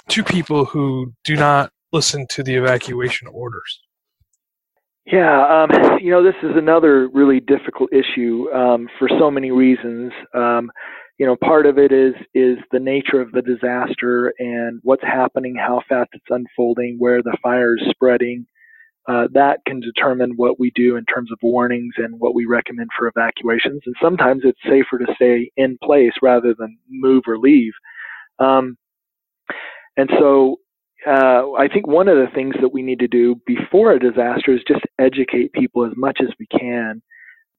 to 0.10 0.24
people 0.24 0.66
who 0.66 1.14
do 1.24 1.36
not 1.36 1.72
listen 1.92 2.26
to 2.32 2.42
the 2.42 2.56
evacuation 2.56 3.28
orders? 3.28 3.80
Yeah, 5.06 5.64
um, 5.64 6.00
you 6.00 6.12
know, 6.12 6.24
this 6.24 6.36
is 6.44 6.52
another 6.56 7.10
really 7.10 7.40
difficult 7.40 7.92
issue 7.92 8.52
um, 8.54 8.88
for 8.98 9.10
so 9.20 9.30
many 9.30 9.52
reasons. 9.52 10.12
Um, 10.34 10.72
you 11.18 11.26
know, 11.26 11.36
part 11.36 11.66
of 11.68 11.78
it 11.78 11.92
is 11.92 12.14
is 12.34 12.58
the 12.72 12.80
nature 12.80 13.22
of 13.22 13.32
the 13.32 13.42
disaster 13.42 14.34
and 14.40 14.80
what's 14.84 15.04
happening, 15.04 15.56
how 15.56 15.82
fast 15.88 16.10
it's 16.14 16.26
unfolding, 16.30 16.96
where 16.98 17.22
the 17.22 17.38
fire 17.44 17.78
is 17.78 17.84
spreading. 17.92 18.46
Uh, 19.08 19.28
that 19.34 19.60
can 19.66 19.80
determine 19.80 20.34
what 20.36 20.60
we 20.60 20.72
do 20.76 20.96
in 20.96 21.06
terms 21.06 21.32
of 21.32 21.40
warnings 21.42 21.94
and 21.98 22.20
what 22.20 22.36
we 22.36 22.46
recommend 22.46 22.90
for 22.98 23.08
evacuations. 23.08 23.82
And 23.86 23.96
sometimes 24.02 24.44
it's 24.44 24.60
safer 24.64 25.00
to 25.00 25.16
stay 25.16 25.52
in 25.58 25.78
place 25.84 26.14
rather 26.22 26.54
than 26.58 26.78
move 26.88 27.24
or 27.28 27.38
leave. 27.40 27.74
Um, 28.38 28.78
and 29.98 30.10
so 30.20 30.58
uh, 31.08 31.52
I 31.54 31.68
think 31.68 31.88
one 31.88 32.08
of 32.08 32.18
the 32.18 32.34
things 32.34 32.56
that 32.62 32.72
we 32.74 32.84
need 32.84 33.00
to 33.00 33.08
do 33.08 33.42
before 33.48 33.94
a 33.94 34.00
disaster 34.00 34.54
is 34.54 34.62
just 34.68 34.82
educate 35.00 35.52
people 35.54 35.86
as 35.86 35.94
much 35.98 36.20
as 36.22 36.30
we 36.40 36.46
can, 36.48 37.02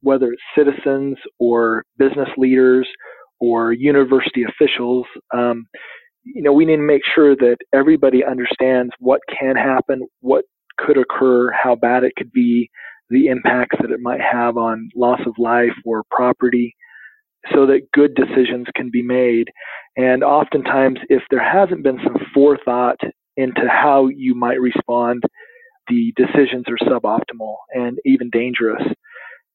whether 0.01 0.33
it's 0.33 0.43
citizens 0.57 1.17
or 1.41 1.85
business 1.99 2.29
leaders 2.37 2.89
or 3.41 3.73
university 3.73 4.45
officials. 4.45 5.07
Um, 5.35 5.67
you 6.25 6.43
know, 6.43 6.53
we 6.53 6.65
need 6.65 6.77
to 6.77 6.83
make 6.83 7.03
sure 7.15 7.35
that 7.35 7.57
everybody 7.73 8.25
understands 8.25 8.93
what 9.01 9.21
can 9.29 9.57
happen, 9.57 10.07
what 10.21 10.45
could 10.85 10.99
occur, 10.99 11.51
how 11.53 11.75
bad 11.75 12.05
it 12.05 12.15
could 12.17 12.33
be, 12.33 12.71
the 13.11 13.27
impacts 13.27 13.77
that 13.81 13.91
it 13.91 14.01
might 14.01 14.21
have 14.21 14.57
on 14.57 14.89
loss 14.97 15.21
of 15.27 15.35
life 15.39 15.77
or 15.85 16.03
property, 16.11 16.75
so 17.53 17.67
that 17.67 17.91
good 17.93 18.15
decisions 18.15 18.67
can 18.75 18.91
be 18.91 19.03
made. 19.03 19.49
And 19.97 20.23
oftentimes, 20.23 20.99
if 21.09 21.23
there 21.31 21.43
hasn't 21.43 21.83
been 21.83 21.99
some 22.05 22.17
forethought 22.33 23.01
into 23.37 23.69
how 23.69 24.09
you 24.09 24.35
might 24.35 24.61
respond, 24.61 25.23
the 25.89 26.13
decisions 26.17 26.65
are 26.69 26.87
suboptimal 26.87 27.55
and 27.75 27.99
even 28.05 28.31
dangerous. 28.31 28.83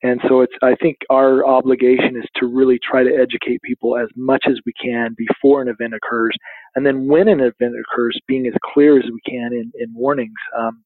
And 0.04 0.22
so 0.28 0.42
it's 0.42 0.54
I 0.62 0.76
think 0.76 0.98
our 1.10 1.46
obligation 1.46 2.16
is 2.18 2.30
to 2.36 2.46
really 2.46 2.80
try 2.88 3.04
to 3.04 3.16
educate 3.16 3.62
people 3.64 3.98
as 3.98 4.10
much 4.16 4.44
as 4.48 4.60
we 4.66 4.74
can 4.74 5.16
before 5.18 5.62
an 5.62 5.70
event 5.70 5.96
occurs, 5.96 6.36
and 6.76 6.86
then 6.86 7.08
when 7.08 7.28
an 7.28 7.40
event 7.40 7.74
occurs, 7.80 8.20
being 8.28 8.46
as 8.46 8.54
clear 8.74 9.00
as 9.00 9.06
we 9.06 9.20
can 9.28 9.54
in, 9.54 9.72
in 9.80 9.92
warnings. 9.96 10.36
Um, 10.56 10.84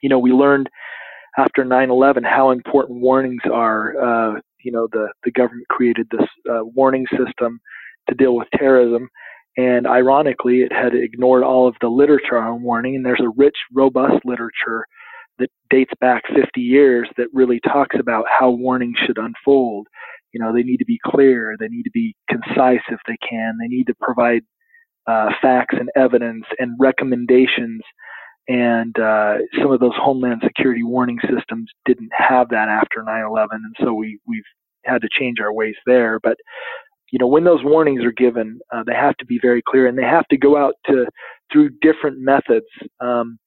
you 0.00 0.08
know, 0.08 0.18
we 0.18 0.32
learned 0.32 0.68
after 1.38 1.64
9/11 1.64 2.24
how 2.24 2.50
important 2.50 3.00
warnings 3.00 3.42
are. 3.52 3.94
Uh, 4.00 4.40
you 4.62 4.72
know, 4.72 4.88
the 4.92 5.08
the 5.24 5.30
government 5.30 5.68
created 5.68 6.08
this 6.10 6.28
uh, 6.50 6.64
warning 6.64 7.06
system 7.16 7.60
to 8.08 8.14
deal 8.14 8.36
with 8.36 8.48
terrorism, 8.56 9.08
and 9.56 9.86
ironically, 9.86 10.62
it 10.62 10.72
had 10.72 10.94
ignored 10.94 11.42
all 11.42 11.66
of 11.66 11.76
the 11.80 11.88
literature 11.88 12.38
on 12.38 12.62
warning. 12.62 12.96
And 12.96 13.04
there's 13.04 13.20
a 13.20 13.32
rich, 13.36 13.56
robust 13.72 14.24
literature 14.24 14.86
that 15.38 15.50
dates 15.70 15.92
back 16.00 16.22
50 16.34 16.60
years 16.60 17.08
that 17.16 17.28
really 17.32 17.60
talks 17.60 17.96
about 17.98 18.26
how 18.28 18.50
warnings 18.50 18.98
should 19.04 19.18
unfold. 19.18 19.86
You 20.32 20.40
know, 20.40 20.52
they 20.52 20.62
need 20.62 20.76
to 20.78 20.84
be 20.84 21.00
clear, 21.04 21.56
they 21.58 21.68
need 21.68 21.82
to 21.82 21.90
be 21.90 22.14
concise 22.28 22.82
if 22.88 23.00
they 23.08 23.16
can, 23.28 23.58
they 23.60 23.66
need 23.66 23.88
to 23.88 23.94
provide 24.00 24.42
uh, 25.06 25.30
facts 25.42 25.74
and 25.78 25.90
evidence 25.96 26.44
and 26.58 26.76
recommendations. 26.78 27.80
And 28.50 28.98
uh, 28.98 29.36
some 29.62 29.70
of 29.70 29.78
those 29.78 29.94
Homeland 29.94 30.42
Security 30.44 30.82
warning 30.82 31.20
systems 31.22 31.70
didn't 31.86 32.10
have 32.12 32.48
that 32.48 32.68
after 32.68 33.04
9/11, 33.04 33.46
and 33.52 33.76
so 33.80 33.94
we 33.94 34.18
we've 34.26 34.42
had 34.84 35.02
to 35.02 35.08
change 35.16 35.38
our 35.40 35.52
ways 35.52 35.76
there. 35.86 36.18
But 36.20 36.36
you 37.12 37.20
know, 37.20 37.28
when 37.28 37.44
those 37.44 37.62
warnings 37.62 38.04
are 38.04 38.10
given, 38.12 38.58
uh, 38.74 38.82
they 38.84 38.94
have 38.94 39.16
to 39.18 39.26
be 39.26 39.38
very 39.40 39.62
clear, 39.62 39.86
and 39.86 39.96
they 39.96 40.02
have 40.02 40.26
to 40.28 40.36
go 40.36 40.56
out 40.56 40.74
to 40.86 41.06
through 41.52 41.70
different 41.80 42.18
methods. 42.18 42.66
Um, 43.00 43.38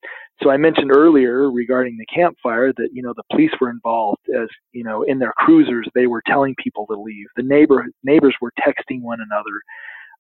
so 0.41 0.49
I 0.49 0.58
mentioned 0.58 0.91
earlier 0.95 1.51
regarding 1.51 1.97
the 1.97 2.06
Camp 2.06 2.38
Fire 2.41 2.72
that 2.78 2.89
you 2.93 3.04
know 3.04 3.14
the 3.14 3.24
police 3.30 3.51
were 3.60 3.70
involved 3.70 4.22
as 4.34 4.47
you 4.72 4.86
know 4.86 5.04
in 5.04 5.20
their 5.20 5.34
cruisers 5.34 5.86
they 5.95 6.08
were 6.08 6.24
telling 6.28 6.56
people 6.64 6.88
to 6.88 6.95
leave. 6.95 7.28
The 7.36 7.43
neighbor 7.43 7.86
neighbors 8.06 8.36
were 8.39 8.54
texting 8.66 9.01
one 9.01 9.20
another. 9.20 9.62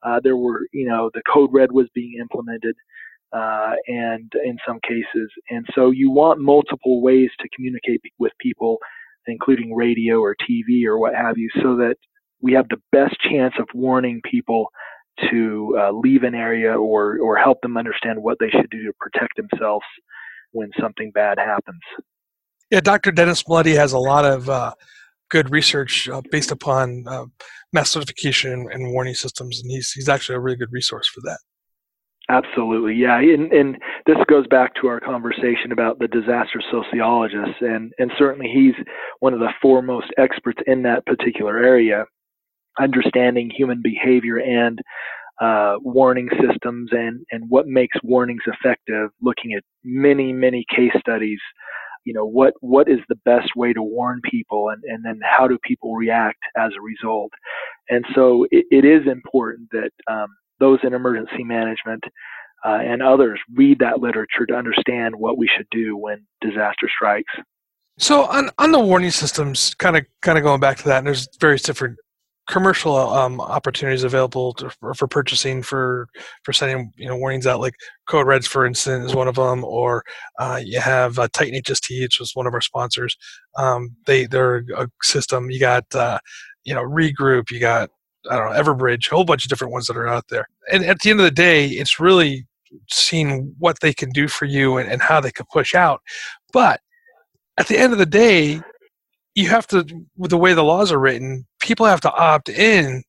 Uh, 0.03 0.19
there 0.21 0.35
were 0.35 0.67
you 0.73 0.87
know 0.89 1.09
the 1.13 1.21
code 1.31 1.51
red 1.53 1.71
was 1.71 1.87
being 1.95 2.17
implemented. 2.19 2.75
Uh, 3.33 3.71
and 3.87 4.31
in 4.45 4.57
some 4.67 4.79
cases, 4.87 5.31
and 5.49 5.65
so 5.73 5.89
you 5.89 6.11
want 6.11 6.39
multiple 6.39 7.01
ways 7.01 7.29
to 7.39 7.49
communicate 7.55 7.99
with 8.19 8.31
people, 8.39 8.77
including 9.25 9.73
radio 9.73 10.19
or 10.19 10.35
TV 10.35 10.85
or 10.85 10.99
what 10.99 11.15
have 11.15 11.37
you, 11.37 11.49
so 11.61 11.75
that 11.75 11.95
we 12.41 12.53
have 12.53 12.67
the 12.69 12.81
best 12.91 13.15
chance 13.21 13.55
of 13.57 13.67
warning 13.73 14.21
people 14.29 14.67
to 15.31 15.75
uh, 15.79 15.91
leave 15.91 16.23
an 16.23 16.35
area 16.35 16.75
or 16.75 17.19
or 17.19 17.35
help 17.35 17.61
them 17.61 17.77
understand 17.77 18.21
what 18.21 18.37
they 18.39 18.49
should 18.49 18.69
do 18.69 18.83
to 18.83 18.93
protect 18.99 19.35
themselves 19.35 19.85
when 20.51 20.69
something 20.79 21.11
bad 21.11 21.37
happens. 21.39 21.81
Yeah, 22.69 22.81
Dr. 22.81 23.11
Dennis 23.11 23.43
Mileti 23.43 23.75
has 23.75 23.93
a 23.93 23.99
lot 23.99 24.25
of 24.25 24.49
uh, 24.49 24.73
good 25.29 25.51
research 25.51 26.07
uh, 26.09 26.21
based 26.31 26.51
upon 26.51 27.05
uh, 27.07 27.25
mass 27.71 27.95
notification 27.95 28.67
and 28.71 28.91
warning 28.91 29.15
systems, 29.15 29.61
and 29.61 29.71
he's 29.71 29.91
he's 29.91 30.09
actually 30.09 30.35
a 30.35 30.39
really 30.39 30.57
good 30.57 30.71
resource 30.71 31.07
for 31.07 31.21
that. 31.21 31.39
Absolutely, 32.29 32.95
yeah, 32.95 33.19
and, 33.19 33.51
and 33.51 33.77
this 34.05 34.17
goes 34.29 34.47
back 34.47 34.73
to 34.75 34.87
our 34.87 34.99
conversation 35.01 35.73
about 35.73 35.99
the 35.99 36.07
disaster 36.07 36.61
sociologists, 36.71 37.57
and 37.61 37.91
and 37.99 38.11
certainly 38.17 38.49
he's 38.49 38.75
one 39.19 39.33
of 39.33 39.39
the 39.39 39.51
foremost 39.61 40.07
experts 40.17 40.61
in 40.65 40.83
that 40.83 41.05
particular 41.05 41.57
area 41.57 42.05
understanding 42.79 43.49
human 43.49 43.81
behavior 43.83 44.39
and 44.39 44.79
uh, 45.41 45.75
warning 45.81 46.29
systems 46.41 46.89
and, 46.93 47.25
and 47.31 47.45
what 47.49 47.67
makes 47.67 47.97
warnings 48.03 48.43
effective, 48.47 49.09
looking 49.21 49.53
at 49.53 49.63
many, 49.83 50.33
many 50.33 50.65
case 50.75 50.93
studies. 50.99 51.39
You 52.05 52.13
know, 52.13 52.25
what, 52.25 52.53
what 52.61 52.89
is 52.89 52.99
the 53.09 53.17
best 53.25 53.51
way 53.55 53.73
to 53.73 53.81
warn 53.83 54.21
people 54.29 54.69
and, 54.69 54.83
and 54.85 55.05
then 55.05 55.19
how 55.23 55.47
do 55.47 55.57
people 55.63 55.95
react 55.95 56.39
as 56.57 56.71
a 56.77 56.81
result? 56.81 57.31
And 57.89 58.05
so 58.15 58.45
it, 58.51 58.65
it 58.71 58.85
is 58.85 59.07
important 59.07 59.69
that 59.71 59.91
um, 60.11 60.27
those 60.63 60.79
in 60.83 60.93
emergency 60.93 61.43
management 61.43 62.03
uh, 62.65 62.79
and 62.81 63.03
others 63.03 63.39
read 63.53 63.79
that 63.79 63.99
literature 63.99 64.45
to 64.47 64.53
understand 64.53 65.13
what 65.13 65.37
we 65.37 65.49
should 65.55 65.67
do 65.71 65.97
when 65.97 66.25
disaster 66.39 66.89
strikes. 66.95 67.33
So 67.99 68.23
on, 68.25 68.49
on 68.57 68.71
the 68.71 68.79
warning 68.79 69.11
systems, 69.11 69.73
kind 69.75 69.97
of 69.97 70.05
kind 70.21 70.37
of 70.37 70.43
going 70.43 70.61
back 70.61 70.77
to 70.77 70.85
that, 70.85 70.99
and 70.99 71.07
there's 71.07 71.27
various 71.39 71.61
different 71.61 71.97
commercial 72.49 72.95
um, 72.95 73.39
opportunities 73.39 74.03
available 74.03 74.53
to, 74.53 74.69
for, 74.69 74.93
for, 74.93 75.07
purchasing 75.07 75.63
for 75.63 76.07
for 76.43 76.51
sending 76.51 76.91
you 76.97 77.07
know 77.07 77.15
warnings 77.15 77.47
out 77.47 77.61
like 77.61 77.73
code 78.05 78.27
reds 78.27 78.45
for 78.45 78.65
instance 78.65 79.05
is 79.05 79.15
one 79.15 79.29
of 79.29 79.35
them 79.35 79.63
or 79.63 80.03
uh, 80.39 80.59
you 80.61 80.77
have 80.79 81.17
uh, 81.19 81.27
Titan 81.31 81.61
HST 81.61 82.01
which 82.01 82.19
was 82.19 82.31
one 82.33 82.45
of 82.45 82.53
our 82.53 82.59
sponsors 82.59 83.15
um, 83.57 83.95
they 84.07 84.25
they're 84.25 84.65
a 84.75 84.89
system 85.01 85.49
you 85.51 85.59
got 85.59 85.85
uh, 85.95 86.19
you 86.65 86.73
know 86.73 86.81
regroup 86.81 87.49
you 87.49 87.61
got 87.61 87.89
i 88.29 88.37
don't 88.37 88.51
know 88.51 88.61
Everbridge 88.61 89.11
a 89.11 89.15
whole 89.15 89.25
bunch 89.25 89.45
of 89.45 89.49
different 89.49 89.73
ones 89.73 89.87
that 89.87 89.97
are 89.97 90.07
out 90.07 90.27
there. 90.29 90.47
And 90.71 90.83
at 90.85 90.99
the 90.99 91.09
end 91.09 91.19
of 91.19 91.25
the 91.25 91.31
day 91.31 91.67
it's 91.67 91.99
really 91.99 92.45
seeing 92.89 93.53
what 93.59 93.79
they 93.81 93.93
can 93.93 94.09
do 94.09 94.27
for 94.27 94.45
you 94.45 94.77
and, 94.77 94.91
and 94.91 95.01
how 95.01 95.19
they 95.19 95.31
can 95.31 95.45
push 95.51 95.75
out. 95.75 96.01
But 96.51 96.81
at 97.57 97.67
the 97.67 97.77
end 97.77 97.93
of 97.93 97.99
the 97.99 98.05
day 98.05 98.61
you 99.35 99.49
have 99.49 99.67
to 99.67 99.85
with 100.17 100.31
the 100.31 100.37
way 100.37 100.53
the 100.53 100.63
laws 100.63 100.91
are 100.91 100.99
written 100.99 101.45
people 101.59 101.85
have 101.85 102.01
to 102.01 102.13
opt 102.13 102.49
in 102.49 103.03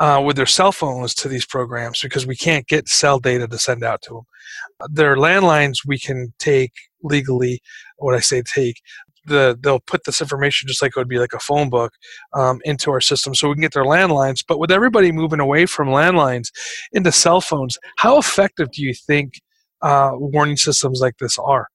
uh, 0.00 0.22
with 0.24 0.36
their 0.36 0.46
cell 0.46 0.72
phones 0.72 1.14
to 1.14 1.28
these 1.28 1.46
programs 1.46 2.00
because 2.00 2.26
we 2.26 2.36
can't 2.36 2.66
get 2.66 2.88
cell 2.88 3.18
data 3.18 3.46
to 3.46 3.58
send 3.58 3.84
out 3.84 4.02
to 4.02 4.14
them 4.14 4.88
their 4.90 5.16
landlines 5.16 5.78
we 5.86 5.98
can 5.98 6.32
take 6.38 6.72
legally 7.02 7.60
what 7.98 8.14
i 8.14 8.20
say 8.20 8.42
take 8.42 8.80
the 9.26 9.58
they'll 9.60 9.80
put 9.80 10.04
this 10.04 10.20
information 10.20 10.68
just 10.68 10.82
like 10.82 10.90
it 10.90 10.96
would 10.96 11.08
be 11.08 11.18
like 11.18 11.32
a 11.32 11.38
phone 11.38 11.70
book 11.70 11.92
um, 12.34 12.60
into 12.64 12.90
our 12.90 13.00
system 13.00 13.34
so 13.34 13.48
we 13.48 13.54
can 13.54 13.62
get 13.62 13.72
their 13.72 13.84
landlines 13.84 14.44
but 14.46 14.58
with 14.58 14.70
everybody 14.70 15.12
moving 15.12 15.40
away 15.40 15.66
from 15.66 15.88
landlines 15.88 16.48
into 16.92 17.12
cell 17.12 17.40
phones 17.40 17.78
how 17.96 18.18
effective 18.18 18.70
do 18.72 18.82
you 18.82 18.94
think 18.94 19.40
uh, 19.82 20.12
warning 20.14 20.56
systems 20.56 21.00
like 21.00 21.16
this 21.18 21.38
are 21.38 21.68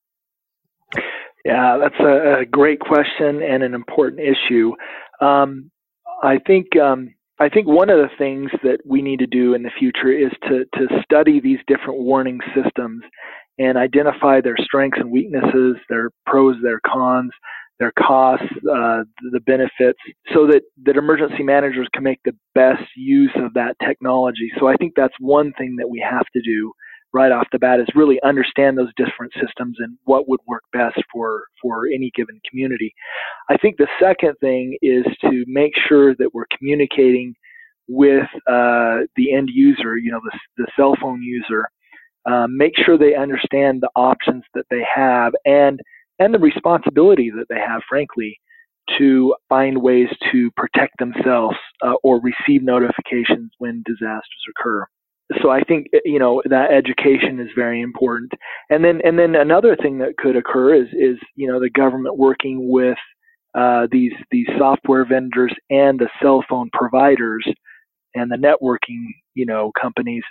yeah, 1.46 1.78
that's 1.82 2.00
a, 2.00 2.42
a 2.42 2.46
great 2.46 2.80
question 2.80 3.42
and 3.42 3.64
an 3.64 3.74
important 3.74 4.22
issue. 4.22 4.74
Um, 5.22 5.72
I 6.22 6.38
think 6.46 6.76
um, 6.78 7.14
I 7.40 7.48
think 7.48 7.68
one 7.68 7.90
of 7.90 7.98
the 7.98 8.10
things 8.18 8.52
that 8.64 8.82
we 8.86 9.02
need 9.02 9.20
to 9.20 9.28
do 9.28 9.54
in 9.54 9.64
the 9.64 9.72
future 9.80 10.12
is 10.12 10.32
to 10.44 10.66
to 10.76 11.02
study 11.04 11.40
these 11.40 11.60
different 11.68 12.00
warning 12.02 12.40
systems 12.54 13.04
and 13.60 13.78
identify 13.78 14.42
their 14.42 14.58
strengths 14.58 15.00
and 15.00 15.12
weaknesses, 15.12 15.76
their 15.90 16.10
pros, 16.26 16.56
their 16.64 16.80
cons, 16.86 17.32
their 17.80 17.92
costs, 17.98 18.46
uh, 18.70 19.04
the 19.32 19.40
benefits, 19.46 20.00
so 20.34 20.48
that 20.48 20.62
that 20.84 20.98
emergency 20.98 21.44
managers 21.44 21.88
can 21.94 22.04
make 22.04 22.20
the 22.26 22.36
best 22.56 22.84
use 22.96 23.32
of 23.36 23.54
that 23.54 23.76
technology. 23.86 24.52
So 24.60 24.68
I 24.68 24.76
think 24.76 24.94
that's 24.96 25.14
one 25.20 25.54
thing 25.58 25.76
that 25.78 25.90
we 25.90 26.06
have 26.10 26.26
to 26.34 26.42
do 26.42 26.74
right 27.14 27.32
off 27.32 27.48
the 27.52 27.60
bat 27.60 27.80
is 27.80 27.88
really 27.96 28.20
understand 28.24 28.78
those 28.78 28.92
different 28.96 29.34
systems 29.34 29.78
and 29.80 29.98
what 30.06 30.28
would 30.30 30.42
work 30.48 30.64
best 30.74 31.02
for 31.12 31.44
for 31.62 31.88
any 31.88 32.12
given 32.16 32.40
community. 32.50 32.94
I 33.50 33.58
think 33.58 33.78
the 33.78 33.88
second 34.00 34.36
thing 34.42 34.78
is 34.82 35.06
to 35.22 35.44
make 35.48 35.74
sure 35.88 36.16
that 36.16 36.34
we're 36.34 36.46
communicating 36.58 37.34
with 37.88 38.28
uh, 38.48 39.08
the 39.16 39.34
end 39.34 39.50
user, 39.52 39.98
you 39.98 40.12
know, 40.12 40.20
the, 40.24 40.40
the 40.58 40.68
cell 40.76 40.96
phone 41.02 41.22
user. 41.24 41.68
Uh, 42.26 42.48
make 42.50 42.74
sure 42.78 42.98
they 42.98 43.16
understand 43.16 43.82
the 43.82 43.90
options 43.96 44.44
that 44.54 44.66
they 44.70 44.84
have 44.94 45.34
and 45.46 45.80
and 46.20 46.34
the 46.34 46.40
responsibility 46.40 47.30
that 47.30 47.46
they 47.50 47.60
have, 47.60 47.82
frankly, 47.88 48.38
to 48.98 49.34
find 49.48 49.82
ways 49.82 50.10
to 50.32 50.52
protect 50.58 50.98
themselves 51.00 51.56
uh, 51.82 51.94
or 52.04 52.20
receive 52.22 52.62
notifications 52.62 53.52
when 53.58 53.84
disasters 53.86 54.44
occur 54.50 54.86
so 55.42 55.50
I 55.50 55.62
think 55.62 55.88
you 56.06 56.20
know 56.20 56.42
that 56.46 56.72
education 56.72 57.40
is 57.40 57.50
very 57.56 57.82
important. 57.82 58.32
And 58.70 58.84
then 58.84 59.02
and 59.04 59.18
then 59.18 59.36
another 59.36 59.76
thing 59.76 60.00
that 60.00 60.18
could 60.18 60.36
occur 60.36 60.74
is 60.74 60.88
is 60.94 61.18
you 61.36 61.48
know 61.48 61.60
the 61.60 61.70
government 61.70 62.18
working 62.18 62.70
with 62.70 62.98
uh, 63.56 63.88
these 63.92 64.14
these 64.32 64.48
software 64.58 65.06
vendors 65.06 65.54
and 65.70 66.00
the 66.00 66.10
cell 66.22 66.44
phone 66.50 66.70
providers 66.74 67.46
and 68.16 68.32
the 68.32 68.38
networking 68.38 69.06
you 69.36 69.46
know 69.46 69.72
companies 69.80 70.24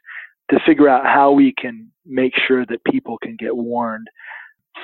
to 0.50 0.58
figure 0.66 0.88
out 0.88 1.04
how 1.04 1.32
we 1.32 1.52
can 1.52 1.90
make 2.06 2.32
sure 2.46 2.64
that 2.66 2.82
people 2.84 3.18
can 3.18 3.36
get 3.38 3.54
warned. 3.54 4.08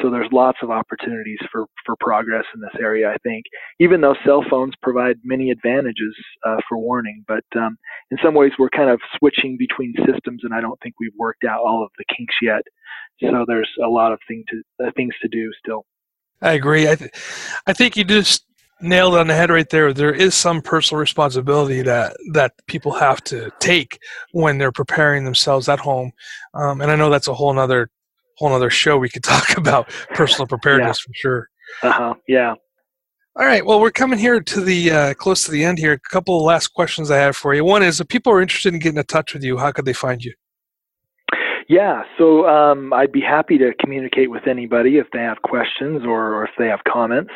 So 0.03 0.11
there's 0.11 0.29
lots 0.33 0.59
of 0.61 0.71
opportunities 0.71 1.39
for, 1.53 1.67
for 1.87 1.95
progress 2.01 2.45
in 2.53 2.61
this 2.61 2.75
area, 2.81 3.09
I 3.09 3.17
think, 3.23 3.45
even 3.79 4.01
though 4.01 4.17
cell 4.25 4.45
phones 4.51 4.75
provide 4.83 5.17
many 5.23 5.51
advantages 5.51 6.15
uh, 6.45 6.57
for 6.69 6.79
warning. 6.79 7.25
But 7.29 7.45
um, 7.57 7.79
in 8.11 8.19
some 8.23 8.35
ways, 8.35 8.51
we're 8.59 8.71
kind 8.71 8.91
of 8.91 9.01
switching 9.19 9.57
between 9.57 9.95
systems, 9.99 10.41
and 10.43 10.53
I 10.53 10.61
don't 10.61 10.81
think 10.83 10.97
we've 10.99 11.15
worked 11.17 11.45
out 11.45 11.61
all 11.61 11.85
of 11.85 11.91
the 11.97 12.05
kinks 12.17 12.35
yet. 12.43 12.63
So 13.21 13.45
there's 13.47 13.71
a 13.85 13.89
lot 13.89 14.13
of 14.13 14.19
thing 14.27 14.45
to, 14.49 14.87
uh, 14.87 14.91
things 14.97 15.15
to 15.23 15.29
do 15.29 15.53
still. 15.61 15.87
I 16.43 16.55
agree. 16.55 16.89
I, 16.89 16.97
th- 16.97 17.13
I 17.67 17.73
think 17.73 17.97
you 17.97 18.03
just 18.03 18.45
nailed 18.81 19.15
on 19.15 19.27
the 19.27 19.35
head 19.35 19.51
right 19.51 19.69
there. 19.71 19.93
There 19.93 20.13
is 20.13 20.35
some 20.35 20.61
personal 20.61 21.01
responsibility 21.01 21.83
that 21.83 22.17
that 22.33 22.53
people 22.67 22.93
have 22.93 23.23
to 23.25 23.51
take 23.61 23.99
when 24.33 24.59
they're 24.59 24.73
preparing 24.73 25.25
themselves 25.25 25.69
at 25.69 25.79
home, 25.79 26.13
um, 26.55 26.81
and 26.81 26.91
I 26.91 26.97
know 26.97 27.11
that's 27.11 27.29
a 27.29 27.35
whole 27.35 27.59
other 27.59 27.91
whole 28.39 28.53
other 28.53 28.71
show 28.71 28.97
we 28.97 29.09
could 29.09 29.25
talk 29.25 29.57
about 29.57 29.89
personal 30.15 30.47
preparedness 30.47 31.01
yeah. 31.01 31.07
for 31.07 31.15
sure. 31.15 31.49
Uh 31.83 31.93
huh. 31.93 32.15
Yeah. 32.29 32.55
All 33.37 33.47
right. 33.47 33.67
Well, 33.67 33.81
we're 33.81 33.91
coming 33.91 34.19
here 34.19 34.41
to 34.41 34.61
the 34.61 34.91
uh, 34.91 35.15
close 35.15 35.45
to 35.45 35.51
the 35.51 35.65
end 35.65 35.79
here. 35.79 35.93
A 35.93 35.99
couple 36.11 36.37
of 36.37 36.45
last 36.45 36.69
questions 36.69 37.11
I 37.11 37.17
have 37.17 37.37
for 37.37 37.53
you. 37.53 37.65
One 37.65 37.83
is, 37.83 38.01
if 38.01 38.07
people 38.07 38.33
are 38.33 38.41
interested 38.41 38.73
in 38.73 38.79
getting 38.79 38.99
in 38.99 39.05
touch 39.07 39.35
with 39.35 39.43
you, 39.43 39.59
how 39.59 39.73
could 39.73 39.87
they 39.87 39.93
find 39.93 40.23
you? 40.23 40.33
Yeah, 41.69 42.03
so 42.19 42.47
um, 42.47 42.93
I'd 42.93 43.13
be 43.13 43.23
happy 43.23 43.57
to 43.59 43.73
communicate 43.81 44.31
with 44.31 44.47
anybody 44.47 44.99
if 44.99 45.07
they 45.13 45.21
have 45.21 45.41
questions 45.43 46.03
or, 46.05 46.35
or 46.35 46.45
if 46.45 46.51
they 46.59 46.67
have 46.67 46.81
comments. 46.87 47.33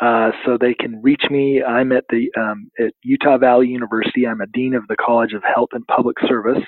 Uh, 0.00 0.30
so 0.44 0.58
they 0.58 0.74
can 0.74 1.00
reach 1.02 1.24
me. 1.30 1.62
I'm 1.62 1.92
at 1.92 2.04
the 2.10 2.28
um, 2.36 2.70
at 2.80 2.92
Utah 3.02 3.38
Valley 3.38 3.68
University. 3.68 4.26
I'm 4.26 4.40
a 4.40 4.46
dean 4.46 4.74
of 4.74 4.86
the 4.88 4.96
College 4.96 5.32
of 5.32 5.42
Health 5.44 5.70
and 5.72 5.86
Public 5.86 6.16
Service, 6.26 6.62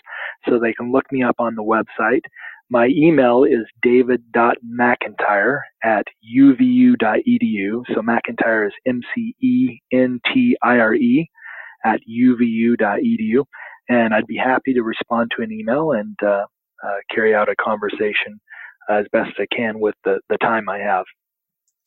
so 0.48 0.58
they 0.58 0.72
can 0.72 0.92
look 0.92 1.04
me 1.10 1.22
up 1.22 1.36
on 1.38 1.56
the 1.56 1.62
website. 1.64 2.22
My 2.70 2.86
email 2.86 3.42
is 3.42 3.66
david.mcentire 3.82 5.60
at 5.82 6.04
uvu.edu. 6.38 7.82
So 7.92 8.02
McEntire 8.02 8.68
is 8.68 8.72
M 8.86 9.00
C 9.14 9.34
E 9.42 9.80
N 9.92 10.20
T 10.32 10.56
I 10.62 10.78
R 10.78 10.94
E 10.94 11.28
at 11.84 12.00
uvu.edu. 12.08 13.44
And 13.88 14.14
I'd 14.14 14.28
be 14.28 14.36
happy 14.36 14.74
to 14.74 14.82
respond 14.82 15.32
to 15.36 15.42
an 15.42 15.50
email 15.50 15.90
and 15.90 16.16
uh, 16.24 16.44
uh, 16.84 16.96
carry 17.14 17.34
out 17.34 17.48
a 17.48 17.56
conversation 17.56 18.40
as 18.88 19.06
best 19.12 19.32
I 19.38 19.46
can 19.54 19.78
with 19.78 19.94
the, 20.04 20.20
the 20.28 20.38
time 20.38 20.68
I 20.68 20.78
have. 20.78 21.04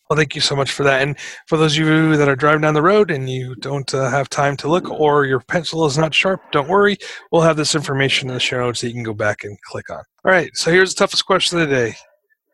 Well, 0.09 0.17
thank 0.17 0.35
you 0.35 0.41
so 0.41 0.55
much 0.55 0.71
for 0.71 0.83
that. 0.83 1.01
And 1.01 1.17
for 1.47 1.57
those 1.57 1.77
of 1.77 1.85
you 1.85 2.17
that 2.17 2.27
are 2.27 2.35
driving 2.35 2.61
down 2.61 2.73
the 2.73 2.81
road 2.81 3.09
and 3.09 3.29
you 3.29 3.55
don't 3.55 3.91
uh, 3.93 4.09
have 4.09 4.29
time 4.29 4.57
to 4.57 4.67
look 4.67 4.89
or 4.89 5.25
your 5.25 5.39
pencil 5.39 5.85
is 5.85 5.97
not 5.97 6.13
sharp, 6.13 6.41
don't 6.51 6.67
worry. 6.67 6.97
We'll 7.31 7.41
have 7.41 7.57
this 7.57 7.73
information 7.73 8.29
in 8.29 8.33
the 8.33 8.39
show 8.39 8.59
notes 8.59 8.81
that 8.81 8.89
you 8.89 8.93
can 8.93 9.03
go 9.03 9.13
back 9.13 9.43
and 9.43 9.57
click 9.71 9.89
on. 9.89 10.03
All 10.25 10.31
right, 10.31 10.51
so 10.55 10.71
here's 10.71 10.93
the 10.93 10.99
toughest 10.99 11.25
question 11.25 11.59
of 11.59 11.69
the 11.69 11.75
day 11.75 11.95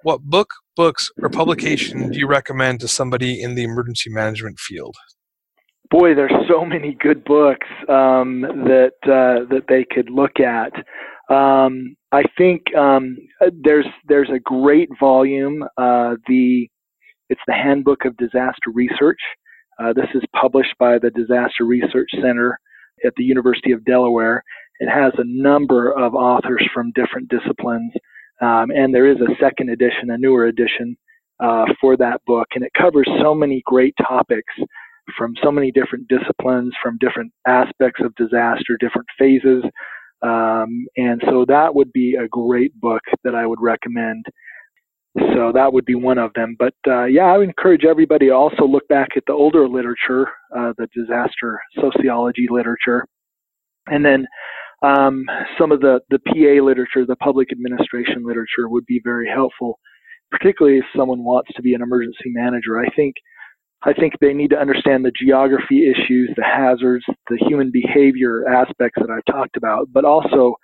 What 0.04 0.22
book, 0.22 0.50
books, 0.76 1.10
or 1.22 1.30
publication 1.30 2.12
do 2.12 2.20
you 2.20 2.28
recommend 2.28 2.82
to 2.82 2.88
somebody 2.88 3.42
in 3.42 3.56
the 3.56 3.64
emergency 3.64 4.12
management 4.12 4.60
field? 4.60 4.96
Boy, 5.90 6.14
there's 6.14 6.32
so 6.48 6.64
many 6.64 6.96
good 7.00 7.24
books 7.24 7.68
um, 7.88 8.42
that 8.42 8.94
uh, 9.04 9.50
that 9.50 9.66
they 9.68 9.86
could 9.90 10.12
look 10.12 10.40
at. 10.40 10.72
Um, 11.34 11.96
I 12.12 12.24
think 12.38 12.64
um, 12.76 13.18
there's 13.64 13.86
there's 14.08 14.30
a 14.34 14.40
great 14.40 14.90
volume. 15.00 15.64
Uh, 15.78 16.16
the 16.28 16.68
it's 17.30 17.42
the 17.46 17.54
Handbook 17.54 18.06
of 18.06 18.18
Disaster 18.18 18.72
Research. 18.74 19.20
Uh, 19.80 19.94
this 19.94 20.10
is 20.16 20.24
published 20.36 20.74
by 20.80 20.98
the 20.98 21.12
Disaster 21.12 21.66
Research 21.66 22.10
Center 22.22 22.60
at 23.06 23.14
the 23.16 23.24
University 23.24 23.72
of 23.72 23.86
Delaware. 23.86 24.44
It 24.80 24.90
has 24.90 25.14
a 25.18 25.24
number 25.26 25.92
of 25.92 26.16
authors 26.16 26.68
from 26.74 26.92
different 26.96 27.30
disciplines, 27.30 27.92
um, 28.42 28.72
and 28.72 28.94
there 28.94 29.10
is 29.10 29.18
a 29.22 29.36
second 29.40 29.70
edition, 29.70 30.10
a 30.10 30.18
newer 30.18 30.46
edition 30.46 30.98
uh, 31.40 31.66
for 31.80 31.96
that 31.98 32.22
book, 32.26 32.48
and 32.56 32.64
it 32.64 32.72
covers 32.74 33.08
so 33.22 33.36
many 33.36 33.62
great 33.66 33.94
topics 34.02 34.54
from 35.18 35.36
so 35.44 35.52
many 35.52 35.72
different 35.72 36.08
disciplines, 36.08 36.74
from 36.82 36.98
different 37.00 37.32
aspects 37.48 38.02
of 38.04 38.16
disaster, 38.16 38.78
different 38.80 39.08
phases 39.18 39.64
um, 40.22 40.86
and 40.98 41.22
so 41.26 41.46
that 41.48 41.74
would 41.74 41.92
be 41.94 42.16
a 42.16 42.28
great 42.28 42.80
book 42.80 43.02
that 43.24 43.36
I 43.36 43.46
would 43.46 43.62
recommend. 43.62 44.26
So 45.18 45.52
that 45.54 45.74
would 45.74 45.86
be 45.86 45.96
one 45.96 46.18
of 46.18 46.32
them. 46.36 46.56
But 46.58 46.76
uh, 46.88 47.06
yeah, 47.06 47.26
I 47.26 47.38
would 47.38 47.48
encourage 47.48 47.84
everybody 47.84 48.28
to 48.28 48.34
also 48.34 48.66
look 48.66 48.88
back 48.88 49.10
at 49.16 49.24
the 49.28 49.34
older 49.34 49.68
literature, 49.68 50.28
uh, 50.56 50.74
the 50.78 50.88
disaster 50.96 51.60
sociology 51.82 52.48
literature, 52.50 53.06
and 53.88 54.06
then 54.06 54.28
um, 54.84 55.26
some 55.58 55.72
of 55.72 55.82
the, 55.82 56.00
the 56.10 56.20
PA 56.20 56.64
literature, 56.64 57.06
the 57.06 57.16
public 57.18 57.52
administration 57.52 58.26
literature 58.26 58.70
would 58.70 58.86
be 58.86 59.02
very 59.04 59.28
helpful, 59.28 59.80
particularly 60.32 60.78
if 60.78 60.86
someone 60.96 61.24
wants 61.24 61.52
to 61.56 61.62
be 61.62 61.74
an 61.74 61.82
emergency 61.82 62.28
manager. 62.28 62.80
I 62.80 62.90
think 62.96 63.16
I 63.84 63.94
think 63.94 64.14
they 64.20 64.34
need 64.34 64.50
to 64.50 64.60
understand 64.60 65.06
the 65.06 65.12
geography 65.12 65.90
issues, 65.90 66.32
the 66.36 66.44
hazards, 66.44 67.06
the 67.30 67.38
human 67.48 67.72
behavior 67.72 68.48
aspects 68.48 69.02
that 69.02 69.10
I've 69.10 69.34
talked 69.34 69.56
about, 69.56 69.88
but 69.92 70.04
also 70.04 70.56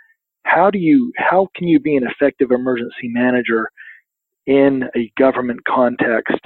how 0.43 0.69
do 0.69 0.79
you 0.79 1.11
how 1.17 1.47
can 1.55 1.67
you 1.67 1.79
be 1.79 1.95
an 1.95 2.03
effective 2.05 2.51
emergency 2.51 3.07
manager 3.07 3.69
in 4.45 4.83
a 4.95 5.11
government 5.17 5.61
context? 5.65 6.39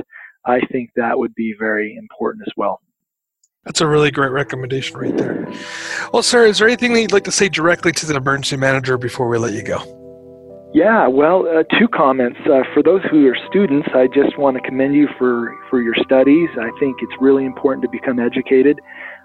I 0.46 0.62
think 0.72 0.92
that 0.96 1.18
would 1.18 1.36
be 1.36 1.54
very 1.58 1.96
important 1.98 2.44
as 2.48 2.54
well. 2.56 2.82
That's 3.66 3.82
a 3.82 3.88
really 3.88 4.10
great 4.10 4.32
recommendation 4.32 4.98
right 4.98 5.16
there. 5.18 5.52
Well, 6.14 6.24
sir, 6.24 6.46
is 6.46 6.60
there 6.60 6.68
anything 6.68 6.94
that 6.94 7.02
you'd 7.02 7.12
like 7.12 7.26
to 7.26 7.32
say 7.32 7.50
directly 7.50 7.92
to 7.92 8.06
the 8.06 8.16
emergency 8.16 8.58
manager 8.58 8.98
before 8.98 9.28
we 9.28 9.38
let 9.38 9.54
you 9.54 9.64
go? 9.64 9.99
Yeah, 10.72 11.08
well, 11.08 11.48
uh, 11.48 11.64
two 11.80 11.88
comments. 11.88 12.38
Uh, 12.46 12.62
for 12.76 12.84
those 12.84 13.02
who 13.10 13.28
are 13.28 13.36
students, 13.50 13.90
I 13.96 14.06
just 14.06 14.38
want 14.38 14.56
to 14.56 14.62
commend 14.62 14.94
you 14.94 15.08
for, 15.18 15.52
for 15.68 15.82
your 15.82 15.96
studies. 16.06 16.48
I 16.62 16.70
think 16.80 16.98
it's 17.02 17.14
really 17.20 17.44
important 17.44 17.82
to 17.84 17.90
become 17.90 18.20
educated. 18.20 18.80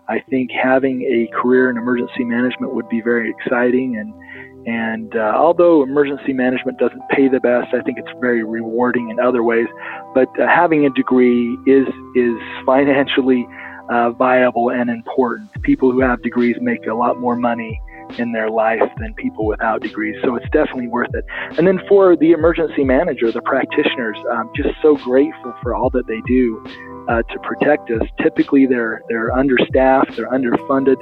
I 0.09 0.21
think 0.31 0.51
having 0.51 1.03
a 1.03 1.29
career 1.37 1.69
in 1.69 1.77
emergency 1.77 2.25
management 2.25 2.75
would 2.75 2.89
be 2.89 3.03
very 3.03 3.31
exciting. 3.31 3.97
And, 3.97 4.67
and 4.67 5.17
uh, 5.17 5.35
although 5.37 5.83
emergency 5.83 6.33
management 6.33 6.79
doesn't 6.79 7.03
pay 7.11 7.29
the 7.29 7.41
best, 7.41 7.75
I 7.75 7.83
think 7.83 7.99
it's 7.99 8.21
very 8.23 8.43
rewarding 8.43 9.11
in 9.11 9.21
other 9.21 9.43
ways. 9.43 9.67
But 10.15 10.29
uh, 10.41 10.47
having 10.47 10.87
a 10.87 10.91
degree 10.91 11.59
is, 11.67 11.87
is 12.17 12.35
financially 12.65 13.47
uh, 13.91 14.13
viable 14.13 14.71
and 14.71 14.89
important. 14.89 15.51
People 15.61 15.93
who 15.93 16.01
have 16.01 16.23
degrees 16.23 16.57
make 16.63 16.87
a 16.87 16.95
lot 16.95 17.21
more 17.21 17.37
money 17.37 17.79
in 18.19 18.33
their 18.33 18.51
life 18.51 18.83
than 18.99 19.15
people 19.15 19.47
without 19.47 19.83
degrees. 19.83 20.17
So 20.23 20.37
it's 20.37 20.49
definitely 20.51 20.89
worth 20.89 21.15
it. 21.15 21.25
And 21.59 21.67
then 21.67 21.81
for 21.89 22.17
the 22.17 22.33
emergency 22.33 22.85
manager, 22.85 23.31
the 23.33 23.43
practitioners, 23.43 24.17
I'm 24.33 24.51
just 24.55 24.71
so 24.83 24.97
grateful 24.97 25.55
for 25.63 25.75
all 25.75 25.91
that 25.91 26.07
they 26.07 26.21
do 26.27 26.65
uh, 27.09 27.23
to 27.23 27.39
protect 27.41 27.91
us. 27.91 28.03
Typically, 28.21 28.67
they're 28.67 29.03
they're 29.09 29.33
understaffed, 29.33 30.17
they're 30.17 30.31
underfunded, 30.31 30.97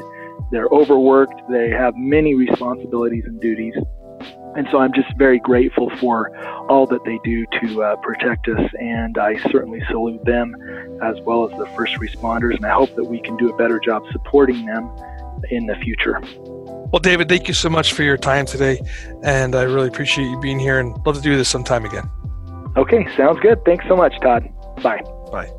they're 0.51 0.69
overworked, 0.69 1.41
they 1.51 1.71
have 1.71 1.95
many 1.97 2.35
responsibilities 2.35 3.25
and 3.27 3.41
duties. 3.41 3.75
And 4.55 4.69
so 4.71 4.79
I'm 4.79 4.93
just 4.93 5.09
very 5.17 5.39
grateful 5.39 5.91
for 5.99 6.37
all 6.69 6.87
that 6.87 7.03
they 7.05 7.19
do 7.25 7.47
to 7.63 7.83
uh, 7.83 7.97
protect 7.97 8.49
us, 8.49 8.71
and 8.79 9.17
I 9.17 9.37
certainly 9.51 9.83
salute 9.89 10.23
them 10.27 10.55
as 11.03 11.17
well 11.23 11.51
as 11.51 11.59
the 11.59 11.67
first 11.75 11.95
responders. 11.95 12.57
And 12.57 12.67
I 12.67 12.71
hope 12.71 12.95
that 12.97 13.05
we 13.05 13.21
can 13.21 13.37
do 13.39 13.49
a 13.49 13.57
better 13.57 13.81
job 13.81 14.03
supporting 14.13 14.67
them 14.67 14.91
in 15.51 15.67
the 15.67 15.75
future. 15.77 16.21
Well, 16.93 17.01
David, 17.01 17.29
thank 17.29 17.49
you 17.49 17.55
so 17.55 17.71
much 17.71 17.95
for 17.95 18.03
your 18.03 18.19
time 18.19 18.45
today, 18.45 18.79
and 19.23 19.55
I 19.55 19.63
really 19.63 19.89
appreciate 19.89 20.27
you 20.27 20.39
being 20.41 20.59
here 20.59 20.79
and 20.79 20.95
love 21.07 21.17
to 21.17 21.23
do 21.23 21.37
this 21.37 21.49
sometime 21.49 21.87
again. 21.87 22.11
Okay, 22.77 23.09
sounds 23.17 23.41
good. 23.41 23.65
Thanks 23.65 23.87
so 23.89 23.97
much, 23.97 24.15
Todd. 24.21 24.49
Bye. 24.83 25.01
Bye. 25.31 25.51